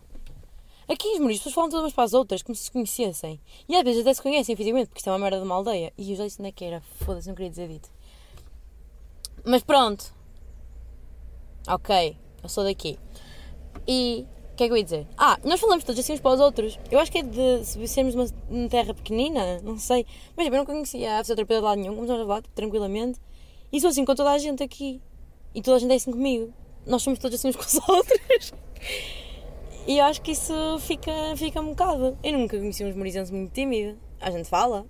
Aqui 0.88 1.08
em 1.08 1.14
Esmoriz, 1.14 1.36
as 1.36 1.40
pessoas 1.40 1.54
falam 1.54 1.70
todas 1.70 1.84
umas 1.84 1.92
para 1.92 2.04
as 2.04 2.12
outras, 2.12 2.42
como 2.42 2.56
se 2.56 2.64
se 2.64 2.70
conhecessem. 2.70 3.40
E 3.68 3.76
às 3.76 3.82
vezes 3.82 4.00
até 4.00 4.12
se 4.12 4.20
conhecem, 4.20 4.56
fisicamente, 4.56 4.88
porque 4.88 4.98
isto 4.98 5.08
é 5.08 5.12
uma 5.12 5.18
merda 5.18 5.38
de 5.38 5.44
uma 5.44 5.54
aldeia. 5.54 5.92
E 5.96 6.10
eu 6.10 6.16
já 6.16 6.24
disse 6.24 6.40
onde 6.40 6.48
é 6.48 6.52
que 6.52 6.64
era. 6.64 6.80
Foda-se, 7.04 7.28
não 7.28 7.34
queria 7.34 7.50
dizer 7.50 7.68
dito. 7.68 7.88
Mas 9.44 9.62
pronto. 9.62 10.12
Ok, 11.68 12.16
eu 12.42 12.48
sou 12.48 12.64
daqui. 12.64 12.98
E 13.86 14.26
o 14.52 14.56
que 14.56 14.64
é 14.64 14.66
que 14.66 14.72
eu 14.72 14.76
ia 14.76 14.84
dizer? 14.84 15.06
Ah, 15.16 15.38
nós 15.44 15.60
falamos 15.60 15.84
todos 15.84 16.00
assim 16.00 16.14
uns 16.14 16.20
para 16.20 16.34
os 16.34 16.40
outros. 16.40 16.78
Eu 16.90 16.98
acho 16.98 17.10
que 17.10 17.18
é 17.18 17.22
de 17.22 17.64
sermos 17.86 18.14
uma, 18.14 18.26
uma 18.50 18.68
terra 18.68 18.92
pequenina, 18.92 19.60
não 19.62 19.78
sei. 19.78 20.04
Mas 20.36 20.46
eu 20.46 20.52
não 20.52 20.66
conhecia 20.66 21.18
a 21.18 21.18
fisioterapeuta 21.18 21.60
de 21.60 21.64
lado 21.64 21.80
nenhum, 21.80 21.94
começamos 21.94 22.22
a 22.22 22.26
falar 22.26 22.42
tranquilamente. 22.54 23.20
E 23.72 23.80
sou 23.80 23.90
assim 23.90 24.04
com 24.04 24.14
toda 24.14 24.30
a 24.30 24.38
gente 24.38 24.62
aqui. 24.62 25.00
E 25.54 25.62
toda 25.62 25.76
a 25.76 25.80
gente 25.80 25.92
é 25.92 25.96
assim 25.96 26.10
comigo. 26.10 26.52
Nós 26.86 27.02
somos 27.02 27.18
todos 27.18 27.38
assim 27.38 27.48
uns 27.48 27.56
com 27.56 27.62
os 27.62 27.74
outros. 27.88 28.52
E 29.86 29.98
eu 29.98 30.04
acho 30.04 30.20
que 30.20 30.32
isso 30.32 30.54
fica, 30.80 31.12
fica 31.36 31.60
um 31.60 31.70
bocado. 31.70 32.18
Eu 32.22 32.32
nunca 32.38 32.58
conheci 32.58 32.84
uns 32.84 32.96
morizantes 32.96 33.30
muito 33.30 33.52
tímidos. 33.52 33.96
A 34.20 34.30
gente 34.30 34.48
fala. 34.48 34.84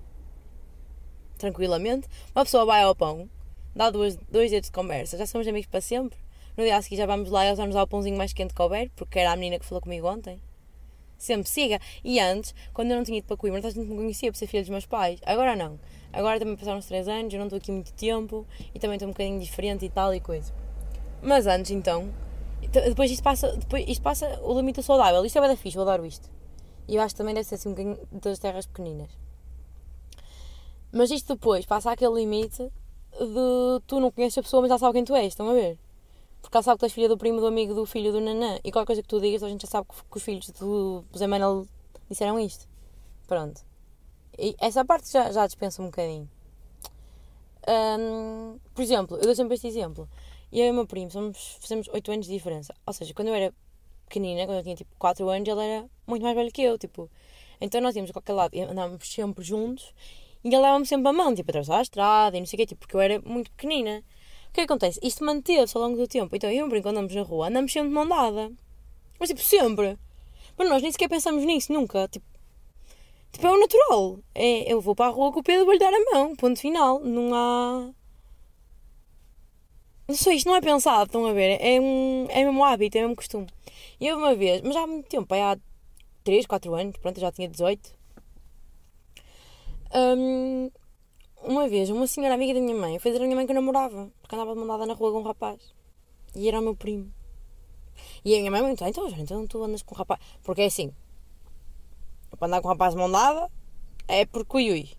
Tranquilamente. 1.38 2.08
Uma 2.34 2.44
pessoa 2.44 2.64
vai 2.64 2.82
ao 2.82 2.94
pão 2.94 3.28
dá 3.74 3.90
duas, 3.90 4.16
dois 4.30 4.50
dedos 4.50 4.68
de 4.68 4.72
conversa, 4.72 5.16
já 5.16 5.26
somos 5.26 5.46
amigos 5.48 5.68
para 5.68 5.80
sempre. 5.80 6.18
No 6.56 6.64
dia 6.64 6.76
a 6.76 6.82
seguir 6.82 6.96
já 6.96 7.06
vamos 7.06 7.30
lá 7.30 7.44
e 7.44 7.48
eles 7.48 7.58
vamos 7.58 7.74
dar 7.74 7.82
o 7.82 7.86
pãozinho 7.86 8.16
mais 8.16 8.32
quente 8.32 8.54
que 8.54 8.62
houver, 8.62 8.90
porque 8.94 9.18
era 9.18 9.32
a 9.32 9.36
menina 9.36 9.58
que 9.58 9.64
falou 9.64 9.80
comigo 9.80 10.06
ontem. 10.06 10.40
Sempre 11.16 11.48
siga. 11.48 11.80
E 12.02 12.18
antes, 12.18 12.54
quando 12.74 12.90
eu 12.90 12.96
não 12.96 13.04
tinha 13.04 13.18
ido 13.18 13.26
para 13.26 13.36
Coimbra, 13.36 13.60
a 13.60 13.70
gente 13.70 13.78
me 13.78 13.94
conhecia 13.94 14.30
por 14.32 14.36
ser 14.36 14.48
filha 14.48 14.62
dos 14.62 14.70
meus 14.70 14.86
pais. 14.86 15.20
Agora 15.24 15.54
não. 15.54 15.78
Agora 16.12 16.38
também 16.38 16.56
passaram 16.56 16.78
uns 16.78 16.86
3 16.86 17.08
anos, 17.08 17.32
eu 17.32 17.38
não 17.38 17.46
estou 17.46 17.58
aqui 17.58 17.70
muito 17.70 17.92
tempo 17.94 18.46
e 18.74 18.78
também 18.78 18.96
estou 18.96 19.08
um 19.08 19.12
bocadinho 19.12 19.40
diferente 19.40 19.84
e 19.84 19.88
tal 19.88 20.12
e 20.14 20.20
coisa. 20.20 20.52
Mas 21.22 21.46
antes 21.46 21.70
então, 21.70 22.12
depois 22.70 23.10
isto 23.10 23.22
passa, 23.22 23.56
depois 23.56 23.88
isto 23.88 24.02
passa 24.02 24.40
o 24.42 24.52
limite 24.54 24.82
saudável. 24.82 25.24
Isto 25.24 25.38
é 25.38 25.46
bem 25.46 25.56
fixe, 25.56 25.76
eu 25.76 25.82
adoro 25.82 26.04
isto. 26.04 26.28
E 26.88 26.96
eu 26.96 27.02
acho 27.02 27.14
que 27.14 27.18
também 27.18 27.34
deve 27.34 27.46
ser 27.46 27.54
assim 27.54 27.68
um 27.68 27.72
bocadinho 27.72 27.98
das 28.10 28.38
terras 28.38 28.66
pequeninas. 28.66 29.16
Mas 30.90 31.10
isto 31.10 31.34
depois 31.34 31.64
passa 31.64 31.92
aquele 31.92 32.14
limite 32.14 32.62
de 32.62 33.80
tu 33.86 34.00
não 34.00 34.10
conheces 34.10 34.36
a 34.38 34.42
pessoa, 34.42 34.60
mas 34.60 34.70
ela 34.70 34.78
sabe 34.78 34.94
quem 34.94 35.04
tu 35.04 35.14
és, 35.14 35.28
estão 35.28 35.48
a 35.48 35.54
ver? 35.54 35.78
Porque 36.42 36.56
ela 36.56 36.62
sabe 36.62 36.76
que 36.76 36.80
tu 36.80 36.86
és 36.86 36.92
filha 36.92 37.08
do 37.08 37.16
primo, 37.16 37.40
do 37.40 37.46
amigo, 37.46 37.72
do 37.72 37.86
filho 37.86 38.12
do 38.12 38.20
nanã. 38.20 38.58
E 38.64 38.70
qualquer 38.70 38.86
coisa 38.86 39.02
que 39.02 39.08
tu 39.08 39.20
digas, 39.20 39.42
a 39.42 39.48
gente 39.48 39.62
já 39.62 39.68
sabe 39.68 39.86
que, 39.88 39.94
que 39.94 40.16
os 40.16 40.22
filhos 40.22 40.50
do 40.50 41.04
Zé 41.16 41.26
Manuel 41.26 41.66
disseram 42.10 42.38
isto. 42.38 42.68
Pronto. 43.26 43.62
E 44.38 44.54
essa 44.58 44.84
parte 44.84 45.10
já, 45.10 45.30
já 45.30 45.46
dispensa 45.46 45.80
um 45.80 45.86
bocadinho. 45.86 46.28
Um, 47.66 48.58
por 48.74 48.82
exemplo, 48.82 49.16
eu 49.16 49.22
dou 49.22 49.34
sempre 49.34 49.54
este 49.54 49.68
exemplo. 49.68 50.08
Eu 50.52 50.66
e 50.66 50.70
o 50.70 50.74
meu 50.74 50.86
primo 50.86 51.10
somos, 51.10 51.56
fazemos 51.60 51.88
8 51.88 52.12
anos 52.12 52.26
de 52.26 52.32
diferença. 52.32 52.74
Ou 52.84 52.92
seja, 52.92 53.14
quando 53.14 53.28
eu 53.28 53.34
era 53.34 53.54
pequenina, 54.06 54.44
quando 54.44 54.58
eu 54.58 54.62
tinha 54.62 54.76
tipo 54.76 54.90
4 54.98 55.28
anos, 55.28 55.48
ele 55.48 55.60
era 55.60 55.90
muito 56.06 56.22
mais 56.22 56.34
velho 56.34 56.52
que 56.52 56.62
eu. 56.62 56.76
Tipo, 56.76 57.08
então 57.60 57.80
nós 57.80 57.94
íamos 57.94 58.10
a 58.10 58.12
qualquer 58.12 58.32
lado, 58.32 58.58
andávamos 58.58 59.10
sempre 59.10 59.44
juntos 59.44 59.94
e 60.44 60.48
ele 60.48 60.60
dava-me 60.60 60.84
sempre 60.84 61.08
a 61.08 61.12
mão, 61.12 61.34
tipo, 61.34 61.50
atravessar 61.50 61.78
a 61.78 61.82
estrada 61.82 62.36
e 62.36 62.40
não 62.40 62.46
sei 62.46 62.56
o 62.56 62.58
quê, 62.58 62.66
tipo, 62.66 62.80
porque 62.80 62.96
eu 62.96 63.00
era 63.00 63.20
muito 63.20 63.50
pequenina. 63.52 64.02
O 64.52 64.54
que 64.54 64.60
acontece? 64.60 65.00
Isto 65.02 65.24
manteve-se 65.24 65.74
ao 65.74 65.82
longo 65.82 65.96
do 65.96 66.06
tempo. 66.06 66.36
Então 66.36 66.50
eu 66.50 66.66
o 66.66 66.68
quando 66.68 66.98
andamos 66.98 67.14
na 67.14 67.22
rua, 67.22 67.48
andamos 67.48 67.72
sempre 67.72 67.88
de 67.88 67.94
mão 67.94 68.06
dada. 68.06 68.52
Mas, 69.18 69.30
tipo, 69.30 69.40
sempre. 69.40 69.98
Mas 70.58 70.68
nós 70.68 70.82
nem 70.82 70.92
sequer 70.92 71.08
pensamos 71.08 71.42
nisso, 71.42 71.72
nunca. 71.72 72.06
Tipo, 72.08 72.26
tipo 73.32 73.46
é 73.46 73.50
o 73.50 73.58
natural. 73.58 74.18
É, 74.34 74.70
eu 74.70 74.78
vou 74.82 74.94
para 74.94 75.06
a 75.06 75.08
rua 75.08 75.32
com 75.32 75.40
o 75.40 75.42
Pedro, 75.42 75.64
vou-lhe 75.64 75.78
dar 75.78 75.94
a 75.94 76.04
mão. 76.12 76.36
Ponto 76.36 76.60
final. 76.60 77.00
Não 77.00 77.34
há... 77.34 77.90
Não 80.06 80.14
sei, 80.14 80.36
isto 80.36 80.46
não 80.48 80.56
é 80.56 80.60
pensado, 80.60 81.06
estão 81.06 81.24
a 81.24 81.32
ver? 81.32 81.58
É, 81.58 81.80
um, 81.80 82.26
é 82.28 82.44
mesmo 82.44 82.62
hábito, 82.62 82.98
é 82.98 83.00
mesmo 83.00 83.16
costume. 83.16 83.46
E 83.98 84.06
eu 84.06 84.18
uma 84.18 84.34
vez, 84.34 84.60
mas 84.60 84.76
há 84.76 84.86
muito 84.86 85.08
tempo, 85.08 85.34
há 85.34 85.56
3, 86.24 86.44
4 86.44 86.74
anos, 86.74 86.98
pronto, 86.98 87.16
eu 87.16 87.22
já 87.22 87.32
tinha 87.32 87.48
18 87.48 88.02
um, 89.94 90.70
uma 91.44 91.68
vez, 91.68 91.90
uma 91.90 92.06
senhora 92.06 92.34
amiga 92.34 92.54
da 92.54 92.60
minha 92.60 92.76
mãe 92.76 92.98
foi 92.98 93.10
dizer 93.10 93.22
à 93.22 93.26
minha 93.26 93.36
mãe 93.36 93.46
que 93.46 93.52
eu 93.52 93.54
namorava, 93.54 94.10
porque 94.20 94.34
andava 94.34 94.54
mandada 94.54 94.86
na 94.86 94.94
rua 94.94 95.12
com 95.12 95.20
um 95.20 95.22
rapaz. 95.22 95.74
E 96.34 96.48
era 96.48 96.60
o 96.60 96.62
meu 96.62 96.74
primo. 96.74 97.12
E 98.24 98.34
a 98.34 98.38
minha 98.38 98.50
mãe 98.50 98.62
muito, 98.62 98.82
então, 98.84 99.08
então 99.18 99.46
tu 99.46 99.62
andas 99.62 99.82
com 99.82 99.94
um 99.94 99.98
rapaz. 99.98 100.20
Porque 100.42 100.62
é 100.62 100.66
assim, 100.66 100.92
para 102.38 102.46
andar 102.46 102.60
com 102.60 102.68
um 102.68 102.70
rapaz 102.70 102.94
de 102.94 103.00
mão 103.00 103.10
dada 103.10 103.50
é 104.08 104.24
porque 104.24 104.56
ui 104.56 104.70
ui. 104.70 104.90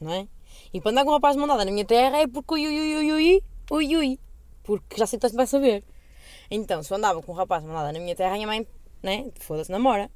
Não 0.00 0.12
é? 0.12 0.28
E 0.72 0.80
para 0.80 0.90
andar 0.90 1.04
com 1.04 1.10
um 1.10 1.14
rapaz 1.14 1.34
de 1.34 1.40
mão 1.40 1.48
dada 1.48 1.64
na 1.64 1.70
minha 1.70 1.84
terra 1.84 2.18
é 2.18 2.26
porque 2.26 2.54
ui 2.54 2.66
ui 2.66 2.96
ui 2.96 3.12
ui 3.12 3.42
ui 3.70 3.96
ui. 3.96 4.20
Porque 4.62 4.96
já 4.96 5.06
sei 5.06 5.18
que 5.18 5.28
tu 5.28 5.36
vai 5.36 5.46
saber. 5.46 5.84
Então, 6.50 6.82
se 6.82 6.92
eu 6.92 6.96
andava 6.96 7.22
com 7.22 7.32
um 7.32 7.34
rapaz 7.34 7.62
de 7.62 7.68
mão 7.68 7.76
dada 7.76 7.92
na 7.92 7.98
minha 7.98 8.14
terra, 8.14 8.30
a 8.30 8.34
minha 8.34 8.46
mãe, 8.46 8.66
né? 9.02 9.30
Foda-se, 9.40 9.70
namora. 9.70 10.10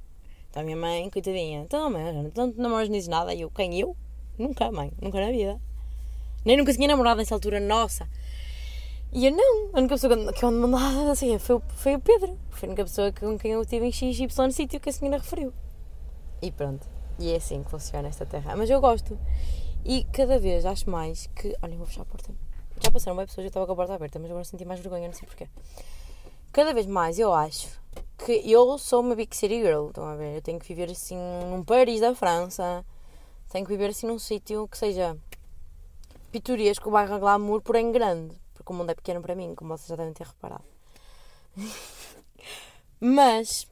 Então 0.50 0.62
a 0.62 0.64
minha 0.64 0.76
mãe, 0.76 1.08
coitadinha, 1.10 1.60
então, 1.60 1.90
mãe, 1.90 2.12
não, 2.12 2.46
não 2.46 2.54
namoras 2.56 2.88
nem 2.88 3.02
nada. 3.08 3.34
E 3.34 3.40
eu, 3.40 3.50
quem 3.50 3.78
eu? 3.80 3.96
Nunca, 4.42 4.72
mãe, 4.72 4.92
nunca 5.00 5.20
na 5.20 5.30
vida. 5.30 5.60
Nem 6.44 6.56
nunca 6.56 6.72
tinha 6.72 6.88
namorado 6.88 7.18
nessa 7.18 7.32
altura, 7.32 7.60
nossa. 7.60 8.08
E 9.12 9.26
eu 9.26 9.30
não, 9.30 9.70
a 9.72 9.78
única 9.78 9.94
pessoa 9.94 10.32
que 10.32 10.44
eu 10.44 10.48
ando 10.48 10.66
mandada 10.66 11.12
assim, 11.12 11.38
foi, 11.38 11.60
foi 11.76 11.94
o 11.94 12.00
Pedro. 12.00 12.36
Foi 12.50 12.66
a 12.66 12.70
única 12.70 12.82
pessoa 12.82 13.12
com 13.12 13.38
quem 13.38 13.52
eu 13.52 13.64
tive 13.64 13.86
em 13.86 13.92
XY 13.92 14.28
sítio 14.50 14.80
que 14.80 14.88
a 14.88 14.92
senhora 14.92 15.18
referiu. 15.18 15.52
E 16.42 16.50
pronto. 16.50 16.84
E 17.20 17.30
é 17.30 17.36
assim 17.36 17.62
que 17.62 17.70
funciona 17.70 18.08
esta 18.08 18.26
terra. 18.26 18.56
Mas 18.56 18.68
eu 18.68 18.80
gosto. 18.80 19.16
E 19.84 20.02
cada 20.12 20.40
vez 20.40 20.66
acho 20.66 20.90
mais 20.90 21.28
que. 21.36 21.56
Olhem, 21.62 21.76
vou 21.76 21.86
fechar 21.86 22.02
a 22.02 22.06
porta. 22.06 22.34
Já 22.82 22.90
passaram 22.90 23.16
bem 23.16 23.26
pessoas, 23.26 23.44
eu 23.44 23.48
estava 23.48 23.64
com 23.64 23.72
a 23.74 23.76
porta 23.76 23.94
aberta, 23.94 24.18
mas 24.18 24.28
agora 24.28 24.44
senti 24.44 24.64
mais 24.64 24.80
vergonha, 24.80 25.06
não 25.06 25.14
sei 25.14 25.28
porquê. 25.28 25.46
Cada 26.50 26.74
vez 26.74 26.86
mais 26.86 27.16
eu 27.16 27.32
acho 27.32 27.68
que 28.18 28.32
eu 28.50 28.76
sou 28.76 29.02
uma 29.02 29.14
big 29.14 29.36
city 29.36 29.62
girl, 29.62 29.88
estão 29.88 30.04
a 30.04 30.16
ver? 30.16 30.36
Eu 30.36 30.42
tenho 30.42 30.58
que 30.58 30.66
viver 30.66 30.90
assim 30.90 31.16
num 31.48 31.62
Paris 31.62 32.00
da 32.00 32.12
França, 32.14 32.84
tenho 33.52 33.66
que 33.66 33.72
viver 33.72 33.90
assim 33.90 34.06
num 34.06 34.18
sítio 34.18 34.66
que 34.66 34.78
seja 34.78 35.14
pitoresco, 36.30 36.90
bairro 36.90 37.18
glamour, 37.18 37.60
porém 37.60 37.92
grande, 37.92 38.34
porque 38.54 38.72
o 38.72 38.74
mundo 38.74 38.88
é 38.90 38.94
pequeno 38.94 39.20
para 39.20 39.34
mim, 39.34 39.54
como 39.54 39.76
vocês 39.76 39.88
já 39.88 39.96
devem 39.96 40.14
ter 40.14 40.26
reparado. 40.26 40.64
Mas, 42.98 43.68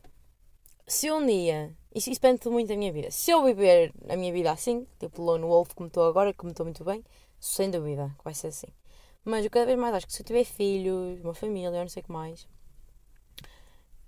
se 0.86 1.10
um 1.10 1.24
dia, 1.24 1.74
isso, 1.94 2.10
isso 2.10 2.20
depende 2.20 2.46
muito 2.50 2.68
da 2.68 2.76
minha 2.76 2.92
vida, 2.92 3.10
se 3.10 3.30
eu 3.30 3.42
viver 3.42 3.94
a 4.06 4.16
minha 4.16 4.30
vida 4.30 4.52
assim, 4.52 4.86
tipo 4.98 5.22
Lone 5.22 5.44
Wolf 5.44 5.72
como 5.74 5.86
estou 5.86 6.06
agora, 6.06 6.34
como 6.34 6.50
estou 6.50 6.66
muito 6.66 6.84
bem, 6.84 7.02
sem 7.40 7.70
dúvida 7.70 8.14
que 8.18 8.24
vai 8.24 8.34
ser 8.34 8.48
assim. 8.48 8.68
Mas 9.24 9.46
eu 9.46 9.50
cada 9.50 9.64
vez 9.64 9.78
mais 9.78 9.94
acho 9.94 10.06
que 10.06 10.12
se 10.12 10.20
eu 10.20 10.26
tiver 10.26 10.44
filhos, 10.44 11.24
uma 11.24 11.32
família, 11.32 11.70
não 11.70 11.88
sei 11.88 12.02
o 12.02 12.04
que 12.04 12.12
mais, 12.12 12.46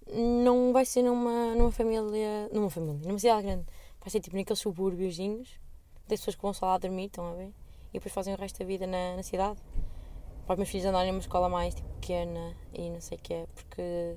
não 0.06 0.70
vai 0.70 0.84
ser 0.84 1.02
numa, 1.02 1.54
numa 1.54 1.72
família, 1.72 2.50
numa 2.52 2.68
família, 2.68 3.00
numa 3.06 3.18
cidade 3.18 3.42
grande. 3.42 3.64
Vai 4.00 4.10
ser 4.10 4.20
tipo 4.20 4.36
naqueles 4.36 4.58
subúrbiozinhos, 4.58 5.61
das 6.08 6.20
pessoas 6.20 6.36
que 6.36 6.42
vão 6.42 6.52
só 6.52 6.66
lá 6.66 6.78
dormir, 6.78 7.06
estão 7.06 7.26
a 7.26 7.34
ver? 7.34 7.52
E 7.90 7.94
depois 7.94 8.12
fazem 8.12 8.34
o 8.34 8.36
resto 8.38 8.58
da 8.58 8.64
vida 8.64 8.86
na, 8.86 9.16
na 9.16 9.22
cidade. 9.22 9.60
Para 10.46 10.54
os 10.54 10.58
meus 10.58 10.68
filhos 10.70 10.86
andarem 10.86 11.12
numa 11.12 11.20
escola 11.20 11.48
mais 11.48 11.74
tipo, 11.74 11.88
pequena 11.94 12.56
e 12.72 12.90
não 12.90 13.00
sei 13.00 13.16
o 13.16 13.20
que 13.20 13.34
é, 13.34 13.46
porque 13.54 14.16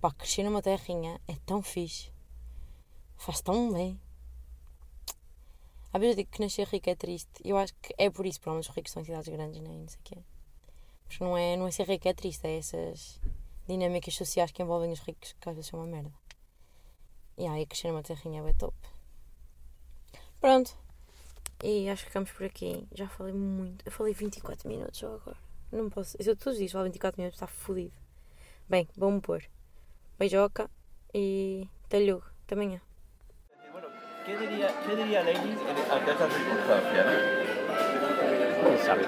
pá, 0.00 0.12
crescer 0.12 0.42
numa 0.42 0.60
terrinha 0.60 1.20
é 1.26 1.36
tão 1.46 1.62
fixe. 1.62 2.12
Faz 3.16 3.40
tão 3.40 3.72
bem. 3.72 4.00
Às 5.92 6.00
vezes 6.00 6.16
eu 6.16 6.22
digo 6.22 6.30
que 6.30 6.40
nascer 6.40 6.66
rico 6.66 6.90
é 6.90 6.94
triste. 6.94 7.30
Eu 7.44 7.56
acho 7.56 7.74
que 7.80 7.94
é 7.96 8.10
por 8.10 8.26
isso, 8.26 8.40
pelo 8.40 8.54
menos 8.54 8.68
os 8.68 8.74
ricos 8.74 8.90
estão 8.90 9.02
em 9.02 9.06
cidades 9.06 9.28
grandes, 9.28 9.60
né? 9.60 9.68
não 9.68 9.88
sei 9.88 10.00
o 10.00 10.02
quê. 10.02 10.18
Porque 11.04 11.22
não 11.22 11.36
é, 11.36 11.56
não 11.56 11.66
é 11.66 11.70
ser 11.70 11.86
rico 11.86 12.08
é 12.08 12.14
triste, 12.14 12.46
é 12.46 12.56
essas 12.56 13.20
dinâmicas 13.66 14.14
sociais 14.14 14.50
que 14.50 14.62
envolvem 14.62 14.90
os 14.90 15.00
ricos 15.00 15.34
que 15.38 15.48
às 15.48 15.54
vezes 15.54 15.70
são 15.70 15.78
uma 15.80 15.86
merda. 15.86 16.12
E 17.36 17.46
aí 17.46 17.66
crescer 17.66 17.88
numa 17.88 18.02
terrinha 18.02 18.42
é 18.42 18.52
top. 18.54 18.74
Pronto. 20.40 20.81
E 21.62 21.88
acho 21.88 22.02
que 22.02 22.08
ficamos 22.10 22.30
por 22.32 22.44
aqui. 22.44 22.86
Já 22.92 23.08
falei 23.08 23.32
muito. 23.32 23.84
Eu 23.86 23.92
falei 23.92 24.12
24 24.12 24.68
minutos 24.68 24.98
só 24.98 25.14
agora. 25.14 25.36
Não 25.70 25.88
posso. 25.88 26.16
Se 26.20 26.28
eu 26.28 26.36
todos 26.36 26.54
os 26.54 26.58
dias 26.58 26.72
falo 26.72 26.84
24 26.84 27.20
minutos, 27.20 27.36
está 27.36 27.46
fodido. 27.46 27.92
Bem, 28.68 28.88
vamos 28.96 29.22
pôr. 29.22 29.42
Beijoca 30.18 30.68
e 31.14 31.68
talhugo. 31.88 32.24
Até 32.44 32.54
amanhã. 32.54 32.80
Bueno, 33.70 33.88
¿qué 34.26 34.36
diría, 34.36 34.68
qué 34.86 34.96
diría 34.96 35.22
Lenin 35.22 35.52
en- 35.52 35.92
ante 35.92 36.10
esta 36.10 36.28
circunstancia? 36.30 37.04
¿no? 37.04 38.68
Quem 38.68 38.78
sabe? 38.84 39.02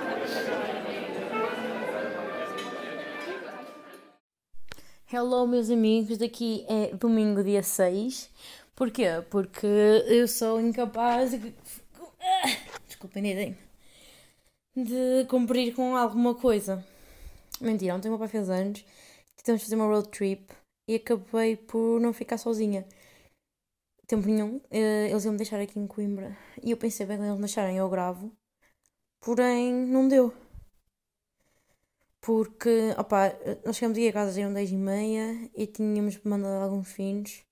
Hello, 5.11 5.47
meus 5.47 5.71
amigos. 5.71 6.19
Daqui 6.19 6.65
é 6.69 6.95
domingo, 6.95 7.43
dia 7.43 7.63
6. 7.63 8.31
Porquê? 8.75 9.05
Porque 9.31 9.67
eu 9.67 10.27
sou 10.27 10.61
incapaz 10.61 11.31
de. 11.31 11.55
Desculpem. 13.05 13.57
De 14.77 15.27
cumprir 15.29 15.75
com 15.75 15.97
alguma 15.97 16.35
coisa. 16.35 16.85
Mentira, 17.61 17.95
ontem 17.95 18.09
o 18.09 18.13
meu 18.13 18.19
pai 18.19 18.29
fez 18.29 18.49
anos. 18.51 18.85
Tentamos 19.37 19.63
fazer 19.63 19.77
uma 19.77 19.87
road 19.87 20.09
trip 20.09 20.53
e 20.89 20.97
acabei 20.97 21.57
por 21.57 22.01
não 22.01 22.13
ficar 22.13 22.39
sozinha. 22.39 22.87
Tempo 24.07 24.27
nenhum. 24.29 24.61
eh, 24.71 25.09
Eles 25.11 25.25
iam 25.25 25.33
me 25.33 25.39
deixar 25.39 25.61
aqui 25.61 25.79
em 25.79 25.87
Coimbra. 25.87 26.37
E 26.63 26.71
eu 26.71 26.77
pensei, 26.77 27.07
bem, 27.07 27.17
quando 27.17 27.27
eles 27.29 27.37
me 27.37 27.47
deixarem, 27.47 27.77
eu 27.77 27.89
gravo. 27.89 28.33
Porém, 29.21 29.73
não 29.73 30.09
deu. 30.09 30.33
Porque, 32.21 32.95
opá, 32.99 33.33
nós 33.65 33.77
chegamos 33.77 33.99
aqui 33.99 34.09
a 34.09 34.13
casa, 34.13 34.41
eram 34.41 34.53
10 34.53 34.71
e 34.73 34.77
meia 34.77 35.51
e 35.55 35.67
tínhamos 35.67 36.19
mandado 36.25 36.65
alguns 36.65 36.91
finos. 36.93 37.43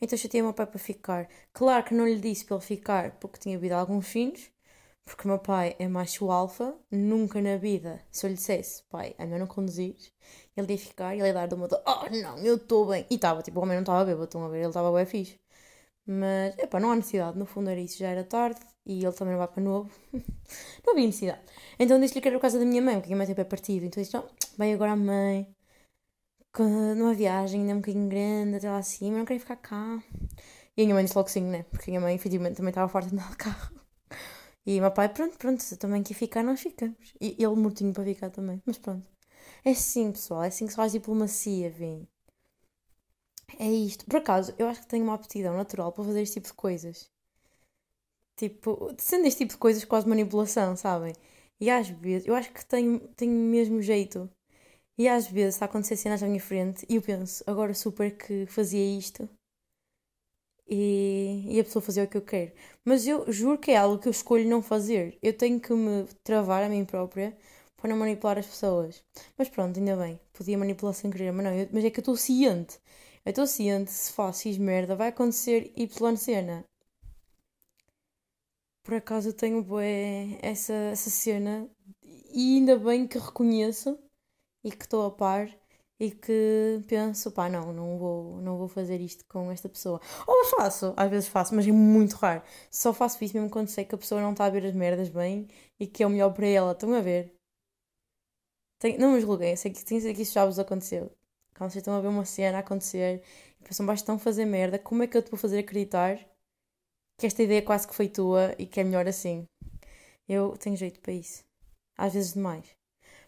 Então 0.00 0.18
chateei 0.18 0.42
o 0.42 0.46
meu 0.46 0.54
pai 0.54 0.66
para 0.66 0.78
ficar. 0.78 1.28
Claro 1.52 1.84
que 1.84 1.94
não 1.94 2.06
lhe 2.06 2.20
disse 2.20 2.44
para 2.46 2.56
ele 2.56 2.64
ficar 2.66 3.18
porque 3.20 3.38
tinha 3.38 3.56
havido 3.56 3.74
alguns 3.74 4.06
finos. 4.08 4.50
Porque 5.06 5.24
o 5.24 5.28
meu 5.28 5.38
pai 5.38 5.76
é 5.78 5.88
macho 5.88 6.30
alfa. 6.30 6.76
Nunca 6.90 7.40
na 7.40 7.56
vida, 7.56 8.02
se 8.10 8.26
eu 8.26 8.30
lhe 8.30 8.36
dissesse, 8.36 8.82
pai, 8.90 9.14
é 9.16 9.24
melhor 9.24 9.40
não 9.40 9.46
conduzir, 9.46 9.96
ele 10.56 10.72
ia 10.72 10.78
ficar 10.78 11.14
e 11.14 11.20
ele 11.20 11.28
ia 11.28 11.34
dar 11.34 11.46
de 11.46 11.54
uma 11.54 11.66
oh 11.86 12.10
não, 12.10 12.38
eu 12.38 12.56
estou 12.56 12.86
bem. 12.86 13.06
E 13.10 13.14
estava, 13.14 13.42
tipo, 13.42 13.58
o 13.58 13.62
homem 13.62 13.76
não 13.76 13.82
estava 13.82 14.04
bêbado, 14.04 14.24
estão 14.24 14.44
a 14.44 14.48
ver, 14.48 14.58
ele 14.58 14.68
estava 14.68 14.92
bem 14.92 15.06
fixe. 15.06 15.38
Mas, 16.06 16.56
epá, 16.58 16.78
não 16.80 16.92
há 16.92 16.96
necessidade, 16.96 17.38
no 17.38 17.46
fundo 17.46 17.70
era 17.70 17.80
isso, 17.80 17.98
já 17.98 18.08
era 18.08 18.24
tarde 18.24 18.60
e 18.84 19.04
ele 19.04 19.12
também 19.12 19.32
não 19.32 19.38
vai 19.38 19.48
para 19.48 19.62
novo. 19.62 19.90
não 20.84 20.92
havia 20.92 21.06
necessidade. 21.06 21.42
Então 21.78 22.00
disse-lhe 22.00 22.20
que 22.20 22.28
era 22.28 22.36
por 22.36 22.42
causa 22.42 22.58
da 22.58 22.64
minha 22.64 22.82
mãe, 22.82 22.94
porque 22.96 23.06
a 23.06 23.08
minha 23.08 23.18
mãe 23.18 23.26
tem 23.26 23.34
pé 23.34 23.44
partido. 23.44 23.84
Então 23.86 24.02
disse, 24.02 24.14
não, 24.14 24.28
vai 24.56 24.72
agora 24.72 24.92
a 24.92 24.96
mãe, 24.96 25.48
numa 26.58 27.14
viagem 27.14 27.60
ainda 27.60 27.72
é 27.72 27.74
um 27.74 27.80
bocadinho 27.80 28.08
grande, 28.08 28.56
até 28.56 28.70
lá 28.70 28.78
acima, 28.78 29.18
não 29.18 29.24
quero 29.24 29.40
ficar 29.40 29.56
cá. 29.56 30.02
E 30.76 30.82
a 30.82 30.84
minha 30.84 30.94
mãe 30.94 31.04
disse 31.04 31.16
logo 31.16 31.28
sim, 31.28 31.42
né? 31.42 31.64
Porque 31.64 31.90
a 31.90 31.92
minha 31.92 32.00
mãe, 32.00 32.14
efetivamente, 32.14 32.56
também 32.56 32.70
estava 32.70 32.88
farta 32.88 33.08
de 33.10 33.16
andar 33.16 33.30
de 33.30 33.36
carro. 33.36 33.85
E 34.66 34.78
o 34.78 34.82
meu 34.82 34.90
pai, 34.90 35.08
pronto, 35.08 35.38
pronto, 35.38 35.62
se 35.62 35.76
também 35.76 36.02
quer 36.02 36.14
ficar, 36.14 36.42
nós 36.42 36.60
ficamos. 36.60 37.14
E 37.20 37.36
ele 37.38 37.54
mortinho 37.54 37.92
para 37.92 38.04
ficar 38.04 38.30
também, 38.30 38.60
mas 38.66 38.78
pronto. 38.78 39.06
É 39.64 39.70
assim, 39.70 40.12
pessoal, 40.12 40.42
é 40.44 40.48
assim 40.48 40.66
que 40.66 40.72
se 40.72 40.76
faz 40.76 40.92
diplomacia, 40.92 41.70
vem. 41.70 42.08
É 43.58 43.68
isto. 43.68 44.04
Por 44.06 44.16
acaso, 44.18 44.54
eu 44.58 44.68
acho 44.68 44.82
que 44.82 44.86
tenho 44.88 45.04
uma 45.04 45.14
aptidão 45.14 45.56
natural 45.56 45.92
para 45.92 46.04
fazer 46.04 46.22
este 46.22 46.34
tipo 46.34 46.46
de 46.48 46.54
coisas. 46.54 47.10
Tipo, 48.36 48.94
sendo 48.98 49.26
este 49.26 49.38
tipo 49.38 49.52
de 49.52 49.58
coisas 49.58 49.84
quase 49.84 50.08
manipulação, 50.08 50.76
sabem? 50.76 51.14
E 51.60 51.70
às 51.70 51.88
vezes, 51.88 52.26
eu 52.26 52.34
acho 52.34 52.52
que 52.52 52.64
tenho, 52.64 53.00
tenho 53.16 53.32
o 53.32 53.50
mesmo 53.50 53.80
jeito. 53.82 54.30
E 54.98 55.08
às 55.08 55.26
vezes 55.28 55.56
está 55.56 55.66
a 55.66 55.68
acontecer 55.68 55.96
cenas 55.96 56.22
à 56.22 56.26
minha 56.26 56.40
frente 56.40 56.86
e 56.88 56.96
eu 56.96 57.02
penso, 57.02 57.44
agora 57.46 57.74
super 57.74 58.16
que 58.16 58.46
fazia 58.46 58.98
isto 58.98 59.28
e, 60.68 61.44
e 61.48 61.60
a 61.60 61.64
pessoa 61.64 61.82
fazia 61.82 62.04
o 62.04 62.08
que 62.08 62.16
eu 62.16 62.22
quero. 62.22 62.52
Mas 62.84 63.06
eu 63.06 63.30
juro 63.32 63.58
que 63.58 63.70
é 63.72 63.76
algo 63.76 63.98
que 63.98 64.08
eu 64.08 64.12
escolho 64.12 64.48
não 64.48 64.62
fazer. 64.62 65.18
Eu 65.22 65.32
tenho 65.36 65.60
que 65.60 65.72
me 65.72 66.06
travar 66.24 66.62
a 66.62 66.68
mim 66.68 66.84
própria 66.84 67.36
para 67.76 67.90
não 67.90 67.96
manipular 67.96 68.38
as 68.38 68.46
pessoas. 68.46 69.02
Mas 69.38 69.48
pronto, 69.48 69.78
ainda 69.78 69.96
bem. 69.96 70.18
Podia 70.32 70.58
manipular 70.58 70.94
sem 70.94 71.10
querer, 71.10 71.32
mas 71.32 71.44
não. 71.44 71.52
eu- 71.54 71.68
mas 71.72 71.84
é 71.84 71.90
que 71.90 71.98
eu 71.98 72.02
estou 72.02 72.16
ciente. 72.16 72.78
Eu 73.24 73.30
estou 73.30 73.46
ciente, 73.46 73.90
se 73.90 74.12
faço 74.12 74.42
X 74.42 74.56
merda, 74.58 74.94
vai 74.96 75.08
acontecer 75.08 75.72
Y 75.76 76.16
cena. 76.16 76.64
Por 78.82 78.94
acaso 78.94 79.28
eu 79.28 79.32
tenho 79.34 79.62
bué, 79.62 80.38
essa, 80.40 80.72
essa 80.72 81.10
cena 81.10 81.68
e 82.32 82.56
ainda 82.56 82.78
bem 82.78 83.06
que 83.06 83.18
reconheço 83.18 83.98
e 84.64 84.70
que 84.72 84.84
estou 84.84 85.06
a 85.06 85.10
par 85.10 85.48
e 85.98 86.10
que 86.10 86.82
penso, 86.88 87.30
pá, 87.32 87.48
não, 87.48 87.72
não 87.72 87.98
vou, 87.98 88.40
não 88.42 88.56
vou 88.58 88.68
fazer 88.68 89.00
isto 89.00 89.24
com 89.26 89.50
esta 89.50 89.68
pessoa. 89.68 90.00
Ou 90.26 90.44
faço, 90.46 90.92
às 90.96 91.10
vezes 91.10 91.28
faço, 91.28 91.54
mas 91.54 91.66
é 91.66 91.72
muito 91.72 92.14
raro. 92.16 92.42
Só 92.70 92.92
faço 92.92 93.22
isso 93.24 93.34
mesmo 93.36 93.50
quando 93.50 93.68
sei 93.68 93.84
que 93.84 93.94
a 93.94 93.98
pessoa 93.98 94.20
não 94.20 94.32
está 94.32 94.44
a 94.46 94.50
ver 94.50 94.66
as 94.66 94.74
merdas 94.74 95.08
bem 95.08 95.48
e 95.80 95.86
que 95.86 96.02
é 96.02 96.06
o 96.06 96.10
melhor 96.10 96.32
para 96.32 96.46
ela. 96.46 96.72
Estão 96.72 96.92
a 96.94 97.00
ver? 97.00 97.34
Tem- 98.78 98.98
não 98.98 99.12
me 99.12 99.20
julguem, 99.20 99.54
sei 99.56 99.70
que, 99.70 99.78
sei 99.78 100.14
que 100.14 100.22
isso 100.22 100.32
já 100.34 100.44
vos 100.46 100.58
aconteceu. 100.58 101.10
Quando 101.56 101.70
vocês 101.70 101.80
estão 101.82 101.94
a 101.96 102.00
ver 102.00 102.08
uma 102.08 102.24
cena 102.24 102.58
acontecer 102.58 103.22
e 103.60 103.64
pensam, 103.64 103.86
basta 103.86 104.02
estão 104.02 104.16
a 104.16 104.18
fazer 104.18 104.44
merda, 104.44 104.78
como 104.78 105.02
é 105.02 105.06
que 105.06 105.16
eu 105.16 105.22
te 105.22 105.30
vou 105.30 105.38
fazer 105.38 105.58
acreditar 105.60 106.18
que 107.18 107.26
esta 107.26 107.42
ideia 107.42 107.62
quase 107.62 107.86
que 107.88 107.94
foi 107.94 108.08
tua 108.08 108.54
e 108.58 108.66
que 108.66 108.80
é 108.80 108.84
melhor 108.84 109.06
assim? 109.06 109.46
Eu 110.28 110.56
tenho 110.58 110.76
jeito 110.76 111.00
para 111.00 111.12
isso. 111.14 111.44
Às 111.98 112.14
vezes 112.14 112.34
demais. 112.34 112.66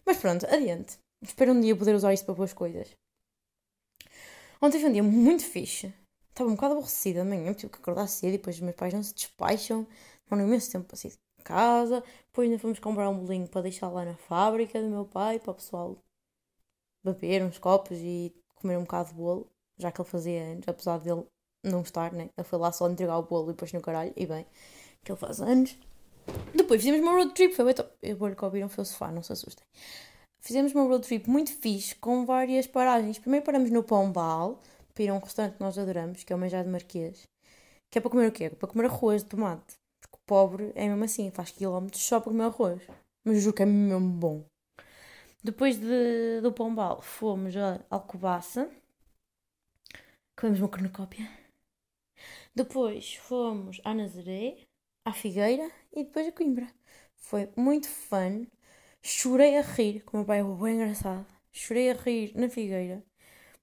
Mas 0.05 0.17
pronto, 0.17 0.45
adiante. 0.47 0.99
Espero 1.21 1.51
um 1.51 1.59
dia 1.59 1.75
poder 1.75 1.95
usar 1.95 2.13
isto 2.13 2.25
para 2.25 2.35
boas 2.35 2.53
coisas. 2.53 2.95
Ontem 4.61 4.79
foi 4.79 4.89
um 4.89 4.93
dia 4.93 5.03
muito 5.03 5.43
fixe. 5.43 5.93
Estava 6.29 6.49
um 6.49 6.55
bocado 6.55 6.73
aborrecida 6.73 7.23
de 7.23 7.27
manhã, 7.27 7.53
tive 7.53 7.71
que 7.71 7.79
acordar 7.79 8.07
cedo 8.07 8.29
e 8.29 8.37
depois 8.37 8.55
os 8.55 8.61
meus 8.61 8.75
pais 8.75 8.93
não 8.93 9.03
se 9.03 9.13
despacham. 9.13 9.85
Não 10.31 10.39
imenso 10.39 10.71
tempo 10.71 10.85
para 10.85 10.95
sair 10.95 11.11
de 11.11 11.43
casa. 11.43 12.03
Depois 12.27 12.47
ainda 12.47 12.59
fomos 12.59 12.79
comprar 12.79 13.09
um 13.09 13.19
bolinho 13.19 13.47
para 13.47 13.61
deixar 13.61 13.89
lá 13.89 14.05
na 14.05 14.15
fábrica 14.15 14.81
do 14.81 14.87
meu 14.87 15.05
pai, 15.05 15.39
para 15.39 15.51
o 15.51 15.55
pessoal 15.55 15.97
beber 17.03 17.43
uns 17.43 17.57
copos 17.57 17.97
e 17.97 18.33
comer 18.55 18.77
um 18.77 18.81
bocado 18.81 19.09
de 19.09 19.15
bolo, 19.15 19.47
já 19.77 19.91
que 19.91 19.99
ele 19.99 20.09
fazia 20.09 20.43
anos, 20.43 20.67
apesar 20.67 20.99
dele 20.99 21.25
não 21.63 21.81
estar, 21.81 22.11
né? 22.13 22.29
Ele 22.37 22.47
foi 22.47 22.59
lá 22.59 22.71
só 22.71 22.89
entregar 22.89 23.17
o 23.17 23.23
bolo 23.23 23.49
e 23.49 23.53
depois 23.53 23.73
no 23.73 23.81
caralho, 23.81 24.13
e 24.15 24.25
bem, 24.25 24.45
que 25.03 25.11
ele 25.11 25.19
faz 25.19 25.41
anos. 25.41 25.77
Depois 26.53 26.81
fizemos 26.81 27.01
uma 27.01 27.13
road 27.13 27.33
trip, 27.33 27.53
foi 27.53 27.65
bem 27.65 27.73
top. 27.73 27.91
Eu 28.01 28.17
vou-lhe 28.17 28.35
ouviram, 28.39 28.69
foi 28.69 28.83
o 28.83 28.85
sofá, 28.85 29.11
não 29.11 29.23
se 29.23 29.33
assustem. 29.33 29.65
Fizemos 30.39 30.73
uma 30.73 30.83
road 30.85 31.05
trip 31.05 31.29
muito 31.29 31.53
fixe, 31.53 31.95
com 31.95 32.25
várias 32.25 32.65
paragens. 32.65 33.19
Primeiro 33.19 33.45
paramos 33.45 33.69
no 33.69 33.83
Pombal, 33.83 34.61
para 34.93 35.03
ir 35.03 35.09
a 35.09 35.13
um 35.13 35.19
restaurante 35.19 35.55
que 35.55 35.61
nós 35.61 35.77
adoramos, 35.77 36.23
que 36.23 36.33
é 36.33 36.35
o 36.35 36.39
Manjado 36.39 36.69
Marquês. 36.69 37.27
Que 37.89 37.97
é 37.97 38.01
para 38.01 38.09
comer 38.09 38.27
o 38.27 38.31
quê? 38.31 38.49
Para 38.49 38.67
comer 38.67 38.85
arroz 38.85 39.23
de 39.23 39.29
tomate. 39.29 39.77
Porque 40.01 40.15
o 40.15 40.25
pobre 40.25 40.71
é 40.75 40.87
mesmo 40.87 41.03
assim, 41.03 41.29
faz 41.31 41.51
quilómetros 41.51 42.01
só 42.03 42.19
para 42.19 42.31
comer 42.31 42.45
arroz. 42.45 42.81
Mas 43.23 43.41
juro 43.41 43.55
que 43.55 43.63
é 43.63 43.65
mesmo 43.65 44.09
bom. 44.09 44.45
Depois 45.43 45.77
de, 45.77 46.41
do 46.41 46.51
Pombal, 46.51 47.01
fomos 47.01 47.55
a 47.55 47.79
Alcobaça. 47.89 48.69
Comemos 50.37 50.59
uma 50.59 50.69
cornucópia. 50.69 51.29
Depois 52.55 53.15
fomos 53.15 53.79
à 53.83 53.93
Nazaré, 53.93 54.67
à 55.05 55.13
Figueira 55.13 55.69
e 55.93 56.03
depois 56.03 56.27
a 56.27 56.31
Coimbra. 56.31 56.67
Foi 57.15 57.49
muito 57.55 57.87
fun. 57.87 58.45
Chorei 59.01 59.57
a 59.57 59.61
rir, 59.61 60.01
com 60.03 60.17
o 60.17 60.19
meu 60.19 60.25
pai 60.27 60.41
foi 60.43 60.55
bem 60.55 60.75
engraçado. 60.75 61.25
Chorei 61.51 61.91
a 61.91 61.93
rir 61.93 62.33
na 62.35 62.49
Figueira 62.49 63.03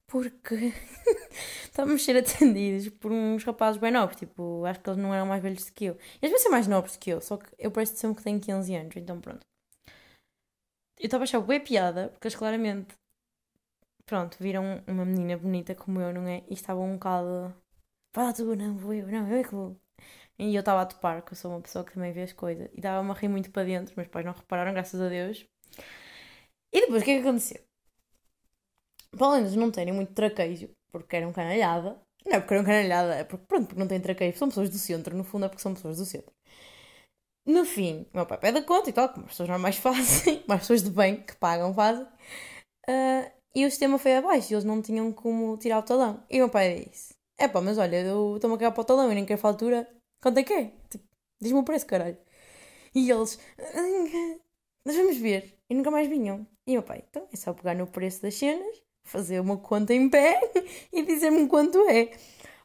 porque 0.07 0.55
estávamos 1.65 2.03
a 2.03 2.05
ser 2.05 2.17
atendidos 2.17 2.89
por 2.91 3.13
uns 3.13 3.45
rapazes 3.45 3.81
bem 3.81 3.91
novos. 3.91 4.17
Tipo, 4.17 4.65
acho 4.65 4.81
que 4.81 4.91
eles 4.91 5.03
não 5.03 5.13
eram 5.15 5.27
mais 5.27 5.43
velhos 5.43 5.65
do 5.67 5.73
que 5.73 5.87
eu. 5.87 5.95
Eles 5.95 6.21
devem 6.23 6.39
ser 6.39 6.49
mais 6.49 6.67
novos 6.69 6.97
que 6.97 7.11
eu, 7.11 7.21
só 7.21 7.37
que 7.37 7.49
eu 7.59 7.71
pareço 7.71 7.97
sempre 7.97 8.19
que 8.19 8.25
tenho 8.25 8.41
15 8.41 8.75
anos, 8.75 8.97
então 8.97 9.21
pronto. 9.21 9.45
Eu 10.99 11.07
estava 11.07 11.25
a 11.25 11.27
achar 11.27 11.41
bem 11.41 11.61
piada, 11.61 12.09
porque 12.09 12.27
eles 12.27 12.37
claramente, 12.37 12.95
pronto, 14.07 14.37
viram 14.41 14.83
uma 14.87 15.05
menina 15.05 15.37
bonita 15.37 15.75
como 15.75 16.01
eu, 16.01 16.13
não 16.13 16.27
é? 16.27 16.45
E 16.49 16.55
estavam 16.55 16.85
um 16.91 16.95
bocado. 16.95 17.55
Fala 18.15 18.33
tu, 18.33 18.57
não 18.57 18.77
vou 18.77 18.95
eu, 18.95 19.07
não, 19.09 19.29
eu 19.29 19.37
é 19.39 19.45
que 19.45 19.55
vou. 19.55 19.77
E 20.39 20.55
eu 20.55 20.61
estava 20.61 20.83
a 20.83 20.87
topar, 20.87 21.23
que 21.23 21.33
eu 21.33 21.37
sou 21.37 21.51
uma 21.51 21.61
pessoa 21.61 21.85
que 21.85 21.95
também 21.95 22.13
vê 22.13 22.23
as 22.23 22.33
coisas. 22.33 22.69
E 22.73 22.77
estava-me 22.77 23.11
a 23.11 23.15
rir 23.15 23.29
muito 23.29 23.51
para 23.51 23.65
dentro, 23.65 23.95
meus 23.97 24.09
pais 24.09 24.25
não 24.27 24.33
repararam, 24.33 24.73
graças 24.73 25.01
a 25.01 25.09
Deus. 25.09 25.47
E 26.73 26.81
depois, 26.83 27.03
o 27.03 27.05
que 27.05 27.11
é 27.13 27.15
que 27.15 27.21
aconteceu? 27.27 27.61
Para 29.17 29.27
além 29.29 29.45
de 29.47 29.57
não 29.59 29.71
terem 29.71 29.95
muito 29.95 30.13
traquejo, 30.13 30.69
porque 30.93 31.17
eram 31.17 31.33
canalhada, 31.33 32.01
não 32.25 32.37
é 32.37 32.41
porque 32.41 32.55
eram 32.55 32.65
canalhada, 32.65 33.15
é 33.15 33.25
porque, 33.25 33.47
pronto, 33.47 33.67
porque 33.69 33.81
não 33.81 33.89
têm 33.89 34.01
traquejo, 34.01 34.39
são 34.39 34.49
pessoas 34.49 34.69
do 34.69 34.79
centro, 34.79 35.17
no 35.17 35.25
fundo 35.25 35.47
é 35.47 35.49
porque 35.49 35.63
são 35.63 35.75
pessoas 35.75 35.97
do 35.99 36.05
centro. 36.05 36.33
No 37.47 37.65
fim, 37.65 38.07
o 38.13 38.17
meu 38.17 38.27
pai 38.27 38.39
pede 38.39 38.59
a 38.59 38.63
conta 38.63 38.91
e 38.91 38.93
tal, 38.93 39.09
como 39.09 39.25
as 39.25 39.31
pessoas 39.31 39.49
normais 39.49 39.77
fazem, 39.79 40.45
mais 40.49 40.61
pessoas 40.63 40.83
de 40.83 40.91
bem 40.91 41.23
que 41.23 41.37
pagam 41.37 41.73
fazem, 41.73 42.05
uh, 42.05 43.31
e 43.55 43.65
o 43.65 43.71
sistema 43.71 43.99
foi 43.99 44.17
abaixo, 44.17 44.53
e 44.53 44.55
eles 44.55 44.65
não 44.65 44.83
tinham 44.83 45.13
como 45.13 45.57
tirar 45.57 45.79
o 45.79 45.83
talão. 45.83 46.23
E 46.31 46.37
o 46.37 46.41
meu 46.41 46.51
pai 46.51 46.87
disse: 46.91 47.15
É 47.39 47.49
pá, 47.49 47.61
mas 47.61 47.79
olha, 47.79 47.97
eu 48.03 48.37
estou-me 48.37 48.57
a 48.57 48.59
cagar 48.59 48.73
para 48.73 48.83
o 48.83 48.85
talão 48.85 49.11
e 49.11 49.15
nem 49.15 49.25
quero 49.25 49.41
fatura, 49.41 49.89
quanto 50.27 50.39
é 50.39 50.43
que 50.43 50.53
é? 50.53 50.73
Tipo, 50.91 51.05
diz-me 51.41 51.61
o 51.61 51.63
preço, 51.63 51.87
caralho. 51.87 52.19
E 52.93 53.09
eles: 53.11 53.39
Nós 54.85 54.97
vamos 54.97 55.17
ver. 55.19 55.57
E 55.71 55.75
nunca 55.75 55.91
mais 55.91 56.09
vinham. 56.09 56.45
E 56.67 56.73
meu 56.73 56.83
pai: 56.83 57.05
Então 57.09 57.29
é 57.33 57.37
só 57.37 57.53
pegar 57.55 57.75
no 57.75 57.87
preço 57.87 58.23
das 58.23 58.35
cenas 58.35 58.83
fazer 59.05 59.41
uma 59.41 59.57
conta 59.57 59.95
em 59.95 60.11
pé 60.11 60.41
e 60.93 61.05
dizer-me 61.05 61.47
quanto 61.49 61.79
é. 61.89 62.11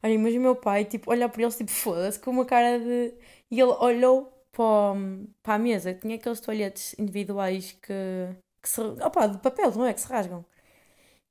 Olha, 0.03 0.17
mas 0.17 0.33
o 0.33 0.39
meu 0.39 0.55
pai, 0.55 0.85
tipo, 0.85 1.11
olhar 1.11 1.29
para 1.29 1.43
eles, 1.43 1.55
tipo, 1.55 1.69
foda-se, 1.69 2.19
com 2.19 2.31
uma 2.31 2.45
cara 2.45 2.79
de. 2.79 3.13
E 3.51 3.59
ele 3.59 3.71
olhou 3.79 4.25
para, 4.51 4.95
para 5.43 5.53
a 5.55 5.59
mesa, 5.59 5.93
tinha 5.93 6.15
aqueles 6.15 6.39
toalhetes 6.39 6.95
individuais 6.97 7.73
que, 7.73 7.93
que 8.61 8.69
se. 8.69 8.81
opá, 8.81 9.27
de 9.27 9.37
papel, 9.39 9.71
não 9.71 9.85
é? 9.85 9.93
Que 9.93 10.01
se 10.01 10.07
rasgam. 10.07 10.43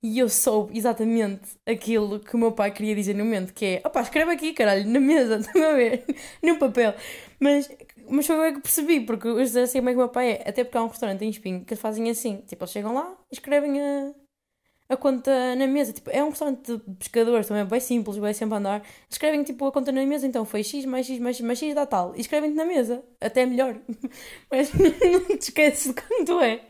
E 0.02 0.18
eu 0.18 0.30
soube 0.30 0.76
exatamente 0.78 1.58
aquilo 1.66 2.20
que 2.20 2.34
o 2.34 2.38
meu 2.38 2.52
pai 2.52 2.70
queria 2.72 2.94
dizer 2.94 3.14
no 3.14 3.24
momento, 3.24 3.52
que 3.52 3.66
é, 3.66 3.82
opá, 3.84 4.00
escreve 4.00 4.32
aqui, 4.32 4.54
caralho, 4.54 4.88
na 4.88 4.98
mesa, 4.98 5.36
estão 5.36 5.62
a 5.70 5.74
ver? 5.74 6.04
no 6.42 6.58
papel. 6.58 6.94
Mas, 7.38 7.70
mas 8.08 8.26
foi 8.26 8.48
eu 8.48 8.54
que 8.54 8.60
percebi, 8.60 9.00
porque 9.00 9.28
eu 9.28 9.46
sei 9.46 9.64
assim 9.64 9.78
como 9.78 9.90
é 9.90 9.92
que 9.92 9.96
o 9.96 10.00
meu 10.00 10.08
pai 10.08 10.30
é. 10.32 10.48
Até 10.48 10.64
porque 10.64 10.78
há 10.78 10.82
um 10.84 10.88
restaurante 10.88 11.22
em 11.24 11.28
Espinho 11.28 11.64
que 11.66 11.76
fazem 11.76 12.08
assim, 12.08 12.38
tipo, 12.46 12.64
eles 12.64 12.72
chegam 12.72 12.94
lá, 12.94 13.14
escrevem 13.30 13.78
a, 13.78 14.12
a 14.88 14.96
conta 14.96 15.54
na 15.54 15.66
mesa. 15.66 15.92
Tipo, 15.92 16.10
é 16.10 16.24
um 16.24 16.30
restaurante 16.30 16.76
de 16.76 16.78
pescadores 16.94 17.46
também, 17.46 17.64
bem 17.66 17.80
simples, 17.80 18.16
bem 18.16 18.32
sempre 18.32 18.54
a 18.54 18.58
andar. 18.58 18.82
Escrevem 19.08 19.42
tipo 19.42 19.66
a 19.66 19.72
conta 19.72 19.92
na 19.92 20.04
mesa, 20.06 20.26
então 20.26 20.46
foi 20.46 20.62
X 20.64 20.86
mais 20.86 21.06
X 21.06 21.18
mais 21.18 21.36
X 21.36 21.44
mais 21.44 21.58
X 21.58 21.74
dá 21.74 21.84
tal. 21.84 22.14
E 22.16 22.20
escrevem-te 22.22 22.56
na 22.56 22.64
mesa, 22.64 23.04
até 23.20 23.44
melhor. 23.44 23.76
Mas 24.50 24.72
não 24.74 25.36
te 25.36 25.42
esqueces 25.42 25.94
de 25.94 26.02
quanto 26.02 26.40
é. 26.40 26.62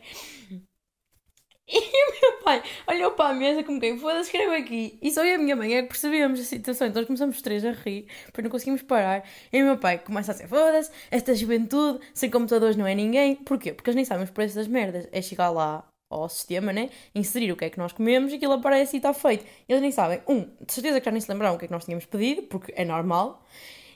E 1.91 2.09
o 2.09 2.21
meu 2.21 2.43
pai 2.43 2.61
olhou 2.87 3.11
para 3.11 3.29
a 3.29 3.33
mesa 3.33 3.63
como 3.63 3.79
quem 3.79 3.97
foda-se, 3.97 4.29
escreve 4.29 4.55
aqui. 4.55 4.99
E 5.01 5.11
só 5.11 5.23
eu 5.23 5.31
e 5.31 5.35
a 5.35 5.37
minha 5.37 5.55
mãe 5.55 5.75
é 5.75 5.81
que 5.81 5.87
percebemos 5.87 6.39
a 6.39 6.43
situação. 6.43 6.87
Então 6.87 7.05
começamos 7.05 7.37
os 7.37 7.41
três 7.41 7.63
a 7.65 7.71
rir, 7.71 8.07
porque 8.25 8.41
não 8.41 8.49
conseguimos 8.49 8.81
parar. 8.81 9.23
E 9.51 9.61
o 9.61 9.65
meu 9.65 9.77
pai 9.77 9.97
começa 9.97 10.31
a 10.31 10.33
dizer: 10.33 10.47
foda-se, 10.47 10.91
esta 11.09 11.33
juventude, 11.33 11.99
sem 12.13 12.29
computadores 12.29 12.75
não 12.75 12.85
é 12.85 12.93
ninguém. 12.93 13.35
Porquê? 13.35 13.73
Porque 13.73 13.89
eles 13.89 13.95
nem 13.95 14.05
sabem 14.05 14.25
os 14.25 14.31
preços 14.31 14.55
das 14.55 14.67
merdas. 14.67 15.07
É 15.11 15.21
chegar 15.21 15.49
lá 15.49 15.85
ao 16.09 16.27
sistema, 16.27 16.73
né? 16.73 16.89
Inserir 17.15 17.51
o 17.51 17.55
que 17.55 17.65
é 17.65 17.69
que 17.69 17.77
nós 17.77 17.93
comemos 17.93 18.31
e 18.33 18.35
aquilo 18.35 18.53
aparece 18.53 18.97
e 18.97 18.99
está 18.99 19.13
feito. 19.13 19.45
Eles 19.67 19.81
nem 19.81 19.91
sabem, 19.91 20.21
um, 20.27 20.41
de 20.41 20.73
certeza 20.73 20.99
que 20.99 21.05
já 21.05 21.11
nem 21.11 21.21
se 21.21 21.31
lembraram 21.31 21.55
o 21.55 21.57
que 21.57 21.65
é 21.65 21.67
que 21.67 21.73
nós 21.73 21.85
tínhamos 21.85 22.05
pedido, 22.05 22.43
porque 22.43 22.73
é 22.75 22.83
normal. 22.83 23.43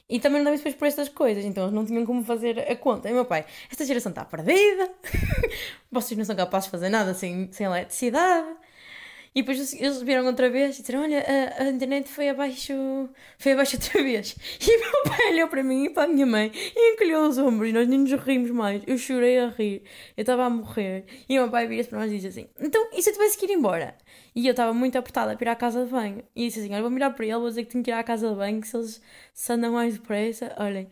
E 0.08 0.20
também 0.20 0.40
não 0.40 0.46
devem 0.46 0.58
depois 0.58 0.76
por 0.76 0.88
estas 0.88 1.10
coisas, 1.10 1.44
então 1.44 1.64
eles 1.64 1.74
não 1.74 1.84
tinham 1.84 2.06
como 2.06 2.24
fazer 2.24 2.60
a 2.60 2.76
conta. 2.76 3.10
E 3.10 3.14
meu 3.14 3.26
pai, 3.26 3.44
esta 3.72 3.84
geração 3.84 4.12
está 4.12 4.24
perdida, 4.24 4.92
vocês 5.92 6.18
não 6.18 6.24
são 6.24 6.36
capazes 6.36 6.66
de 6.66 6.72
fazer 6.72 6.90
nada 6.90 7.14
sem, 7.14 7.52
sem 7.52 7.66
eletricidade. 7.66 8.48
E 9.36 9.42
depois 9.42 9.74
eles 9.74 10.02
viram 10.02 10.26
outra 10.26 10.50
vez 10.50 10.80
e 10.80 10.82
disseram: 10.82 11.02
Olha, 11.02 11.20
a, 11.20 11.64
a, 11.64 11.70
internet 11.70 12.08
foi 12.08 12.30
abaixo, 12.30 12.74
foi 13.38 13.52
abaixo 13.52 13.76
outra 13.76 14.00
vez. 14.02 14.34
E 14.62 14.78
meu 14.78 15.04
pai 15.04 15.34
olhou 15.34 15.50
para 15.50 15.62
mim 15.62 15.86
e 15.86 15.90
para 15.90 16.04
a 16.04 16.08
minha 16.08 16.26
mãe 16.26 16.50
e 16.56 16.94
encolheu 16.94 17.28
os 17.28 17.38
ombros 17.38 17.70
e 17.70 17.74
nós 17.74 17.86
nem 17.86 18.00
nos 18.00 18.14
rimos 18.14 18.50
mais. 18.52 18.82
Eu 18.88 18.98
chorei 18.98 19.38
a 19.40 19.50
rir, 19.50 19.84
eu 20.16 20.22
estava 20.22 20.46
a 20.46 20.50
morrer. 20.50 21.04
E 21.28 21.38
o 21.38 21.42
meu 21.42 21.52
pai 21.52 21.68
vira-se 21.68 21.90
para 21.90 22.00
nós 22.00 22.12
e 22.14 22.16
diz 22.16 22.26
assim: 22.28 22.48
Então, 22.62 22.88
e 22.94 23.02
se 23.02 23.10
eu 23.10 23.14
tivesse 23.14 23.38
que 23.38 23.46
ir 23.46 23.52
embora? 23.52 23.98
E 24.34 24.48
eu 24.48 24.52
estava 24.52 24.74
muito 24.74 24.98
apertada 24.98 25.36
para 25.36 25.50
ir 25.50 25.52
à 25.52 25.56
casa 25.56 25.84
de 25.84 25.92
banho. 25.92 26.24
E 26.34 26.46
disse 26.46 26.62
assim: 26.62 26.72
Olha, 26.72 26.82
vou 26.82 26.90
mirar 26.90 27.14
para 27.14 27.26
ele, 27.26 27.36
vou 27.36 27.50
dizer 27.50 27.66
que 27.66 27.72
tenho 27.72 27.84
que 27.84 27.92
ir 27.92 27.94
à 27.94 28.04
casa 28.06 28.30
de 28.30 28.36
banho, 28.36 28.62
que 28.62 28.68
se 28.70 28.78
eles 28.78 29.02
se 29.34 29.52
andam 29.52 29.74
mais 29.74 29.96
depressa, 29.96 30.56
olhem. 30.58 30.88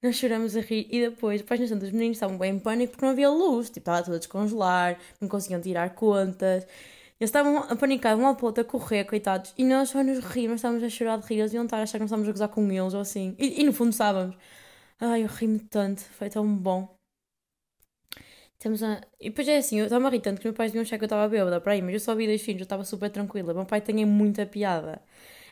Nós 0.00 0.14
choramos 0.14 0.56
a 0.56 0.60
rir 0.60 0.86
e 0.92 1.00
depois, 1.00 1.40
depois 1.40 1.58
tantas, 1.68 1.88
os 1.88 1.92
meninos 1.92 2.18
estavam 2.18 2.38
bem 2.38 2.54
em 2.54 2.58
pânico 2.60 2.92
porque 2.92 3.04
não 3.04 3.10
havia 3.10 3.28
luz, 3.28 3.66
tipo, 3.66 3.80
estava 3.80 4.04
tudo 4.04 4.14
a 4.14 4.18
descongelar, 4.18 4.96
não 5.20 5.28
conseguiam 5.28 5.60
tirar 5.60 5.90
contas. 5.96 6.64
Eles 7.20 7.30
estavam 7.30 7.58
a 7.58 7.74
panicar 7.76 8.14
de 8.14 8.22
um 8.22 8.24
lado 8.24 8.36
para 8.36 8.44
o 8.44 8.46
outro, 8.46 8.62
a 8.62 8.64
correr, 8.64 9.04
coitados. 9.04 9.52
E 9.58 9.64
nós 9.64 9.90
só 9.90 10.02
nos 10.04 10.20
rir, 10.20 10.48
mas 10.48 10.56
estávamos 10.56 10.84
a 10.84 10.88
chorar 10.88 11.18
de 11.18 11.26
rir. 11.26 11.40
Eles 11.40 11.52
iam 11.52 11.64
estar 11.64 11.78
a 11.78 11.82
achar 11.82 11.98
que 11.98 12.00
nós 12.00 12.08
estávamos 12.08 12.28
a 12.28 12.32
gozar 12.32 12.48
com 12.48 12.70
eles 12.70 12.94
ou 12.94 13.00
assim. 13.00 13.34
E, 13.38 13.60
e 13.60 13.64
no 13.64 13.72
fundo 13.72 13.90
estávamos. 13.90 14.36
Ai, 15.00 15.24
eu 15.24 15.28
ri-me 15.28 15.58
tanto. 15.60 16.02
Foi 16.02 16.30
tão 16.30 16.46
bom. 16.56 16.96
Estamos 18.58 18.82
a... 18.82 19.00
E 19.20 19.30
depois 19.30 19.46
é 19.48 19.58
assim, 19.58 19.78
eu 19.78 19.84
estava 19.84 20.06
a 20.08 20.10
rir 20.10 20.20
tanto 20.20 20.40
que 20.40 20.46
meus 20.46 20.56
pais 20.56 20.72
deviam 20.72 20.82
achar 20.82 20.98
que 20.98 21.04
eu 21.04 21.06
estava 21.06 21.28
bêbada 21.28 21.60
para 21.60 21.72
aí, 21.74 21.82
mas 21.82 21.94
eu 21.94 22.00
só 22.00 22.14
vi 22.14 22.26
dois 22.26 22.42
filhos, 22.42 22.60
eu 22.60 22.64
estava 22.64 22.84
super 22.84 23.08
tranquila. 23.10 23.54
Meu 23.54 23.64
pai 23.64 23.80
tem 23.80 24.04
muita 24.04 24.46
piada. 24.46 25.00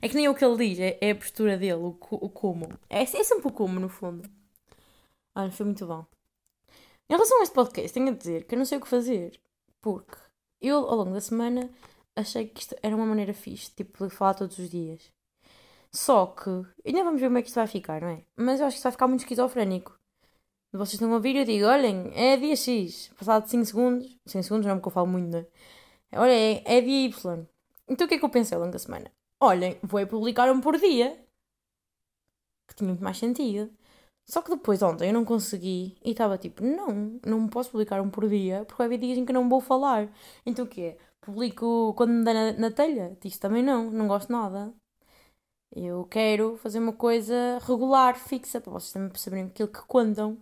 É 0.02 0.08
que 0.08 0.14
nem 0.14 0.26
é 0.26 0.30
o 0.30 0.34
que 0.34 0.44
ele 0.44 0.56
diz, 0.56 0.78
é, 0.80 0.98
é 1.00 1.10
a 1.12 1.14
postura 1.14 1.56
dele, 1.56 1.74
o, 1.74 1.96
o 2.10 2.28
como. 2.28 2.68
É, 2.90 3.02
é 3.02 3.06
sempre 3.06 3.48
o 3.48 3.52
como, 3.52 3.78
no 3.80 3.88
fundo. 3.88 4.28
Olha, 5.34 5.50
foi 5.52 5.66
muito 5.66 5.86
bom. 5.86 6.04
Em 7.08 7.14
relação 7.14 7.40
a 7.40 7.42
este 7.44 7.54
podcast, 7.54 7.92
tenho 7.92 8.08
a 8.08 8.12
dizer 8.12 8.44
que 8.44 8.54
eu 8.54 8.58
não 8.58 8.64
sei 8.64 8.78
o 8.78 8.80
que 8.80 8.88
fazer. 8.88 9.40
Porque 9.80 10.16
eu, 10.68 10.78
ao 10.78 10.96
longo 10.96 11.12
da 11.12 11.20
semana, 11.20 11.70
achei 12.14 12.46
que 12.48 12.60
isto 12.60 12.76
era 12.82 12.94
uma 12.96 13.06
maneira 13.06 13.34
fixe, 13.34 13.70
tipo, 13.74 14.06
de 14.06 14.14
falar 14.14 14.34
todos 14.34 14.58
os 14.58 14.70
dias. 14.70 15.12
Só 15.92 16.26
que, 16.26 16.50
ainda 16.86 17.04
vamos 17.04 17.20
ver 17.20 17.28
como 17.28 17.38
é 17.38 17.42
que 17.42 17.48
isto 17.48 17.56
vai 17.56 17.66
ficar, 17.66 18.00
não 18.02 18.08
é? 18.08 18.24
Mas 18.36 18.60
eu 18.60 18.66
acho 18.66 18.74
que 18.74 18.78
isto 18.78 18.84
vai 18.84 18.92
ficar 18.92 19.08
muito 19.08 19.20
esquizofrénico. 19.20 19.98
Vocês 20.72 20.94
estão 20.94 21.10
a 21.12 21.14
ouvir 21.14 21.36
eu 21.36 21.44
digo, 21.44 21.66
olhem, 21.66 22.12
é 22.14 22.36
dia 22.36 22.56
X, 22.56 23.10
passado 23.18 23.48
5 23.48 23.64
segundos, 23.64 24.18
5 24.26 24.42
segundos 24.42 24.66
não 24.66 24.74
é 24.74 24.76
porque 24.76 24.88
eu 24.88 24.92
falo 24.92 25.06
muito, 25.06 25.30
não 25.30 25.38
é? 25.38 25.46
Olha, 26.18 26.32
é, 26.32 26.62
é 26.64 26.80
dia 26.80 27.06
Y. 27.06 27.46
Então 27.88 28.04
o 28.04 28.08
que 28.08 28.14
é 28.16 28.18
que 28.18 28.24
eu 28.24 28.28
pensei 28.28 28.54
ao 28.56 28.60
longo 28.60 28.72
da 28.72 28.78
semana? 28.78 29.10
Olhem, 29.40 29.78
vou 29.82 30.04
publicar 30.06 30.50
um 30.50 30.60
por 30.60 30.78
dia. 30.78 31.18
Que 32.66 32.74
tinha 32.74 32.88
muito 32.88 33.02
mais 33.02 33.18
sentido. 33.18 33.70
Só 34.26 34.42
que 34.42 34.50
depois 34.50 34.82
ontem 34.82 35.08
eu 35.08 35.14
não 35.14 35.24
consegui 35.24 35.96
e 36.04 36.10
estava 36.10 36.36
tipo, 36.36 36.64
não, 36.64 37.20
não 37.24 37.48
posso 37.48 37.70
publicar 37.70 38.00
um 38.00 38.10
por 38.10 38.28
dia 38.28 38.64
porque 38.64 38.78
vai 38.78 38.86
haver 38.86 38.98
dias 38.98 39.18
em 39.18 39.24
que 39.24 39.32
não 39.32 39.48
vou 39.48 39.60
falar. 39.60 40.08
Então 40.44 40.64
o 40.64 40.68
quê? 40.68 40.98
Publico 41.20 41.94
quando 41.94 42.10
me 42.12 42.24
dá 42.24 42.34
na, 42.34 42.52
na 42.52 42.70
telha? 42.70 43.16
Disso 43.20 43.40
também 43.40 43.62
não, 43.62 43.90
não 43.90 44.08
gosto 44.08 44.32
nada. 44.32 44.74
Eu 45.74 46.04
quero 46.06 46.56
fazer 46.58 46.78
uma 46.78 46.92
coisa 46.92 47.58
regular, 47.66 48.18
fixa, 48.18 48.60
para 48.60 48.72
vocês 48.72 48.92
também 48.92 49.10
perceberem 49.10 49.46
aquilo 49.46 49.68
que 49.68 49.82
contam. 49.86 50.38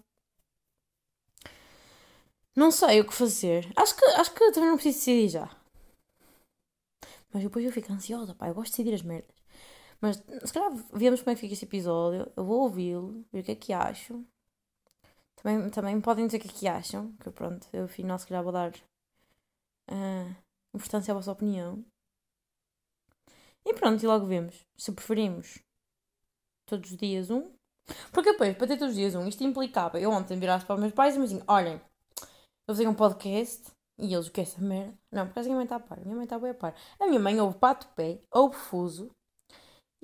Não 2.57 2.70
sei 2.70 3.01
o 3.01 3.07
que 3.07 3.14
fazer. 3.14 3.70
Acho 3.76 3.97
que, 3.97 4.05
acho 4.05 4.32
que 4.32 4.53
também 4.53 4.70
não 4.70 4.76
preciso 4.76 4.99
decidir 4.99 5.28
já. 5.28 5.51
Mas 7.32 7.43
depois 7.43 7.64
eu 7.64 7.72
fico 7.72 7.93
ansiosa, 7.93 8.35
pá, 8.35 8.49
eu 8.49 8.55
gosto 8.55 8.70
de 8.70 8.76
decidir 8.78 8.95
as 8.95 9.03
merdas. 9.03 9.34
Mas 10.05 10.23
se 10.45 10.53
calhar 10.53 10.71
vemos 10.93 11.23
como 11.23 11.31
é 11.31 11.35
que 11.35 11.41
fica 11.41 11.55
este 11.55 11.65
episódio. 11.65 12.31
Eu 12.37 12.45
vou 12.45 12.61
ouvi-lo, 12.61 13.25
ver 13.33 13.41
o 13.41 13.43
que 13.43 13.53
é 13.53 13.55
que 13.55 13.73
acho. 13.73 14.23
Também, 15.35 15.71
também 15.71 15.99
podem 15.99 16.27
dizer 16.27 16.37
o 16.37 16.41
que 16.41 16.49
é 16.49 16.53
que 16.53 16.69
acham. 16.69 17.11
Que 17.13 17.31
pronto, 17.31 17.67
eu 17.73 17.85
afinal 17.85 18.19
se 18.19 18.27
calhar 18.27 18.45
vou 18.45 18.53
dar 18.53 18.71
uh, 19.91 20.37
importância 20.75 21.11
à 21.11 21.15
vossa 21.15 21.33
opinião. 21.33 21.83
E 23.65 23.73
pronto, 23.73 24.03
e 24.03 24.07
logo 24.07 24.27
vemos. 24.27 24.67
Se 24.77 24.93
preferimos 24.93 25.59
todos 26.67 26.91
os 26.91 26.99
dias 26.99 27.31
um. 27.31 27.51
Porque 28.13 28.33
depois, 28.33 28.55
para 28.59 28.67
ter 28.67 28.77
todos 28.77 28.91
os 28.91 28.97
dias 28.97 29.15
um, 29.15 29.27
isto 29.27 29.43
implicava. 29.43 29.99
Eu 29.99 30.11
ontem 30.11 30.39
virasse 30.39 30.67
para 30.67 30.75
os 30.75 30.81
meus 30.83 30.93
pais 30.93 31.17
e 31.17 31.19
me 31.19 31.25
assim: 31.25 31.43
olhem, 31.49 31.81
eu 32.21 32.75
fazer 32.75 32.87
um 32.87 32.95
podcast. 32.95 33.73
E 33.97 34.13
eles, 34.13 34.27
o 34.27 34.31
que 34.31 34.41
é 34.41 34.43
essa 34.43 34.61
merda? 34.61 34.93
Não, 35.11 35.25
porque 35.25 35.39
a 35.41 35.43
minha 35.45 35.55
mãe 35.55 35.65
está 35.65 35.77
a 35.77 35.81
par. 35.81 35.99
A 35.99 36.03
minha 36.03 36.15
mãe 36.15 36.25
está 36.25 36.39
bem 36.39 36.51
a 36.51 36.55
par. 36.55 36.75
A 37.01 37.07
minha 37.07 37.21
mãe 37.21 37.41
ouve 37.41 37.57
pato 37.57 37.89
pé, 37.95 38.21
ouve 38.31 38.55
fuso, 38.55 39.11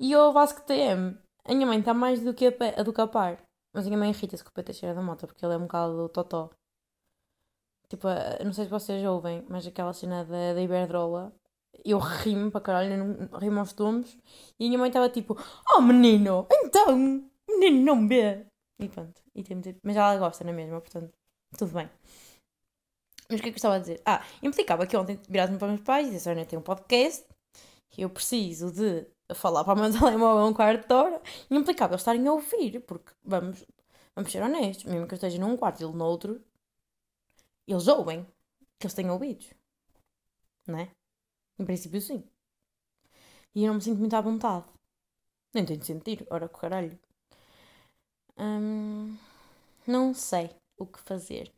e 0.01 0.11
eu 0.13 0.33
Vasco 0.33 0.61
TM. 0.63 1.15
A 1.45 1.53
minha 1.53 1.67
mãe 1.67 1.79
está 1.79 1.93
mais 1.93 2.21
do 2.21 2.33
que 2.33 2.47
a, 2.47 2.79
a 2.79 2.83
do 2.83 2.91
que 2.91 2.99
a 2.99 3.05
par. 3.05 3.37
Mas 3.71 3.85
a 3.85 3.87
minha 3.87 3.99
mãe 3.99 4.09
irrita-se 4.09 4.43
com 4.43 4.49
o 4.49 4.53
PT 4.53 4.73
cheira 4.73 4.95
da 4.95 5.01
moto 5.01 5.27
porque 5.27 5.45
ele 5.45 5.53
é 5.53 5.57
um 5.57 5.61
bocado 5.61 6.09
totó. 6.09 6.49
Tipo, 7.87 8.07
não 8.43 8.51
sei 8.51 8.65
se 8.65 8.71
vocês 8.71 9.05
ouvem, 9.05 9.45
mas 9.47 9.67
aquela 9.67 9.93
cena 9.93 10.25
da, 10.25 10.53
da 10.55 10.61
Iberdrola 10.61 11.31
Eu 11.85 11.99
ri-me 11.99 12.49
para 12.49 12.61
caralho, 12.61 13.29
ri-me 13.37 13.59
aos 13.59 13.73
tomos. 13.73 14.17
E 14.59 14.65
a 14.65 14.67
minha 14.69 14.79
mãe 14.79 14.89
estava 14.89 15.07
tipo: 15.07 15.37
Oh 15.75 15.81
menino, 15.81 16.47
então, 16.51 16.97
menino 17.47 17.85
não 17.85 18.07
vê. 18.07 18.45
E 18.79 18.89
pronto, 18.89 19.21
e 19.35 19.43
tem, 19.43 19.61
mas 19.83 19.95
ela 19.95 20.17
gosta, 20.17 20.43
não 20.43 20.51
é 20.51 20.55
mesmo? 20.55 20.81
Portanto, 20.81 21.13
tudo 21.55 21.73
bem. 21.73 21.87
Mas 23.29 23.39
o 23.39 23.43
que 23.43 23.49
é 23.49 23.51
que 23.51 23.55
eu 23.55 23.57
estava 23.57 23.75
a 23.75 23.79
dizer? 23.79 24.01
Ah, 24.03 24.23
implicava 24.41 24.87
que 24.87 24.97
ontem 24.97 25.19
virasse-me 25.29 25.59
para 25.59 25.67
os 25.67 25.73
meus 25.73 25.85
pais 25.85 26.07
e 26.07 26.11
disse: 26.11 26.27
Olha, 26.27 26.45
tenho 26.45 26.59
um 26.59 26.63
podcast 26.63 27.25
eu 27.97 28.09
preciso 28.09 28.71
de 28.71 29.05
falar 29.35 29.63
para 29.63 29.73
o 29.73 29.79
meu 29.81 29.91
telemóvel 29.97 30.45
um 30.47 30.53
quarto 30.53 30.87
de 30.87 30.93
hora 30.93 31.21
implicava 31.49 31.93
eles 31.93 32.01
estarem 32.01 32.27
a 32.27 32.33
ouvir, 32.33 32.81
porque 32.81 33.11
vamos, 33.23 33.65
vamos 34.15 34.31
ser 34.31 34.41
honestos, 34.43 34.85
mesmo 34.85 35.07
que 35.07 35.13
eu 35.13 35.17
esteja 35.17 35.39
num 35.39 35.57
quarto 35.57 35.81
e 35.81 35.85
ele 35.85 35.93
noutro, 35.97 36.41
eles 37.67 37.87
ouvem 37.87 38.23
que 38.79 38.85
eles 38.85 38.93
têm 38.93 39.09
ouvidos, 39.09 39.51
não 40.67 40.79
é? 40.79 40.91
Em 41.59 41.65
princípio, 41.65 42.01
sim. 42.01 42.23
E 43.55 43.63
eu 43.63 43.67
não 43.69 43.75
me 43.75 43.81
sinto 43.81 43.99
muito 43.99 44.15
à 44.15 44.21
vontade. 44.21 44.65
Nem 45.53 45.65
tenho 45.65 45.79
de 45.79 45.85
sentir, 45.87 46.27
ora 46.29 46.49
com 46.49 46.59
caralho. 46.59 46.99
Hum, 48.37 49.17
não 49.87 50.13
sei 50.13 50.49
o 50.77 50.85
que 50.87 50.99
fazer. 50.99 51.51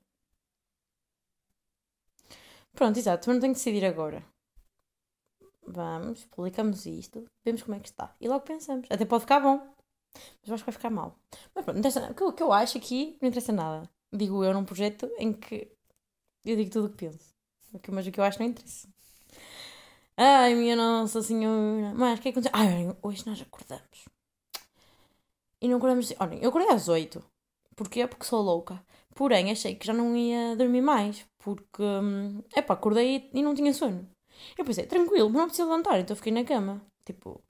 Pronto, 2.76 2.98
exato, 3.00 3.28
mas 3.28 3.36
não 3.36 3.42
tenho 3.42 3.54
que 3.54 3.60
decidir 3.60 3.86
agora. 3.86 4.24
Vamos, 5.66 6.26
publicamos 6.26 6.86
isto, 6.86 7.26
vemos 7.44 7.64
como 7.64 7.76
é 7.76 7.80
que 7.80 7.88
está. 7.88 8.16
E 8.20 8.28
logo 8.28 8.42
pensamos. 8.42 8.88
Até 8.90 9.06
pode 9.06 9.22
ficar 9.22 9.40
bom, 9.40 9.58
mas 10.42 10.52
acho 10.52 10.64
que 10.64 10.72
vai 10.72 10.74
ficar 10.74 10.90
mal. 10.90 11.18
Mas 11.56 11.66
pronto, 11.66 11.80
o 11.80 12.14
que, 12.14 12.24
o 12.24 12.34
que 12.34 12.44
eu 12.44 12.54
acho 12.54 12.78
aqui 12.78 13.18
não 13.22 13.30
interessa 13.30 13.52
nada. 13.52 13.90
Digo 14.12 14.44
eu 14.44 14.54
num 14.54 14.66
projeto 14.66 15.10
em 15.18 15.34
que 15.34 15.72
eu 16.46 16.56
digo 16.56 16.70
tudo 16.70 16.88
o 16.88 16.90
que 16.90 17.06
penso. 17.06 17.34
Mas 17.90 18.06
o 18.06 18.12
que 18.12 18.20
eu 18.20 18.24
acho 18.24 18.40
não 18.40 18.48
interessa. 18.48 18.88
Ai, 20.16 20.54
minha 20.54 20.76
Nossa 20.76 21.22
Senhora. 21.22 21.94
Mas 21.96 22.20
o 22.20 22.22
que 22.22 22.30
é 22.30 22.32
que 22.32 22.40
aconteceu? 22.40 22.52
Ai, 22.54 22.96
hoje 23.02 23.26
nós 23.26 23.42
acordamos. 23.42 24.06
E 25.60 25.68
não 25.68 25.78
acordamos. 25.78 26.14
Olhem, 26.20 26.40
eu 26.42 26.50
acordei 26.50 26.70
às 26.70 26.88
8. 26.88 27.24
Porquê? 27.76 28.06
Porque 28.06 28.26
sou 28.26 28.42
louca. 28.42 28.84
Porém, 29.16 29.52
achei 29.52 29.76
que 29.76 29.88
já 29.88 29.94
não 29.94 30.16
ia 30.16 30.56
dormir 30.56 30.82
mais. 30.82 31.26
Porque. 31.40 31.82
Hum, 31.82 32.44
pá, 32.68 32.74
acordei 32.74 33.30
e 33.34 33.42
não 33.42 33.56
tinha 33.56 33.74
sono. 33.74 34.08
Eu 34.58 34.66
pensei, 34.66 34.86
tranquilo, 34.86 35.30
mas 35.30 35.38
não 35.38 35.48
preciso 35.48 35.70
levantar, 35.70 36.00
então 36.00 36.16
fiquei 36.16 36.32
na 36.32 36.44
cama. 36.44 36.82
Tipo, 37.06 37.42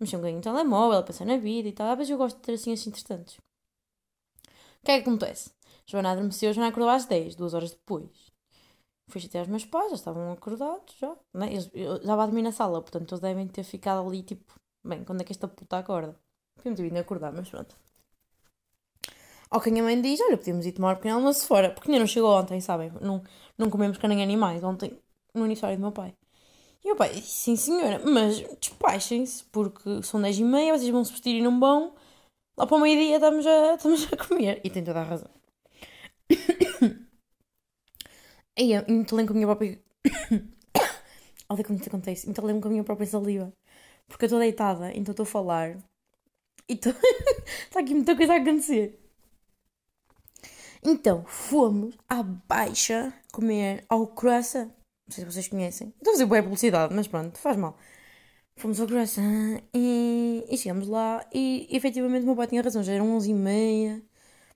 mexi 0.00 0.16
um 0.16 0.20
bocadinho 0.20 0.38
no 0.38 0.42
telemóvel, 0.42 1.02
pensei 1.04 1.26
na 1.26 1.36
vida 1.36 1.68
e 1.68 1.72
tal. 1.72 1.90
Às 1.90 1.98
vezes 1.98 2.10
eu 2.10 2.18
gosto 2.18 2.36
de 2.36 2.42
ter 2.42 2.52
assim 2.54 2.72
assim 2.72 2.90
interessantes. 2.90 3.36
O 3.36 4.84
que 4.84 4.92
é 4.92 5.00
que 5.00 5.08
acontece? 5.08 5.50
Joana 5.86 6.12
adormeceu, 6.12 6.52
Joana 6.52 6.68
acordou 6.68 6.90
às 6.90 7.06
10, 7.06 7.34
duas 7.34 7.54
horas 7.54 7.70
depois. 7.70 8.10
Fui 9.08 9.22
até 9.24 9.38
aos 9.38 9.48
meus 9.48 9.64
pais, 9.64 9.90
já 9.90 9.96
estavam 9.96 10.32
acordados, 10.32 10.94
já. 10.98 11.14
Né? 11.32 11.50
Eu, 11.54 11.62
eu, 11.74 12.02
já 12.02 12.14
a 12.14 12.26
dormir 12.26 12.42
na 12.42 12.52
sala, 12.52 12.80
portanto 12.80 13.12
eles 13.12 13.20
devem 13.20 13.46
ter 13.48 13.62
ficado 13.64 14.06
ali, 14.06 14.22
tipo, 14.22 14.54
bem, 14.84 15.04
quando 15.04 15.20
é 15.20 15.24
que 15.24 15.32
esta 15.32 15.46
puta 15.46 15.78
acorda? 15.78 16.18
Podíamos 16.56 16.78
ter 16.78 16.88
vindo 16.88 16.96
a 16.96 17.00
acordar, 17.00 17.32
mas 17.32 17.48
pronto. 17.48 17.76
Ao 19.50 19.60
que 19.60 19.68
a 19.68 19.72
minha 19.72 19.84
mãe 19.84 20.00
diz, 20.00 20.20
olha, 20.20 20.36
podíamos 20.36 20.66
ir 20.66 20.72
tomar 20.72 20.94
um 20.94 20.96
pequeno 20.96 21.16
almoço 21.16 21.46
fora, 21.46 21.70
porque 21.70 21.88
ainda 21.88 22.00
não 22.00 22.06
chegou 22.06 22.30
ontem, 22.34 22.60
sabem? 22.60 22.90
Não, 23.00 23.22
não 23.56 23.70
comemos 23.70 23.98
carne 23.98 24.22
animais, 24.22 24.64
ontem, 24.64 24.98
no 25.34 25.44
aniversário 25.44 25.76
do 25.76 25.80
meu 25.80 25.92
pai. 25.92 26.14
E 26.84 26.92
o 26.92 26.96
pai, 26.96 27.14
sim 27.22 27.56
senhora, 27.56 27.98
mas 28.04 28.40
despachem-se, 28.60 29.44
porque 29.44 30.02
são 30.02 30.20
10 30.20 30.38
e 30.38 30.44
meia, 30.44 30.76
vocês 30.76 30.90
vão 30.90 31.04
se 31.04 31.12
vestir 31.12 31.36
e 31.36 31.42
não 31.42 31.58
vão. 31.58 31.94
Lá 32.56 32.66
para 32.66 32.76
o 32.76 32.80
meio-dia 32.80 33.16
estamos 33.16 33.46
a, 33.46 33.74
estamos 33.74 34.12
a 34.12 34.16
comer. 34.16 34.60
E 34.62 34.70
tem 34.70 34.84
toda 34.84 35.00
a 35.00 35.04
razão. 35.04 35.30
E 38.56 38.72
eu 38.72 38.84
entalei 38.86 39.26
com 39.26 39.32
a 39.32 39.34
minha 39.34 39.48
própria. 39.48 39.82
Olha 41.50 41.64
como 41.64 41.76
isso 41.76 41.88
acontece. 41.88 42.30
Entalei 42.30 42.60
com 42.60 42.68
a 42.68 42.70
minha 42.70 42.84
própria 42.84 43.06
saliva. 43.06 43.52
Porque 44.06 44.24
eu 44.24 44.26
estou 44.26 44.38
deitada, 44.38 44.92
então 44.94 45.10
estou 45.10 45.24
a 45.24 45.26
falar. 45.26 45.76
E 46.68 46.74
estou. 46.74 46.92
Está 47.66 47.80
aqui 47.80 47.94
muita 47.94 48.14
coisa 48.16 48.34
a 48.34 48.36
acontecer. 48.36 48.96
Então, 50.84 51.24
fomos 51.24 51.96
à 52.08 52.22
baixa 52.22 53.12
comer 53.32 53.84
ao 53.88 54.06
croissant. 54.06 54.70
Não 55.06 55.14
sei 55.14 55.24
se 55.24 55.30
vocês 55.30 55.48
conhecem. 55.48 55.88
Estou 55.96 56.12
a 56.12 56.14
fazer 56.14 56.26
boa 56.26 56.42
publicidade, 56.42 56.94
mas 56.94 57.06
pronto, 57.06 57.38
faz 57.38 57.56
mal. 57.56 57.76
Fomos 58.56 58.80
ao 58.80 58.86
croissant 58.86 59.60
e, 59.74 60.44
e 60.48 60.56
chegamos 60.56 60.88
lá 60.88 61.26
e 61.32 61.68
efetivamente 61.70 62.22
o 62.22 62.26
meu 62.26 62.36
pai 62.36 62.46
tinha 62.46 62.62
razão, 62.62 62.82
já 62.82 62.92
eram 62.92 63.14
11 63.16 63.30
e 63.30 63.34
meia, 63.34 64.02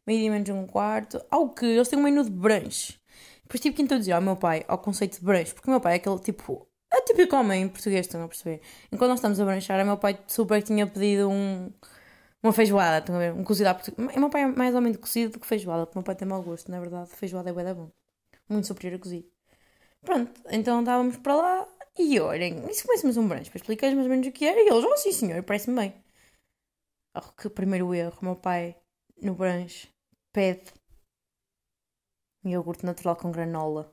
meio-dia 0.07 0.30
menos 0.30 0.49
um 0.51 0.66
quarto, 0.66 1.20
ao 1.30 1.51
que 1.51 1.66
eles 1.66 1.88
têm 1.88 1.99
um 1.99 2.03
menu 2.03 2.24
de 2.24 2.30
brunch. 2.30 3.01
Depois 3.42 3.61
tive 3.61 3.76
que 3.76 3.82
introduzir 3.82 4.14
ao 4.14 4.22
meu 4.22 4.36
pai 4.36 4.64
ao 4.68 4.78
conceito 4.78 5.18
de 5.18 5.24
brunch, 5.24 5.53
porque 5.55 5.68
o 5.68 5.72
meu 5.72 5.80
pai 5.80 5.94
é 5.94 5.96
aquele 5.96 6.18
tipo, 6.20 6.68
é 6.92 7.03
típico 7.03 7.36
homem 7.36 7.68
português, 7.68 8.07
estão 8.07 8.22
a 8.22 8.28
perceber? 8.28 8.61
Enquanto 8.92 9.11
nós 9.11 9.18
estamos 9.18 9.40
a 9.40 9.44
branchar, 9.44 9.82
o 9.82 9.86
meu 9.86 9.99
pai 9.99 10.18
super 10.26 10.62
tinha 10.62 10.86
pedido 10.86 11.28
um, 11.28 11.70
uma 12.42 12.53
feijoada, 12.53 12.99
estão 12.99 13.16
a 13.16 13.18
ver? 13.18 13.32
Um 13.34 13.44
cozido 13.44 13.68
à 13.68 13.74
portuguesa. 13.74 14.16
O 14.16 14.20
meu 14.20 14.30
pai 14.30 14.42
é 14.42 14.46
mais 14.46 14.74
ou 14.74 14.80
menos 14.80 14.99
cozido 14.99 15.32
do 15.32 15.40
que 15.40 15.46
feijoada, 15.46 15.86
porque 15.86 15.99
o 15.99 16.01
meu 16.01 16.05
pai 16.05 16.14
tem 16.16 16.28
mau 16.28 16.42
gosto, 16.42 16.70
na 16.70 16.80
verdade. 16.80 17.11
Feijoada 17.11 17.51
é 17.51 17.53
bué 17.53 17.64
da 17.64 17.74
bom. 17.74 17.90
Muito 18.49 18.66
superior 18.66 18.96
a 18.96 18.99
cozido. 18.99 19.38
Pronto, 20.01 20.40
então 20.51 20.78
andávamos 20.78 21.16
para 21.18 21.34
lá 21.36 21.68
e 21.99 22.18
olhem, 22.20 22.64
e 22.68 22.74
se 22.74 22.84
coméssemos 22.84 23.16
um 23.16 23.26
brunch 23.28 23.51
para 23.51 23.59
explicar 23.59 23.92
mais 23.92 24.07
ou 24.07 24.11
menos 24.11 24.26
o 24.26 24.32
que 24.32 24.44
era? 24.44 24.61
E 24.61 24.68
eles, 24.68 24.84
oh 24.84 24.96
sim 24.96 25.12
senhor, 25.12 25.42
parece-me 25.42 25.76
bem. 25.76 25.94
Oh, 27.14 27.32
que 27.32 27.51
primeiro 27.51 27.92
erro, 27.94 28.18
meu 28.22 28.36
pai 28.36 28.76
no 29.20 29.34
brunch 29.34 29.92
pede 30.32 30.72
iogurte 32.44 32.86
natural 32.86 33.16
com 33.16 33.32
granola. 33.32 33.92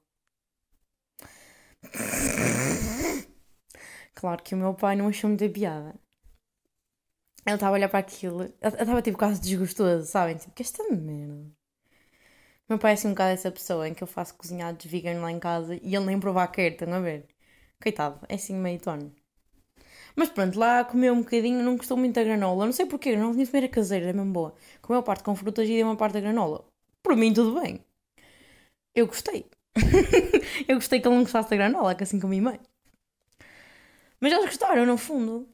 Claro 4.14 4.43
que 4.43 4.56
o 4.56 4.58
meu 4.58 4.74
pai 4.74 4.95
não 4.95 5.08
achou 5.08 5.30
muita 5.30 5.49
piada. 5.49 5.93
Ele 7.45 7.56
estava 7.56 7.76
a 7.76 7.78
olhar 7.78 7.89
para 7.89 7.99
aquilo, 7.99 8.43
ele 8.43 8.56
estava 8.62 9.01
tipo 9.01 9.18
quase 9.18 9.39
desgostoso, 9.39 10.08
sabem? 10.08 10.38
Tipo, 10.38 10.53
que 10.53 10.64
esta 10.64 10.84
merda. 10.89 11.51
Meu 12.68 12.80
pai 12.80 12.91
é 12.91 12.93
assim 12.95 13.07
um 13.07 13.11
bocado 13.11 13.32
essa 13.34 13.51
pessoa 13.51 13.88
em 13.88 13.93
que 13.93 14.01
eu 14.01 14.07
faço 14.07 14.34
cozinhados 14.36 14.86
vegan 14.86 15.22
lá 15.22 15.32
em 15.32 15.39
casa 15.39 15.76
e 15.76 15.95
ele 15.95 16.05
nem 16.05 16.20
provar 16.20 16.47
quer, 16.47 16.72
estão 16.72 16.91
a 16.93 16.99
ver? 16.99 17.28
Coitado, 17.82 18.26
é 18.28 18.36
assim 18.36 18.55
meio 18.55 18.80
tono. 18.80 19.13
Mas 20.16 20.30
pronto, 20.30 20.57
lá 20.57 20.84
comeu 20.84 21.13
um 21.13 21.22
bocadinho, 21.22 21.61
não 21.61 21.78
gostou 21.78 21.95
muito 21.97 22.16
da 22.16 22.24
granola. 22.24 22.66
Não 22.66 22.72
sei 22.74 22.86
porquê, 22.88 23.16
não 23.16 23.34
tinha 23.34 23.45
comer 23.45 23.66
a 23.66 23.70
caseira, 23.70 24.09
é 24.09 24.13
mesmo 24.13 24.32
boa. 24.32 24.55
Comeu 24.82 25.01
a 25.01 25.03
parte 25.03 25.24
com 25.24 25.36
frutas 25.36 25.68
e 25.68 25.74
deu 25.74 25.86
uma 25.86 25.95
parte 25.95 26.13
da 26.13 26.22
granola. 26.22 26.66
Por 27.03 27.16
mim, 27.16 27.34
tudo 27.34 27.59
bem. 27.61 27.86
Eu 28.95 29.07
gostei. 29.07 29.45
eu 30.68 30.76
gostei 30.76 30.99
que 30.99 31.07
ele 31.07 31.16
não 31.16 31.24
gostasse 31.24 31.49
da 31.49 31.55
granola, 31.57 31.93
que 31.93 32.03
assim 32.03 32.20
comi 32.20 32.41
mãe. 32.41 32.59
Mas 34.20 34.32
eles 34.32 34.45
gostaram, 34.45 34.86
no 34.86 34.97
fundo. 34.97 35.47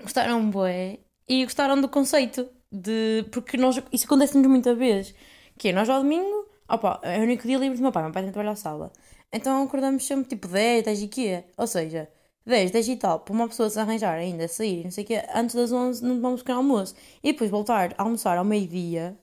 Gostaram, 0.00 0.48
bué. 0.50 1.00
E 1.26 1.44
gostaram 1.44 1.80
do 1.80 1.88
conceito. 1.88 2.48
De... 2.70 3.24
Porque 3.32 3.56
nós... 3.56 3.82
isso 3.90 4.04
acontece-nos 4.06 4.46
muita 4.46 4.74
vez 4.74 5.14
que 5.58 5.68
é, 5.68 5.72
nós 5.72 5.88
ao 5.88 6.02
domingo, 6.02 6.48
opa, 6.68 7.00
é 7.02 7.18
o 7.18 7.22
único 7.22 7.46
dia 7.46 7.58
livre 7.58 7.76
do 7.76 7.82
meu 7.82 7.92
pai, 7.92 8.02
meu 8.04 8.12
pai 8.12 8.22
tem 8.22 8.30
que 8.30 8.34
trabalhar 8.34 8.52
à 8.52 8.56
sala. 8.56 8.92
Então 9.32 9.62
acordamos 9.64 10.06
sempre 10.06 10.28
tipo 10.28 10.48
10, 10.48 10.84
10 10.84 11.02
e 11.02 11.08
quê? 11.08 11.44
Ou 11.56 11.66
seja, 11.66 12.08
10, 12.46 12.70
10 12.70 12.88
e 12.88 12.96
tal, 12.96 13.20
para 13.20 13.34
uma 13.34 13.48
pessoa 13.48 13.68
se 13.70 13.78
arranjar 13.78 14.14
ainda, 14.18 14.48
sair, 14.48 14.84
não 14.84 14.90
sei 14.90 15.04
o 15.04 15.06
quê, 15.06 15.22
antes 15.34 15.54
das 15.54 15.72
11 15.72 16.04
não 16.04 16.20
vamos 16.20 16.42
pequeno 16.42 16.58
almoço. 16.58 16.94
E 17.22 17.32
depois 17.32 17.50
voltar 17.50 17.94
a 17.98 18.02
almoçar 18.02 18.38
ao 18.38 18.44
meio-dia, 18.44 19.18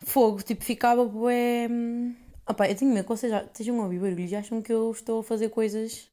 fogo, 0.00 0.42
tipo, 0.42 0.64
ficava 0.64 1.04
bué... 1.04 1.68
Opa, 2.48 2.68
eu 2.68 2.74
tenho 2.76 2.92
medo 2.92 3.04
que 3.04 3.10
vocês 3.10 3.32
estejam 3.32 3.80
a 3.80 3.84
ouvir 3.84 4.00
barulhos 4.00 4.32
e 4.32 4.36
acham 4.36 4.60
que 4.62 4.72
eu 4.72 4.90
estou 4.90 5.20
a 5.20 5.22
fazer 5.22 5.50
coisas 5.50 6.10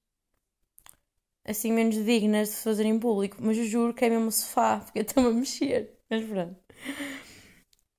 assim 1.47 1.72
menos 1.72 1.95
dignas 2.03 2.49
de 2.49 2.55
fazer 2.57 2.86
em 2.86 2.99
público, 2.99 3.38
mas 3.39 3.57
eu 3.57 3.65
juro 3.65 3.93
que 3.93 4.05
é 4.05 4.09
mesmo 4.09 4.32
sofá, 4.32 4.80
porque 4.80 4.99
eu 4.99 5.03
estou 5.03 5.28
a 5.28 5.32
mexer. 5.34 5.97
Mas 6.09 6.24
pronto. 6.26 6.55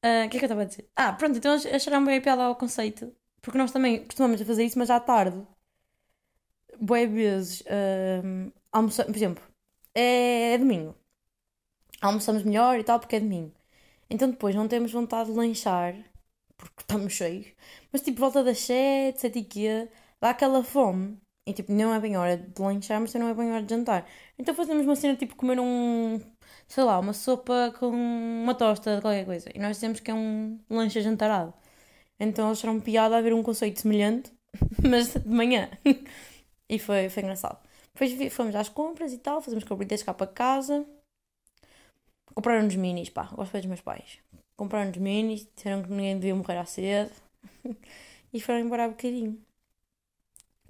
Ah, 0.03 0.25
o 0.27 0.31
que 0.31 0.37
é 0.37 0.41
que 0.41 0.45
eu 0.45 0.47
estava 0.47 0.63
a 0.63 0.65
dizer? 0.65 0.89
Ah, 0.97 1.13
pronto, 1.13 1.39
então 1.39 1.53
acharam 1.55 2.05
bem 2.05 2.19
a 2.19 2.21
piada 2.23 2.43
ao 2.45 2.57
conceito. 2.57 3.15
Porque 3.41 3.59
nós 3.59 3.73
também 3.73 4.05
costumamos 4.05 4.41
fazer 4.43 4.65
isso, 4.65 4.79
mas 4.79 4.91
à 4.91 5.01
tarde. 5.01 5.47
Boé 6.81 7.07
vezes. 7.07 7.61
Uh, 7.63 8.51
por 9.07 9.17
exemplo, 9.17 9.45
é, 9.95 10.55
é 10.55 10.59
domingo. 10.59 10.95
Almoçamos 12.01 12.43
melhor 12.45 12.79
e 12.79 12.85
tal, 12.85 12.99
porque 13.01 13.17
é 13.17 13.21
domingo. 13.21 13.55
Então 14.11 14.31
depois 14.31 14.55
não 14.55 14.69
temos 14.69 14.93
vontade 14.93 15.31
de 15.31 15.37
lanchar, 15.37 15.95
porque 16.57 16.83
estamos 16.83 17.13
cheios. 17.15 17.49
Mas 17.93 18.03
tipo, 18.03 18.21
volta 18.21 18.45
das 18.45 18.61
7, 18.61 19.21
7 19.21 19.41
e 19.41 19.45
quê, 19.45 19.89
dá 20.21 20.31
aquela 20.31 20.63
fome. 20.65 21.19
E 21.47 21.53
tipo, 21.55 21.73
não 21.73 21.95
é 21.95 22.01
bem 22.01 22.17
hora 22.17 22.37
de 22.37 22.63
lanchar, 22.63 23.01
mas 23.01 23.15
não 23.15 23.29
é 23.29 23.35
bem 23.35 23.53
hora 23.53 23.63
de 23.63 23.71
jantar. 23.71 24.09
Então 24.39 24.55
fazemos 24.55 24.85
uma 24.87 24.97
cena 24.97 25.17
tipo 25.17 25.37
comer 25.37 25.61
um 25.61 26.21
sei 26.69 26.85
lá, 26.85 26.99
uma 26.99 27.13
sopa 27.15 27.75
com 27.79 27.89
uma 27.89 28.55
tosta 28.55 28.97
de 28.97 29.03
qualquer 29.03 29.25
coisa. 29.25 29.51
E 29.55 29.59
nós 29.59 29.77
dizemos 29.77 30.01
que 30.01 30.11
é 30.11 30.15
um 30.15 30.61
lanche 30.71 31.01
jantarado. 31.01 31.55
Então 32.21 32.49
eles 32.49 32.59
acharam 32.59 32.81
piada 32.81 33.17
a 33.17 33.21
ver 33.21 33.33
um 33.35 33.43
conceito 33.43 33.81
semelhante, 33.81 34.33
mas 34.89 35.15
de 35.15 35.29
manhã. 35.29 35.71
e 36.69 36.79
foi, 36.79 37.09
foi 37.09 37.23
engraçado. 37.23 37.59
Depois 37.95 38.33
fomos 38.33 38.55
às 38.55 38.69
compras 38.69 39.13
e 39.13 39.19
tal, 39.19 39.41
fazemos 39.43 39.65
compras 39.65 40.03
cá 40.03 40.15
para 40.15 40.27
casa. 40.27 40.87
Compraram-nos 42.35 42.77
minis, 42.77 43.11
pá, 43.11 43.25
gosto 43.35 43.53
dos 43.57 43.67
meus 43.67 43.81
pais. 43.81 44.19
Compraram-nos 44.57 44.99
minis, 44.99 45.47
disseram 45.55 45.83
que 45.83 45.91
ninguém 45.91 46.15
devia 46.17 46.35
morrer 46.35 46.59
à 46.59 46.65
sede. 46.65 47.13
e 48.33 48.41
foram 48.41 48.61
embora 48.61 48.87
um 48.87 48.91
bocadinho. 48.91 49.41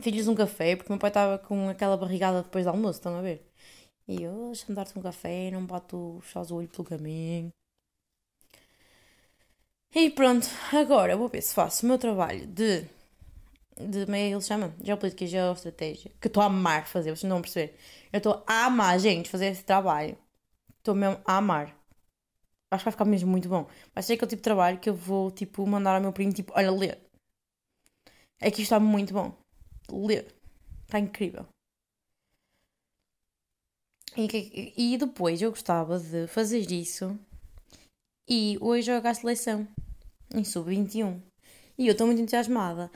Fiz-lhes 0.00 0.28
um 0.28 0.34
café, 0.34 0.76
porque 0.76 0.92
meu 0.92 0.98
pai 0.98 1.10
estava 1.10 1.38
com 1.38 1.68
aquela 1.68 1.96
barrigada 1.96 2.42
depois 2.42 2.64
do 2.64 2.70
almoço, 2.70 3.00
estão 3.00 3.16
a 3.16 3.22
ver? 3.22 3.47
E 4.08 4.22
eu, 4.22 4.46
deixa-me 4.46 4.74
dar-te 4.74 4.98
um 4.98 5.02
café, 5.02 5.50
não 5.50 5.66
bato 5.66 6.18
os 6.18 6.50
olhos 6.50 6.70
pelo 6.70 6.84
caminho. 6.88 7.52
E 9.94 10.10
pronto, 10.10 10.46
agora 10.72 11.16
vou 11.16 11.28
ver 11.28 11.42
se 11.42 11.54
faço 11.54 11.84
o 11.84 11.88
meu 11.88 11.98
trabalho 11.98 12.46
de. 12.46 12.82
de 13.78 14.04
como 14.04 14.16
é 14.16 14.28
que 14.28 14.34
ele 14.34 14.40
chama? 14.40 14.74
Geopolítica 14.82 15.24
e 15.24 15.26
geoestratégia. 15.28 16.10
Que 16.20 16.28
estou 16.28 16.42
a 16.42 16.46
amar 16.46 16.86
fazer, 16.86 17.10
vocês 17.10 17.24
não 17.24 17.36
vão 17.36 17.42
perceber. 17.42 17.76
Eu 18.12 18.18
estou 18.18 18.42
a 18.46 18.66
amar, 18.66 18.98
gente, 18.98 19.28
fazer 19.30 19.46
esse 19.46 19.64
trabalho. 19.64 20.16
Estou 20.78 20.94
mesmo 20.94 21.20
a 21.24 21.36
amar. 21.38 21.76
Acho 22.70 22.82
que 22.82 22.84
vai 22.86 22.92
ficar 22.92 23.04
mesmo 23.04 23.30
muito 23.30 23.48
bom. 23.48 23.66
Vai 23.94 24.02
ser 24.02 24.14
aquele 24.14 24.30
tipo 24.30 24.40
de 24.40 24.44
trabalho 24.44 24.78
que 24.78 24.88
eu 24.90 24.94
vou, 24.94 25.30
tipo, 25.30 25.66
mandar 25.66 25.96
ao 25.96 26.00
meu 26.02 26.12
primo, 26.12 26.32
tipo, 26.32 26.52
olha, 26.54 26.70
lê. 26.70 26.96
É 28.40 28.50
que 28.50 28.62
isto 28.62 28.72
está 28.74 28.80
muito 28.80 29.12
bom. 29.14 29.36
Lê. 29.90 30.24
Está 30.86 30.98
incrível. 30.98 31.46
E, 34.18 34.74
e 34.76 34.98
depois 34.98 35.40
eu 35.40 35.50
gostava 35.50 35.96
de 36.00 36.26
fazer 36.26 36.72
isso. 36.72 37.16
E 38.28 38.58
hoje 38.60 38.92
jogar 38.92 39.10
a 39.10 39.14
seleção. 39.14 39.66
Em 40.34 40.42
sub-21. 40.42 41.22
E 41.78 41.86
eu 41.86 41.92
estou 41.92 42.06
muito 42.06 42.20
entusiasmada. 42.20 42.90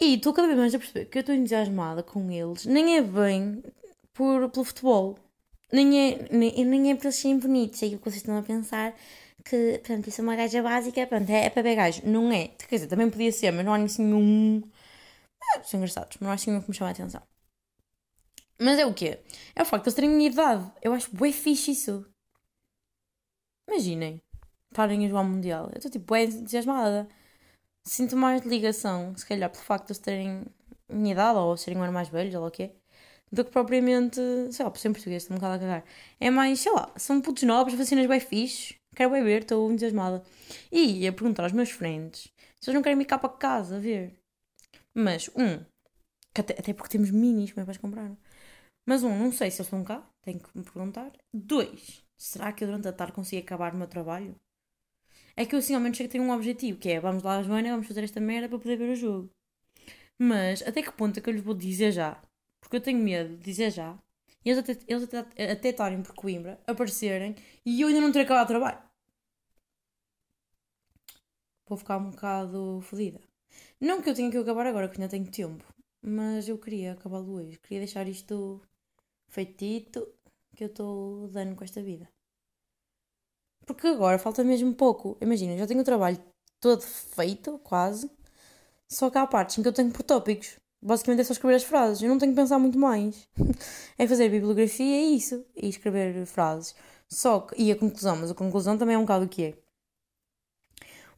E 0.00 0.14
estou 0.14 0.34
cada 0.34 0.48
vez 0.48 0.58
mais 0.58 0.74
a 0.74 0.78
perceber 0.78 1.06
que 1.06 1.18
eu 1.18 1.20
estou 1.20 1.34
entusiasmada 1.34 2.02
com 2.02 2.28
eles. 2.30 2.66
Nem 2.66 2.96
é 2.96 3.02
bem 3.02 3.62
por, 4.12 4.50
pelo 4.50 4.64
futebol. 4.64 5.16
Nem 5.72 6.12
é, 6.12 6.28
nem, 6.32 6.64
nem 6.64 6.90
é 6.90 6.96
por 6.96 7.04
eles 7.04 7.16
serem 7.16 7.38
bonitos. 7.38 7.80
É 7.82 7.86
aquilo 7.86 8.00
que 8.00 8.10
vocês 8.10 8.22
estão 8.22 8.36
a 8.36 8.42
pensar. 8.42 8.96
Que, 9.44 9.80
pronto, 9.84 10.08
isso 10.08 10.20
é 10.20 10.24
uma 10.24 10.34
gaja 10.34 10.60
básica. 10.60 11.06
Pronto, 11.06 11.30
é, 11.30 11.46
é 11.46 11.50
para 11.50 11.62
ver 11.62 11.76
gajo. 11.76 12.02
Não 12.04 12.32
é. 12.32 12.48
Quer 12.48 12.76
dizer, 12.76 12.88
também 12.88 13.08
podia 13.08 13.30
ser, 13.30 13.52
mas 13.52 13.64
não 13.64 13.72
há 13.72 13.78
assim 13.78 14.02
nenhum. 14.04 14.62
Ah, 15.54 15.62
são 15.62 15.78
engraçados, 15.78 16.16
mas 16.20 16.22
não 16.26 16.30
há 16.30 16.34
assim 16.34 16.50
nenhum 16.50 16.62
que 16.62 16.70
me 16.70 16.76
chama 16.76 16.90
a 16.90 16.92
atenção. 16.92 17.22
Mas 18.58 18.78
é 18.78 18.86
o 18.86 18.94
quê? 18.94 19.20
É 19.54 19.62
o 19.62 19.64
facto 19.64 19.84
de 19.84 19.88
eles 19.88 19.94
terem 19.94 20.10
minha 20.10 20.30
idade. 20.30 20.70
Eu 20.82 20.92
acho 20.92 21.14
bem 21.14 21.32
fixe 21.32 21.72
isso. 21.72 22.06
Imaginem. 23.68 24.20
Estarem 24.70 25.04
a 25.04 25.08
jogar 25.08 25.22
Mundial. 25.24 25.70
Eu 25.72 25.76
estou 25.76 25.90
tipo 25.90 26.12
bem 26.12 26.24
entusiasmada. 26.24 27.08
Sinto 27.84 28.16
mais 28.16 28.42
ligação, 28.44 29.16
se 29.16 29.24
calhar, 29.24 29.50
pelo 29.50 29.62
facto 29.62 29.86
de 29.86 29.92
eles 29.92 29.98
terem 29.98 30.44
minha 30.88 31.12
idade 31.12 31.38
ou 31.38 31.56
serem 31.56 31.78
um 31.78 31.82
ano 31.82 31.92
mais 31.92 32.08
velhos 32.08 32.34
ou 32.34 32.46
o 32.46 32.50
quê. 32.50 32.72
Do 33.30 33.44
que 33.44 33.50
propriamente, 33.50 34.20
sei 34.50 34.64
lá, 34.64 34.70
por 34.70 34.78
ser 34.78 34.90
português, 34.90 35.22
estou 35.22 35.36
um 35.36 35.40
bocado 35.40 35.56
a 35.56 35.58
cagar. 35.58 35.84
É 36.18 36.30
mais, 36.30 36.60
sei 36.60 36.72
lá, 36.72 36.92
são 36.96 37.20
putos 37.20 37.42
novos, 37.44 37.74
vacinas 37.74 38.06
bem 38.06 38.20
fixes. 38.20 38.76
Quero 38.94 39.10
bem 39.10 39.22
ver, 39.22 39.42
estou 39.42 39.70
entusiasmada. 39.70 40.22
E 40.72 41.02
ia 41.02 41.12
perguntar 41.12 41.44
aos 41.44 41.52
meus 41.52 41.70
friends 41.70 42.28
se 42.60 42.70
eles 42.70 42.74
não 42.74 42.82
querem 42.82 43.00
ir 43.00 43.04
cá 43.04 43.18
para 43.18 43.28
casa 43.30 43.78
ver. 43.78 44.18
Mas, 44.94 45.28
um, 45.36 45.64
até, 46.34 46.72
porque 46.72 46.88
temos 46.90 47.10
minis, 47.10 47.52
é 47.56 47.64
para 47.64 47.78
comprar. 47.78 48.10
Mas 48.86 49.02
um, 49.02 49.18
não 49.18 49.32
sei 49.32 49.50
se 49.50 49.56
eles 49.58 49.66
estão 49.66 49.84
cá, 49.84 50.08
tenho 50.22 50.38
que 50.40 50.56
me 50.56 50.64
perguntar. 50.64 51.12
Dois, 51.34 52.04
será 52.16 52.52
que 52.52 52.64
eu 52.64 52.68
durante 52.68 52.88
a 52.88 52.92
tarde 52.92 53.12
consigo 53.12 53.42
acabar 53.42 53.74
o 53.74 53.76
meu 53.76 53.88
trabalho? 53.88 54.36
É 55.36 55.44
que 55.44 55.54
eu 55.54 55.58
assim 55.58 55.74
ao 55.74 55.80
menos 55.80 55.96
sei 55.96 56.06
que 56.06 56.12
tenho 56.12 56.24
um 56.24 56.32
objetivo, 56.32 56.78
que 56.78 56.90
é 56.90 57.00
vamos 57.00 57.22
lá, 57.22 57.42
Joana, 57.42 57.70
vamos 57.70 57.86
fazer 57.86 58.04
esta 58.04 58.20
merda 58.20 58.48
para 58.48 58.58
poder 58.58 58.76
ver 58.76 58.90
o 58.92 58.96
jogo. 58.96 59.30
Mas 60.18 60.62
até 60.62 60.82
que 60.82 60.92
ponto 60.92 61.18
é 61.18 61.22
que 61.22 61.28
eu 61.28 61.34
lhes 61.34 61.42
vou 61.44 61.54
dizer 61.54 61.92
já? 61.92 62.22
Porque 62.60 62.76
eu 62.76 62.80
tenho 62.80 62.98
medo 63.02 63.36
de 63.36 63.44
dizer 63.44 63.70
já. 63.70 63.98
E 64.44 64.50
eles 64.50 64.58
até, 64.60 64.78
eles 64.88 65.02
até, 65.04 65.52
até 65.52 65.68
estarem 65.70 66.02
por 66.02 66.14
Coimbra, 66.14 66.60
aparecerem 66.66 67.34
e 67.64 67.80
eu 67.80 67.88
ainda 67.88 68.00
não 68.00 68.12
ter 68.12 68.20
acabado 68.20 68.46
o 68.46 68.48
trabalho. 68.48 68.78
Vou 71.68 71.76
ficar 71.78 71.98
um 71.98 72.10
bocado 72.10 72.80
fodida. 72.82 73.20
Não 73.80 74.00
que 74.02 74.10
eu 74.10 74.14
tenha 74.14 74.30
que 74.30 74.36
acabar 74.38 74.66
agora, 74.66 74.88
que 74.88 75.00
ainda 75.00 75.10
tenho 75.10 75.30
tempo. 75.30 75.64
Mas 76.02 76.48
eu 76.48 76.58
queria 76.58 76.92
acabá-lo 76.92 77.34
hoje. 77.34 77.58
Queria 77.58 77.80
deixar 77.80 78.08
isto 78.08 78.62
feitito 79.36 80.08
que 80.56 80.64
eu 80.64 80.68
estou 80.68 81.28
dando 81.28 81.54
com 81.54 81.62
esta 81.62 81.82
vida. 81.82 82.08
Porque 83.66 83.86
agora 83.86 84.18
falta 84.18 84.42
mesmo 84.42 84.74
pouco. 84.74 85.18
Imagina, 85.20 85.58
já 85.58 85.66
tenho 85.66 85.80
o 85.80 85.84
trabalho 85.84 86.18
todo 86.60 86.82
feito, 86.82 87.58
quase. 87.58 88.10
Só 88.88 89.10
que 89.10 89.18
há 89.18 89.26
partes 89.26 89.58
em 89.58 89.62
que 89.62 89.68
eu 89.68 89.72
tenho 89.72 89.92
por 89.92 90.02
tópicos. 90.02 90.56
Basicamente 90.82 91.20
é 91.20 91.24
só 91.24 91.32
escrever 91.32 91.56
as 91.56 91.64
frases. 91.64 92.02
Eu 92.02 92.08
não 92.08 92.18
tenho 92.18 92.32
que 92.32 92.40
pensar 92.40 92.58
muito 92.58 92.78
mais. 92.78 93.28
é 93.98 94.06
fazer 94.06 94.28
bibliografia 94.30 94.86
e 94.86 94.94
é 94.94 95.16
isso. 95.16 95.44
E 95.54 95.68
escrever 95.68 96.24
frases. 96.26 96.74
Só 97.10 97.40
que. 97.40 97.60
E 97.60 97.72
a 97.72 97.76
conclusão. 97.76 98.16
Mas 98.16 98.30
a 98.30 98.34
conclusão 98.34 98.78
também 98.78 98.94
é 98.94 98.98
um 98.98 99.02
bocado 99.02 99.24
o 99.26 99.28
que 99.28 99.44
é. 99.44 99.54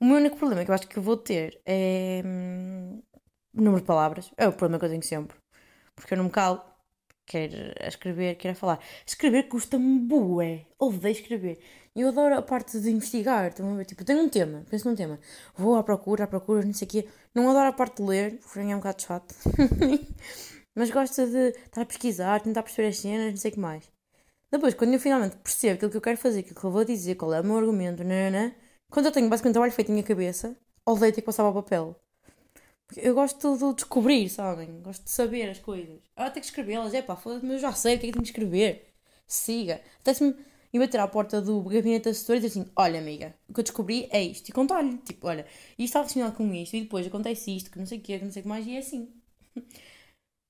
O 0.00 0.04
meu 0.04 0.16
único 0.16 0.36
problema 0.36 0.64
que 0.64 0.70
eu 0.70 0.74
acho 0.74 0.88
que 0.88 0.98
eu 0.98 1.02
vou 1.02 1.16
ter 1.16 1.60
é. 1.66 2.22
Hum, 2.24 3.02
número 3.52 3.82
de 3.82 3.86
palavras. 3.86 4.32
É 4.36 4.48
o 4.48 4.52
problema 4.52 4.78
que 4.78 4.86
eu 4.86 4.90
tenho 4.90 5.02
sempre. 5.02 5.36
Porque 5.94 6.14
eu 6.14 6.18
não 6.18 6.24
me 6.24 6.30
calo. 6.30 6.62
Quer 7.28 7.76
escrever, 7.86 8.36
quer 8.36 8.54
falar. 8.54 8.80
Escrever 9.06 9.48
custa-me 9.48 10.00
bué. 10.00 10.66
Odeio 10.78 11.12
escrever. 11.12 11.58
Eu 11.94 12.08
adoro 12.08 12.36
a 12.38 12.42
parte 12.42 12.80
de 12.80 12.90
investigar. 12.90 13.52
Ver? 13.54 13.84
Tipo, 13.84 14.04
tenho 14.04 14.20
um 14.20 14.28
tema. 14.30 14.64
Penso 14.70 14.88
num 14.88 14.96
tema. 14.96 15.20
Vou 15.54 15.76
à 15.76 15.82
procura, 15.82 16.24
à 16.24 16.26
procura, 16.26 16.64
não 16.64 16.72
sei 16.72 16.86
o 16.86 16.90
quê. 16.90 17.08
Não 17.34 17.50
adoro 17.50 17.68
a 17.68 17.72
parte 17.72 18.02
de 18.02 18.08
ler. 18.08 18.38
Porque 18.40 18.60
é 18.60 18.74
um 18.74 18.78
bocado 18.78 19.02
chato. 19.02 19.34
Mas 20.74 20.90
gosto 20.90 21.26
de 21.26 21.48
estar 21.48 21.82
a 21.82 21.86
pesquisar, 21.86 22.40
tentar 22.40 22.62
perceber 22.62 22.88
as 22.88 22.98
cenas, 22.98 23.30
não 23.30 23.36
sei 23.36 23.50
o 23.50 23.54
que 23.54 23.60
mais. 23.60 23.84
Depois, 24.50 24.74
quando 24.74 24.94
eu 24.94 25.00
finalmente 25.00 25.36
percebo 25.36 25.74
aquilo 25.74 25.90
que 25.90 25.96
eu 25.98 26.00
quero 26.00 26.16
fazer, 26.16 26.40
aquilo 26.40 26.58
que 26.58 26.64
eu 26.64 26.70
vou 26.70 26.84
dizer, 26.84 27.16
qual 27.16 27.34
é 27.34 27.40
o 27.40 27.44
meu 27.44 27.58
argumento, 27.58 28.02
nanana, 28.02 28.54
quando 28.90 29.06
eu 29.06 29.12
tenho 29.12 29.28
basicamente 29.28 29.54
trabalho 29.54 29.72
feito 29.72 29.88
na 29.88 29.94
minha 29.94 30.06
cabeça, 30.06 30.56
odeio 30.86 31.12
ter 31.12 31.20
que 31.20 31.26
passar 31.26 31.42
para 31.42 31.50
o 31.50 31.62
papel. 31.62 32.00
Eu 32.96 33.14
gosto 33.14 33.56
de 33.56 33.74
descobrir, 33.74 34.28
sabem? 34.28 34.80
Gosto 34.82 35.04
de 35.04 35.10
saber 35.10 35.50
as 35.50 35.58
coisas. 35.58 36.00
Ah, 36.16 36.30
tenho 36.30 36.42
que 36.42 36.48
escrevê-las. 36.48 36.94
É 36.94 37.02
pá, 37.02 37.16
foda-se, 37.16 37.44
mas 37.44 37.54
eu 37.56 37.60
já 37.60 37.72
sei 37.72 37.96
o 37.96 37.98
que 37.98 38.06
é 38.06 38.08
que 38.08 38.12
tenho 38.14 38.24
que 38.24 38.30
escrever. 38.30 38.94
Siga. 39.26 39.82
Até 40.00 40.14
se 40.14 40.24
me 40.24 40.34
ir 40.72 40.78
bater 40.78 41.00
à 41.00 41.06
porta 41.08 41.40
do 41.40 41.62
gabinete 41.62 42.04
de 42.04 42.08
assessor 42.10 42.36
e 42.36 42.40
dizer 42.40 42.60
assim: 42.60 42.70
Olha, 42.76 42.98
amiga, 42.98 43.34
o 43.48 43.52
que 43.52 43.60
eu 43.60 43.64
descobri 43.64 44.08
é 44.10 44.22
isto. 44.22 44.48
E 44.48 44.52
contar-lhe, 44.52 44.96
tipo, 44.98 45.26
olha, 45.26 45.46
isto 45.78 45.84
está 45.84 45.98
relacionado 46.00 46.36
com 46.36 46.52
isto. 46.54 46.76
E 46.76 46.82
depois 46.82 47.06
acontece 47.06 47.54
isto, 47.54 47.70
que 47.70 47.78
não 47.78 47.86
sei 47.86 47.98
o 47.98 48.00
que, 48.00 48.18
que 48.18 48.24
não 48.24 48.32
sei 48.32 48.40
o 48.40 48.42
que 48.44 48.48
mais. 48.48 48.66
E 48.66 48.76
é 48.76 48.78
assim. 48.78 49.12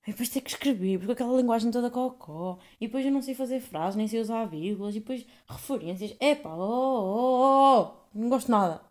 E 0.07 0.11
depois 0.11 0.29
ter 0.29 0.41
que 0.41 0.49
escrever, 0.49 0.97
porque 0.97 1.11
aquela 1.11 1.37
linguagem 1.37 1.69
toda 1.71 1.91
cocó. 1.91 2.57
E 2.81 2.87
depois 2.87 3.05
eu 3.05 3.11
não 3.11 3.21
sei 3.21 3.35
fazer 3.35 3.59
frases, 3.59 3.95
nem 3.95 4.07
sei 4.07 4.19
usar 4.19 4.45
vírgulas. 4.45 4.95
E 4.95 4.99
depois 5.01 5.25
referências. 5.47 6.15
É 6.19 6.33
pá, 6.35 6.55
oh, 6.55 6.59
oh, 6.59 7.81
oh, 8.15 8.17
não 8.19 8.29
gosto 8.29 8.49
nada. 8.49 8.81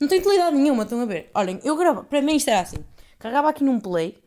Não 0.00 0.08
tenho 0.08 0.20
utilidade 0.20 0.56
nenhuma, 0.56 0.82
estão 0.82 1.00
a 1.00 1.06
ver? 1.06 1.30
Olhem, 1.34 1.60
eu 1.64 1.76
gravava, 1.76 2.04
para 2.04 2.20
mim 2.20 2.36
isto 2.36 2.48
era 2.48 2.60
assim: 2.60 2.84
carregava 3.18 3.48
aqui 3.48 3.62
num 3.62 3.80
play, 3.80 4.22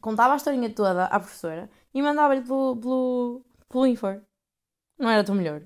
contava 0.00 0.34
a 0.34 0.36
historinha 0.36 0.70
toda 0.70 1.04
à 1.04 1.20
professora 1.20 1.70
e 1.92 2.00
mandava-lhe 2.00 2.42
pelo, 2.42 2.76
pelo, 2.76 3.44
pelo 3.68 3.86
Infor. 3.86 4.22
Não 4.98 5.10
era 5.10 5.24
tão 5.24 5.34
melhor. 5.34 5.62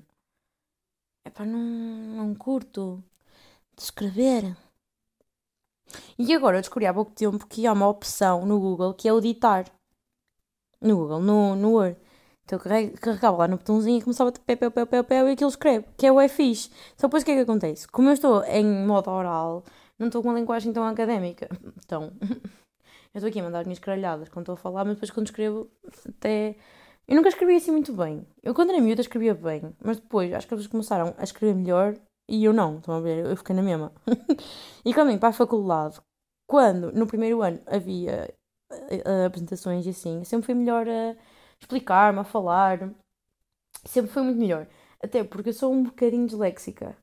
É 1.23 1.29
para 1.29 1.45
não, 1.45 1.59
não 1.59 2.35
curto 2.35 3.03
de 3.75 3.83
escrever. 3.83 4.55
E 6.17 6.33
agora 6.33 6.57
eu 6.57 6.61
descobri 6.61 6.85
há 6.85 6.93
pouco 6.93 7.11
tempo 7.11 7.45
que 7.47 7.67
há 7.67 7.73
uma 7.73 7.87
opção 7.87 8.45
no 8.45 8.59
Google 8.59 8.93
que 8.93 9.07
é 9.07 9.13
o 9.13 9.19
editar. 9.19 9.65
No 10.81 10.95
Google, 10.95 11.19
no, 11.21 11.55
no 11.55 11.71
Word. 11.73 11.97
Então 12.47 12.57
eu 12.57 12.97
carregava 13.01 13.35
lá 13.35 13.47
no 13.49 13.57
botãozinho 13.57 13.97
e 13.97 14.01
começava 14.01 14.29
a 14.29 14.33
pé, 14.33 14.55
pé, 14.55 14.69
pé, 14.69 14.85
pé, 14.85 15.03
pé, 15.03 15.29
e 15.29 15.33
aquilo 15.33 15.49
escreve, 15.49 15.85
que 15.97 16.07
é 16.07 16.11
o 16.11 16.21
é. 16.21 16.29
Só 16.29 17.07
depois 17.07 17.21
o 17.21 17.25
que 17.25 17.31
é 17.33 17.35
que 17.35 17.41
acontece? 17.41 17.85
Como 17.89 18.07
eu 18.07 18.13
estou 18.13 18.41
em 18.45 18.65
modo 18.85 19.11
oral, 19.11 19.65
não 19.99 20.07
estou 20.07 20.23
com 20.23 20.29
uma 20.29 20.39
linguagem 20.39 20.71
tão 20.71 20.85
académica. 20.85 21.49
Então, 21.85 22.13
eu 23.13 23.17
estou 23.17 23.27
aqui 23.27 23.41
a 23.41 23.43
mandar 23.43 23.59
as 23.59 23.67
minhas 23.67 23.79
caralhadas 23.79 24.29
quando 24.29 24.43
estou 24.43 24.53
a 24.53 24.57
falar, 24.57 24.85
mas 24.85 24.93
depois 24.93 25.11
quando 25.11 25.27
escrevo, 25.27 25.69
até. 26.07 26.55
Eu 27.05 27.15
nunca 27.15 27.29
escrevi 27.29 27.55
assim 27.55 27.71
muito 27.71 27.91
bem. 27.93 28.25
Eu 28.41 28.53
quando 28.53 28.71
era 28.71 28.81
miúda 28.81 29.01
escrevia 29.01 29.33
bem, 29.33 29.75
mas 29.83 29.97
depois 29.97 30.33
acho 30.33 30.47
que 30.47 30.53
eles 30.53 30.67
começaram 30.67 31.13
a 31.17 31.23
escrever 31.23 31.53
melhor 31.53 31.95
e 32.29 32.45
eu 32.45 32.53
não, 32.53 32.77
estão 32.77 32.95
a 32.95 32.99
ver? 33.01 33.25
Eu 33.25 33.35
fiquei 33.35 33.55
na 33.55 33.61
mesma. 33.61 33.91
e 34.85 34.93
quando 34.93 35.09
vim 35.09 35.17
para 35.17 35.29
a 35.29 35.33
faculdade, 35.33 35.99
quando 36.47 36.91
no 36.93 37.07
primeiro 37.07 37.41
ano 37.41 37.59
havia 37.65 38.33
uh, 38.71 39.25
apresentações 39.25 39.85
e 39.85 39.89
assim, 39.89 40.23
sempre 40.23 40.45
foi 40.45 40.55
melhor 40.55 40.87
a. 40.87 41.15
Explicar-me, 41.61 42.19
a 42.19 42.23
falar. 42.23 42.93
Sempre 43.85 44.11
foi 44.11 44.23
muito 44.23 44.39
melhor. 44.39 44.67
Até 45.01 45.23
porque 45.23 45.49
eu 45.49 45.53
sou 45.53 45.71
um 45.73 45.83
bocadinho 45.83 46.25
disléxica. 46.25 46.97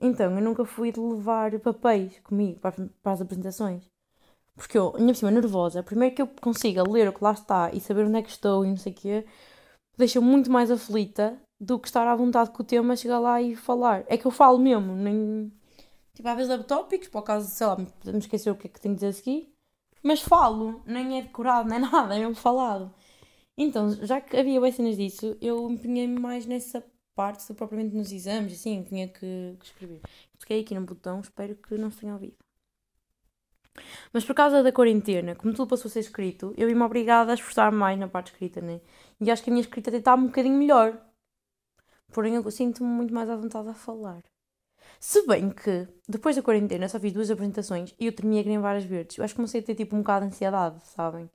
Então 0.00 0.34
eu 0.34 0.42
nunca 0.42 0.64
fui 0.64 0.92
de 0.92 1.00
levar 1.00 1.58
papéis 1.60 2.18
comigo 2.20 2.60
para, 2.60 2.88
para 3.02 3.12
as 3.12 3.20
apresentações. 3.20 3.84
Porque 4.54 4.76
eu, 4.76 4.94
ainda 4.96 5.12
por 5.12 5.18
cima, 5.18 5.30
nervosa, 5.30 5.82
primeiro 5.82 6.14
que 6.14 6.22
eu 6.22 6.28
consiga 6.40 6.82
ler 6.82 7.08
o 7.08 7.12
que 7.12 7.22
lá 7.22 7.32
está 7.32 7.70
e 7.72 7.80
saber 7.80 8.04
onde 8.04 8.18
é 8.18 8.22
que 8.22 8.30
estou 8.30 8.64
e 8.64 8.68
não 8.68 8.76
sei 8.76 8.92
o 8.92 8.94
quê, 8.94 9.26
deixa 9.96 10.20
muito 10.20 10.50
mais 10.50 10.70
aflita 10.70 11.40
do 11.60 11.78
que 11.78 11.88
estar 11.88 12.06
à 12.06 12.14
vontade 12.14 12.50
com 12.50 12.62
o 12.62 12.66
tema, 12.66 12.96
chegar 12.96 13.20
lá 13.20 13.40
e 13.40 13.54
falar. 13.54 14.04
É 14.08 14.16
que 14.16 14.26
eu 14.26 14.30
falo 14.30 14.58
mesmo, 14.58 14.94
nem. 14.94 15.52
Tipo, 16.14 16.28
às 16.28 16.36
vezes 16.36 16.50
levo 16.50 16.64
tópicos, 16.64 17.08
por 17.08 17.18
acaso, 17.18 17.48
sei 17.48 17.66
lá, 17.66 17.76
podemos 17.76 18.24
esquecer 18.24 18.50
o 18.50 18.56
que 18.56 18.66
é 18.66 18.70
que 18.70 18.80
tenho 18.80 18.94
que 18.94 19.00
dizer 19.00 19.08
a 19.08 19.12
seguir, 19.12 19.54
mas 20.02 20.20
falo, 20.20 20.82
nem 20.84 21.18
é 21.18 21.22
decorado, 21.22 21.68
nem 21.68 21.78
nada, 21.80 22.16
é 22.16 22.18
mesmo 22.18 22.34
falado. 22.34 22.92
Então, 23.60 23.90
já 24.06 24.20
que 24.20 24.36
havia 24.36 24.60
bem 24.60 24.70
cenas 24.70 24.96
disso, 24.96 25.36
eu 25.40 25.68
empenhei-me 25.68 26.18
mais 26.20 26.46
nessa 26.46 26.80
parte 27.12 27.44
do 27.48 27.56
propriamente 27.56 27.96
nos 27.96 28.12
exames, 28.12 28.52
assim, 28.52 28.84
tinha 28.84 29.08
que, 29.08 29.56
que 29.58 29.66
escrever. 29.66 30.00
Fiquei 30.38 30.60
aqui 30.60 30.76
no 30.76 30.82
botão, 30.82 31.20
espero 31.20 31.56
que 31.56 31.76
não 31.76 31.90
se 31.90 31.98
tenha 31.98 32.12
ouvido. 32.12 32.36
Mas 34.12 34.24
por 34.24 34.34
causa 34.34 34.62
da 34.62 34.70
quarentena, 34.70 35.34
como 35.34 35.52
tudo 35.52 35.68
passou 35.70 35.88
a 35.88 35.92
ser 35.92 36.00
escrito, 36.00 36.54
eu 36.56 36.68
vi-me 36.68 36.82
obrigada 36.82 37.32
a 37.32 37.34
esforçar 37.34 37.72
mais 37.72 37.98
na 37.98 38.06
parte 38.06 38.32
escrita, 38.32 38.60
né? 38.60 38.80
E 39.20 39.28
acho 39.28 39.42
que 39.42 39.50
a 39.50 39.52
minha 39.52 39.62
escrita 39.62 39.90
até 39.90 39.98
está 39.98 40.14
um 40.14 40.26
bocadinho 40.26 40.56
melhor. 40.56 40.96
Porém, 42.12 42.34
eu 42.34 42.50
sinto-me 42.52 42.88
muito 42.88 43.12
mais 43.12 43.28
à 43.28 43.36
vontade 43.36 43.68
a 43.68 43.74
falar. 43.74 44.22
Se 45.00 45.26
bem 45.26 45.50
que, 45.50 45.88
depois 46.08 46.36
da 46.36 46.42
quarentena, 46.42 46.88
só 46.88 47.00
fiz 47.00 47.12
duas 47.12 47.30
apresentações 47.30 47.94
e 47.98 48.06
eu 48.06 48.12
tremia 48.14 48.42
que 48.42 48.48
nem 48.48 48.58
várias 48.60 48.84
verdes. 48.84 49.18
Eu 49.18 49.24
acho 49.24 49.34
que 49.34 49.36
comecei 49.36 49.60
a 49.60 49.64
ter 49.64 49.74
tipo 49.74 49.96
um 49.96 50.00
bocado 50.00 50.26
de 50.26 50.32
ansiedade, 50.32 50.80
sabem? 50.86 51.28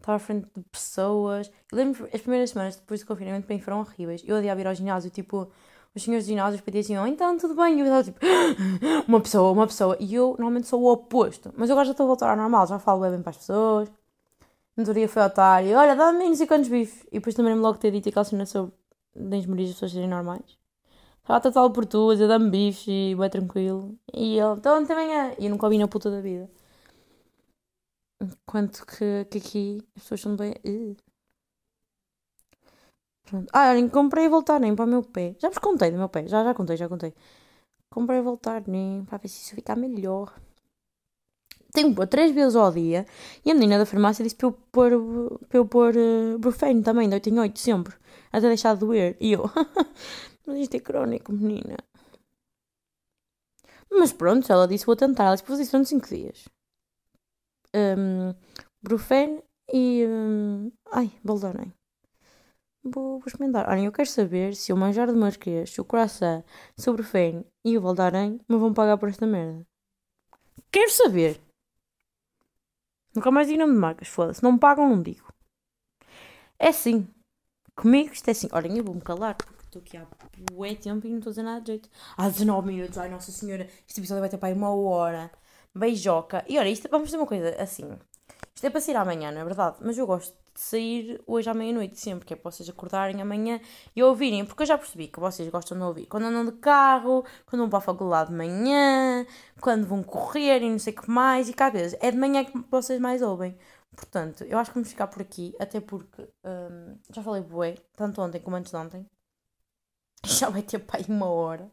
Estava 0.00 0.16
à 0.16 0.18
frente 0.18 0.48
de 0.56 0.62
pessoas. 0.72 1.50
Eu 1.70 1.76
lembro 1.76 2.08
as 2.12 2.20
primeiras 2.20 2.50
semanas 2.50 2.76
depois 2.76 3.00
do 3.00 3.06
confinamento 3.06 3.46
bem 3.46 3.60
foram 3.60 3.80
horríveis. 3.80 4.22
Eu 4.26 4.36
odiava 4.36 4.60
ir 4.60 4.66
ao 4.66 4.74
ginásio, 4.74 5.10
tipo, 5.10 5.50
os 5.94 6.02
senhores 6.02 6.24
de 6.24 6.32
ginásio 6.32 6.56
depois 6.58 6.74
diziam, 6.74 7.04
oh, 7.04 7.06
então 7.06 7.36
tudo 7.36 7.54
bem. 7.54 7.76
E 7.76 7.80
eu 7.80 7.84
estava 7.84 8.04
tipo, 8.04 8.18
uma 9.06 9.20
pessoa, 9.20 9.52
uma 9.52 9.66
pessoa. 9.66 9.96
E 10.00 10.14
eu 10.14 10.30
normalmente 10.30 10.66
sou 10.66 10.80
o 10.82 10.90
oposto. 10.90 11.52
Mas 11.56 11.68
eu 11.68 11.74
agora 11.74 11.84
já 11.84 11.92
estou 11.92 12.04
a 12.04 12.06
voltar 12.08 12.30
ao 12.30 12.36
normal, 12.36 12.66
já 12.66 12.78
falo 12.78 13.08
bem 13.08 13.20
para 13.20 13.30
as 13.30 13.36
pessoas. 13.36 13.90
No 14.76 14.82
outro 14.82 14.94
dia 14.94 15.08
foi 15.08 15.22
otário, 15.22 15.76
olha, 15.76 15.94
dá-me 15.94 16.24
não 16.24 16.34
sei 16.34 16.46
quantos 16.46 16.68
bifes. 16.68 17.02
E 17.12 17.18
depois 17.18 17.34
também 17.34 17.54
me 17.54 17.60
logo 17.60 17.78
ter 17.78 17.90
dito 17.90 18.08
aquela 18.08 18.24
cena 18.24 18.46
sobre 18.46 18.72
das 19.14 19.44
Marias 19.46 19.70
as 19.70 19.74
pessoas 19.74 19.92
serem 19.92 20.08
normais. 20.08 20.58
Estava 21.20 21.36
a 21.38 21.40
tratá-lo 21.40 21.70
por 21.70 21.84
tu, 21.84 22.10
a 22.10 22.14
dar-me 22.14 22.50
bifes 22.50 22.86
e 22.88 23.14
bem 23.14 23.30
tranquilo. 23.30 23.94
E 24.14 24.38
ele, 24.38 24.54
então 24.56 24.84
também 24.86 25.14
é. 25.14 25.36
E 25.38 25.44
eu 25.46 25.50
nunca 25.50 25.66
ouvi 25.66 25.78
na 25.78 25.86
puta 25.88 26.10
da 26.10 26.20
vida. 26.20 26.48
Enquanto 28.20 28.84
que, 28.86 29.24
que 29.30 29.38
aqui 29.38 29.78
as 29.96 30.02
pessoas 30.02 30.20
são 30.20 30.36
bem. 30.36 30.54
Uh. 30.64 30.96
Pronto. 33.24 33.48
Ah, 33.52 33.70
olhem, 33.70 33.88
comprei 33.88 34.26
a 34.26 34.28
voltar 34.28 34.60
nem 34.60 34.74
para 34.74 34.84
o 34.84 34.88
meu 34.88 35.02
pé. 35.02 35.36
Já 35.38 35.48
vos 35.48 35.58
contei 35.58 35.90
do 35.90 35.98
meu 35.98 36.08
pé, 36.08 36.26
já, 36.26 36.44
já 36.44 36.54
contei, 36.54 36.76
já 36.76 36.88
contei. 36.88 37.14
Comprei 37.90 38.18
a 38.18 38.22
voltar 38.22 38.62
nem 38.68 39.04
para 39.04 39.18
ver 39.18 39.28
se 39.28 39.42
isso 39.42 39.54
ficar 39.54 39.76
melhor. 39.76 40.32
Tenho 41.72 41.94
pôr 41.94 42.06
três 42.06 42.32
vezes 42.32 42.56
ao 42.56 42.72
dia. 42.72 43.06
E 43.44 43.50
a 43.50 43.54
menina 43.54 43.78
da 43.78 43.86
farmácia 43.86 44.22
disse 44.24 44.36
para 44.36 44.48
eu 44.48 44.52
pôr, 44.72 44.90
para 45.48 45.60
uh, 45.60 46.82
também, 46.82 47.08
de 47.08 47.14
8 47.14 47.28
em 47.30 47.38
8 47.38 47.58
sempre. 47.58 47.94
Até 48.32 48.48
deixar 48.48 48.74
de 48.74 48.80
doer. 48.80 49.16
E 49.20 49.32
eu, 49.32 49.44
mas 50.46 50.58
isto 50.58 50.74
é 50.76 50.80
crónico, 50.80 51.32
menina. 51.32 51.76
Mas 53.90 54.12
pronto, 54.12 54.50
ela 54.52 54.66
disse, 54.66 54.86
vou 54.86 54.96
tentar. 54.96 55.24
Ela 55.26 55.34
disse, 55.34 55.44
vou 55.44 55.54
fazer 55.54 55.62
isso 55.64 55.72
durante 55.72 55.88
5 55.90 56.08
dias. 56.08 56.48
Um, 57.74 58.34
Brufeno 58.82 59.42
e... 59.72 60.04
Um, 60.06 60.72
ai, 60.90 61.12
Baldarém. 61.22 61.72
Vou, 62.82 63.18
vou 63.18 63.26
experimentar. 63.26 63.68
Olhem, 63.68 63.84
eu 63.84 63.92
quero 63.92 64.08
saber 64.08 64.54
se 64.54 64.72
o 64.72 64.76
manjar 64.76 65.06
de 65.06 65.18
Marquês, 65.18 65.78
o 65.78 65.84
croissant, 65.84 66.42
o 66.86 66.92
Brufeno 66.92 67.44
e 67.64 67.76
o 67.76 67.80
Baldarém 67.80 68.40
me 68.48 68.56
vão 68.56 68.72
pagar 68.72 68.96
por 68.96 69.08
esta 69.08 69.26
merda. 69.26 69.66
Quero 70.72 70.90
saber. 70.90 71.40
Nunca 73.14 73.30
mais 73.30 73.48
digo 73.48 73.58
nome 73.60 73.74
de 73.74 73.78
marcas, 73.78 74.08
foda-se. 74.08 74.42
Não 74.42 74.52
me 74.52 74.58
pagam, 74.58 74.88
não 74.88 75.02
digo. 75.02 75.32
É 76.58 76.68
assim. 76.68 77.08
Comigo 77.74 78.12
isto 78.12 78.28
é 78.28 78.30
assim. 78.30 78.48
Olhem, 78.52 78.78
eu 78.78 78.84
vou-me 78.84 79.00
calar 79.00 79.36
porque 79.36 79.52
estou 79.64 79.82
aqui 79.82 79.96
há 79.96 80.06
bué 80.52 80.74
tempo 80.74 81.06
e 81.06 81.10
não 81.10 81.18
estou 81.18 81.30
a 81.30 81.32
dizer 81.32 81.42
nada 81.42 81.60
de 81.60 81.66
jeito. 81.68 81.90
Há 82.16 82.28
19 82.28 82.66
minutos, 82.68 82.98
ai 82.98 83.08
Nossa 83.08 83.32
Senhora, 83.32 83.68
este 83.86 84.00
episódio 84.00 84.20
vai 84.20 84.28
ter 84.28 84.38
para 84.38 84.48
aí 84.48 84.54
uma 84.54 84.72
hora. 84.74 85.30
Beijoca. 85.74 86.44
E 86.48 86.58
olha, 86.58 86.68
isto, 86.68 86.88
vamos 86.90 87.08
fazer 87.08 87.18
uma 87.18 87.26
coisa 87.26 87.50
assim. 87.62 87.98
Isto 88.54 88.66
é 88.66 88.70
para 88.70 88.80
sair 88.80 88.96
amanhã, 88.96 89.30
não 89.32 89.40
é 89.40 89.44
verdade? 89.44 89.78
Mas 89.80 89.96
eu 89.96 90.06
gosto 90.06 90.36
de 90.54 90.60
sair 90.60 91.22
hoje 91.26 91.48
à 91.48 91.54
meia-noite, 91.54 91.98
sempre, 91.98 92.26
que 92.26 92.34
é 92.34 92.36
para 92.36 92.50
vocês 92.50 92.68
acordarem 92.68 93.22
amanhã 93.22 93.60
e 93.96 94.02
ouvirem, 94.02 94.44
porque 94.44 94.62
eu 94.62 94.66
já 94.66 94.76
percebi 94.76 95.08
que 95.08 95.18
vocês 95.18 95.48
gostam 95.48 95.78
de 95.78 95.84
ouvir 95.84 96.06
quando 96.06 96.24
andam 96.24 96.44
de 96.44 96.52
carro, 96.52 97.24
quando 97.46 97.60
vão 97.62 97.70
para 97.70 97.78
a 97.78 97.82
faculdade 97.82 98.30
de 98.30 98.36
manhã, 98.36 99.24
quando 99.60 99.86
vão 99.86 100.02
correr 100.02 100.62
e 100.62 100.70
não 100.70 100.78
sei 100.78 100.92
o 100.92 101.00
que 101.00 101.10
mais, 101.10 101.48
e 101.48 101.54
cada 101.54 101.78
vez 101.78 101.96
é 102.00 102.10
de 102.10 102.18
manhã 102.18 102.44
que 102.44 102.52
vocês 102.70 103.00
mais 103.00 103.22
ouvem. 103.22 103.56
Portanto, 103.96 104.44
eu 104.44 104.58
acho 104.58 104.70
que 104.70 104.74
vamos 104.74 104.90
ficar 104.90 105.06
por 105.06 105.22
aqui, 105.22 105.54
até 105.58 105.80
porque 105.80 106.28
hum, 106.44 106.98
já 107.10 107.22
falei 107.22 107.42
bué, 107.42 107.76
tanto 107.96 108.20
ontem 108.20 108.40
como 108.40 108.56
antes 108.56 108.70
de 108.70 108.76
ontem. 108.76 109.06
Já 110.24 110.50
vai 110.50 110.62
ter 110.62 110.78
para 110.80 110.98
aí 111.00 111.06
uma 111.08 111.26
hora. 111.30 111.70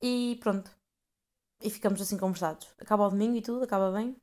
E 0.00 0.38
pronto. 0.40 0.70
E 1.64 1.70
ficamos 1.70 2.00
assim 2.00 2.18
conversados. 2.18 2.68
Acaba 2.78 3.06
o 3.06 3.10
domingo 3.10 3.36
e 3.36 3.42
tudo, 3.42 3.64
acaba 3.64 3.90
bem. 3.90 4.14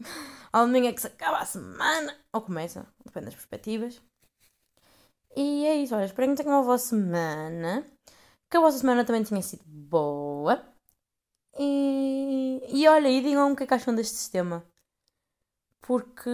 Ao 0.52 0.66
domingo 0.66 0.88
é 0.88 0.92
que 0.92 1.00
se 1.00 1.06
acaba 1.06 1.38
a 1.38 1.46
semana. 1.46 2.16
Ou 2.32 2.42
começa, 2.42 2.86
depende 3.04 3.26
das 3.26 3.34
perspectivas. 3.34 4.02
E 5.36 5.64
é 5.66 5.76
isso, 5.76 5.94
olha, 5.94 6.04
espero 6.04 6.28
que 6.30 6.42
tenham 6.42 6.56
uma 6.58 6.64
boa 6.64 6.78
semana. 6.78 7.86
Que 8.50 8.56
a 8.56 8.60
vossa 8.60 8.78
semana 8.78 9.04
também 9.04 9.24
tenha 9.24 9.40
sido 9.42 9.62
boa. 9.66 10.62
E, 11.58 12.60
e 12.68 12.88
olha, 12.88 13.08
e 13.08 13.22
digam 13.22 13.52
o 13.52 13.56
que 13.56 13.62
é 13.64 13.66
que 13.66 13.74
acham 13.74 13.94
deste 13.94 14.16
sistema. 14.16 14.64
Porque, 15.80 16.30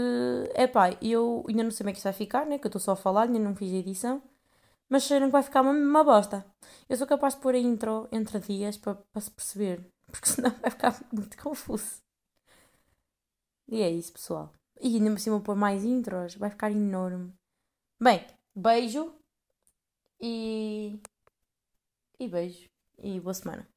é 0.55 0.67
pá, 0.67 0.91
eu 1.03 1.45
ainda 1.49 1.63
não 1.65 1.71
sei 1.71 1.79
como 1.79 1.91
é 1.91 1.93
que 1.93 1.99
isso 1.99 2.05
vai 2.05 2.13
ficar, 2.13 2.47
né? 2.47 2.59
Que 2.59 2.67
eu 2.67 2.69
estou 2.69 2.81
só 2.81 2.93
a 2.93 2.97
falar, 2.97 3.23
ainda 3.23 3.39
não 3.39 3.57
fiz 3.57 3.73
a 3.73 3.77
edição. 3.77 4.23
Mas 4.89 5.05
sei 5.05 5.21
que 5.21 5.27
vai 5.29 5.43
ficar 5.43 5.63
uma, 5.63 5.73
uma 5.73 6.05
bosta. 6.05 6.45
Eu 6.89 6.97
sou 6.97 7.07
capaz 7.07 7.35
de 7.35 7.41
pôr 7.41 7.55
a 7.55 7.59
intro 7.59 8.09
entre 8.13 8.39
dias 8.41 8.77
para, 8.79 8.95
para 8.97 9.21
se 9.23 9.31
perceber. 9.31 9.85
Porque 10.11 10.29
senão 10.29 10.51
vai 10.51 10.71
ficar 10.71 10.99
muito 11.13 11.37
confuso. 11.37 12.03
E 13.69 13.83
é 13.83 13.91
isso, 13.91 14.13
pessoal. 14.13 14.53
E 14.81 14.97
ainda 14.97 15.11
por 15.11 15.21
cima 15.21 15.41
pôr 15.41 15.57
mais 15.57 15.85
intros, 15.85 16.35
vai 16.37 16.51
ficar 16.51 16.71
enorme. 16.71 17.35
Bem, 18.01 18.27
beijo 18.55 19.15
e. 20.21 20.99
E 22.19 22.29
beijo. 22.29 22.69
E 22.99 23.21
boa 23.21 23.35
semana. 23.35 23.69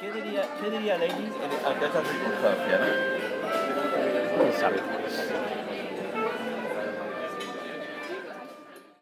¿qué 0.00 0.12
diría, 0.12 0.42
qué 0.60 0.70
diría 0.70 0.98
circunstancia? 0.98 2.78
¿no? 2.78 4.52
Sabe. 4.58 4.80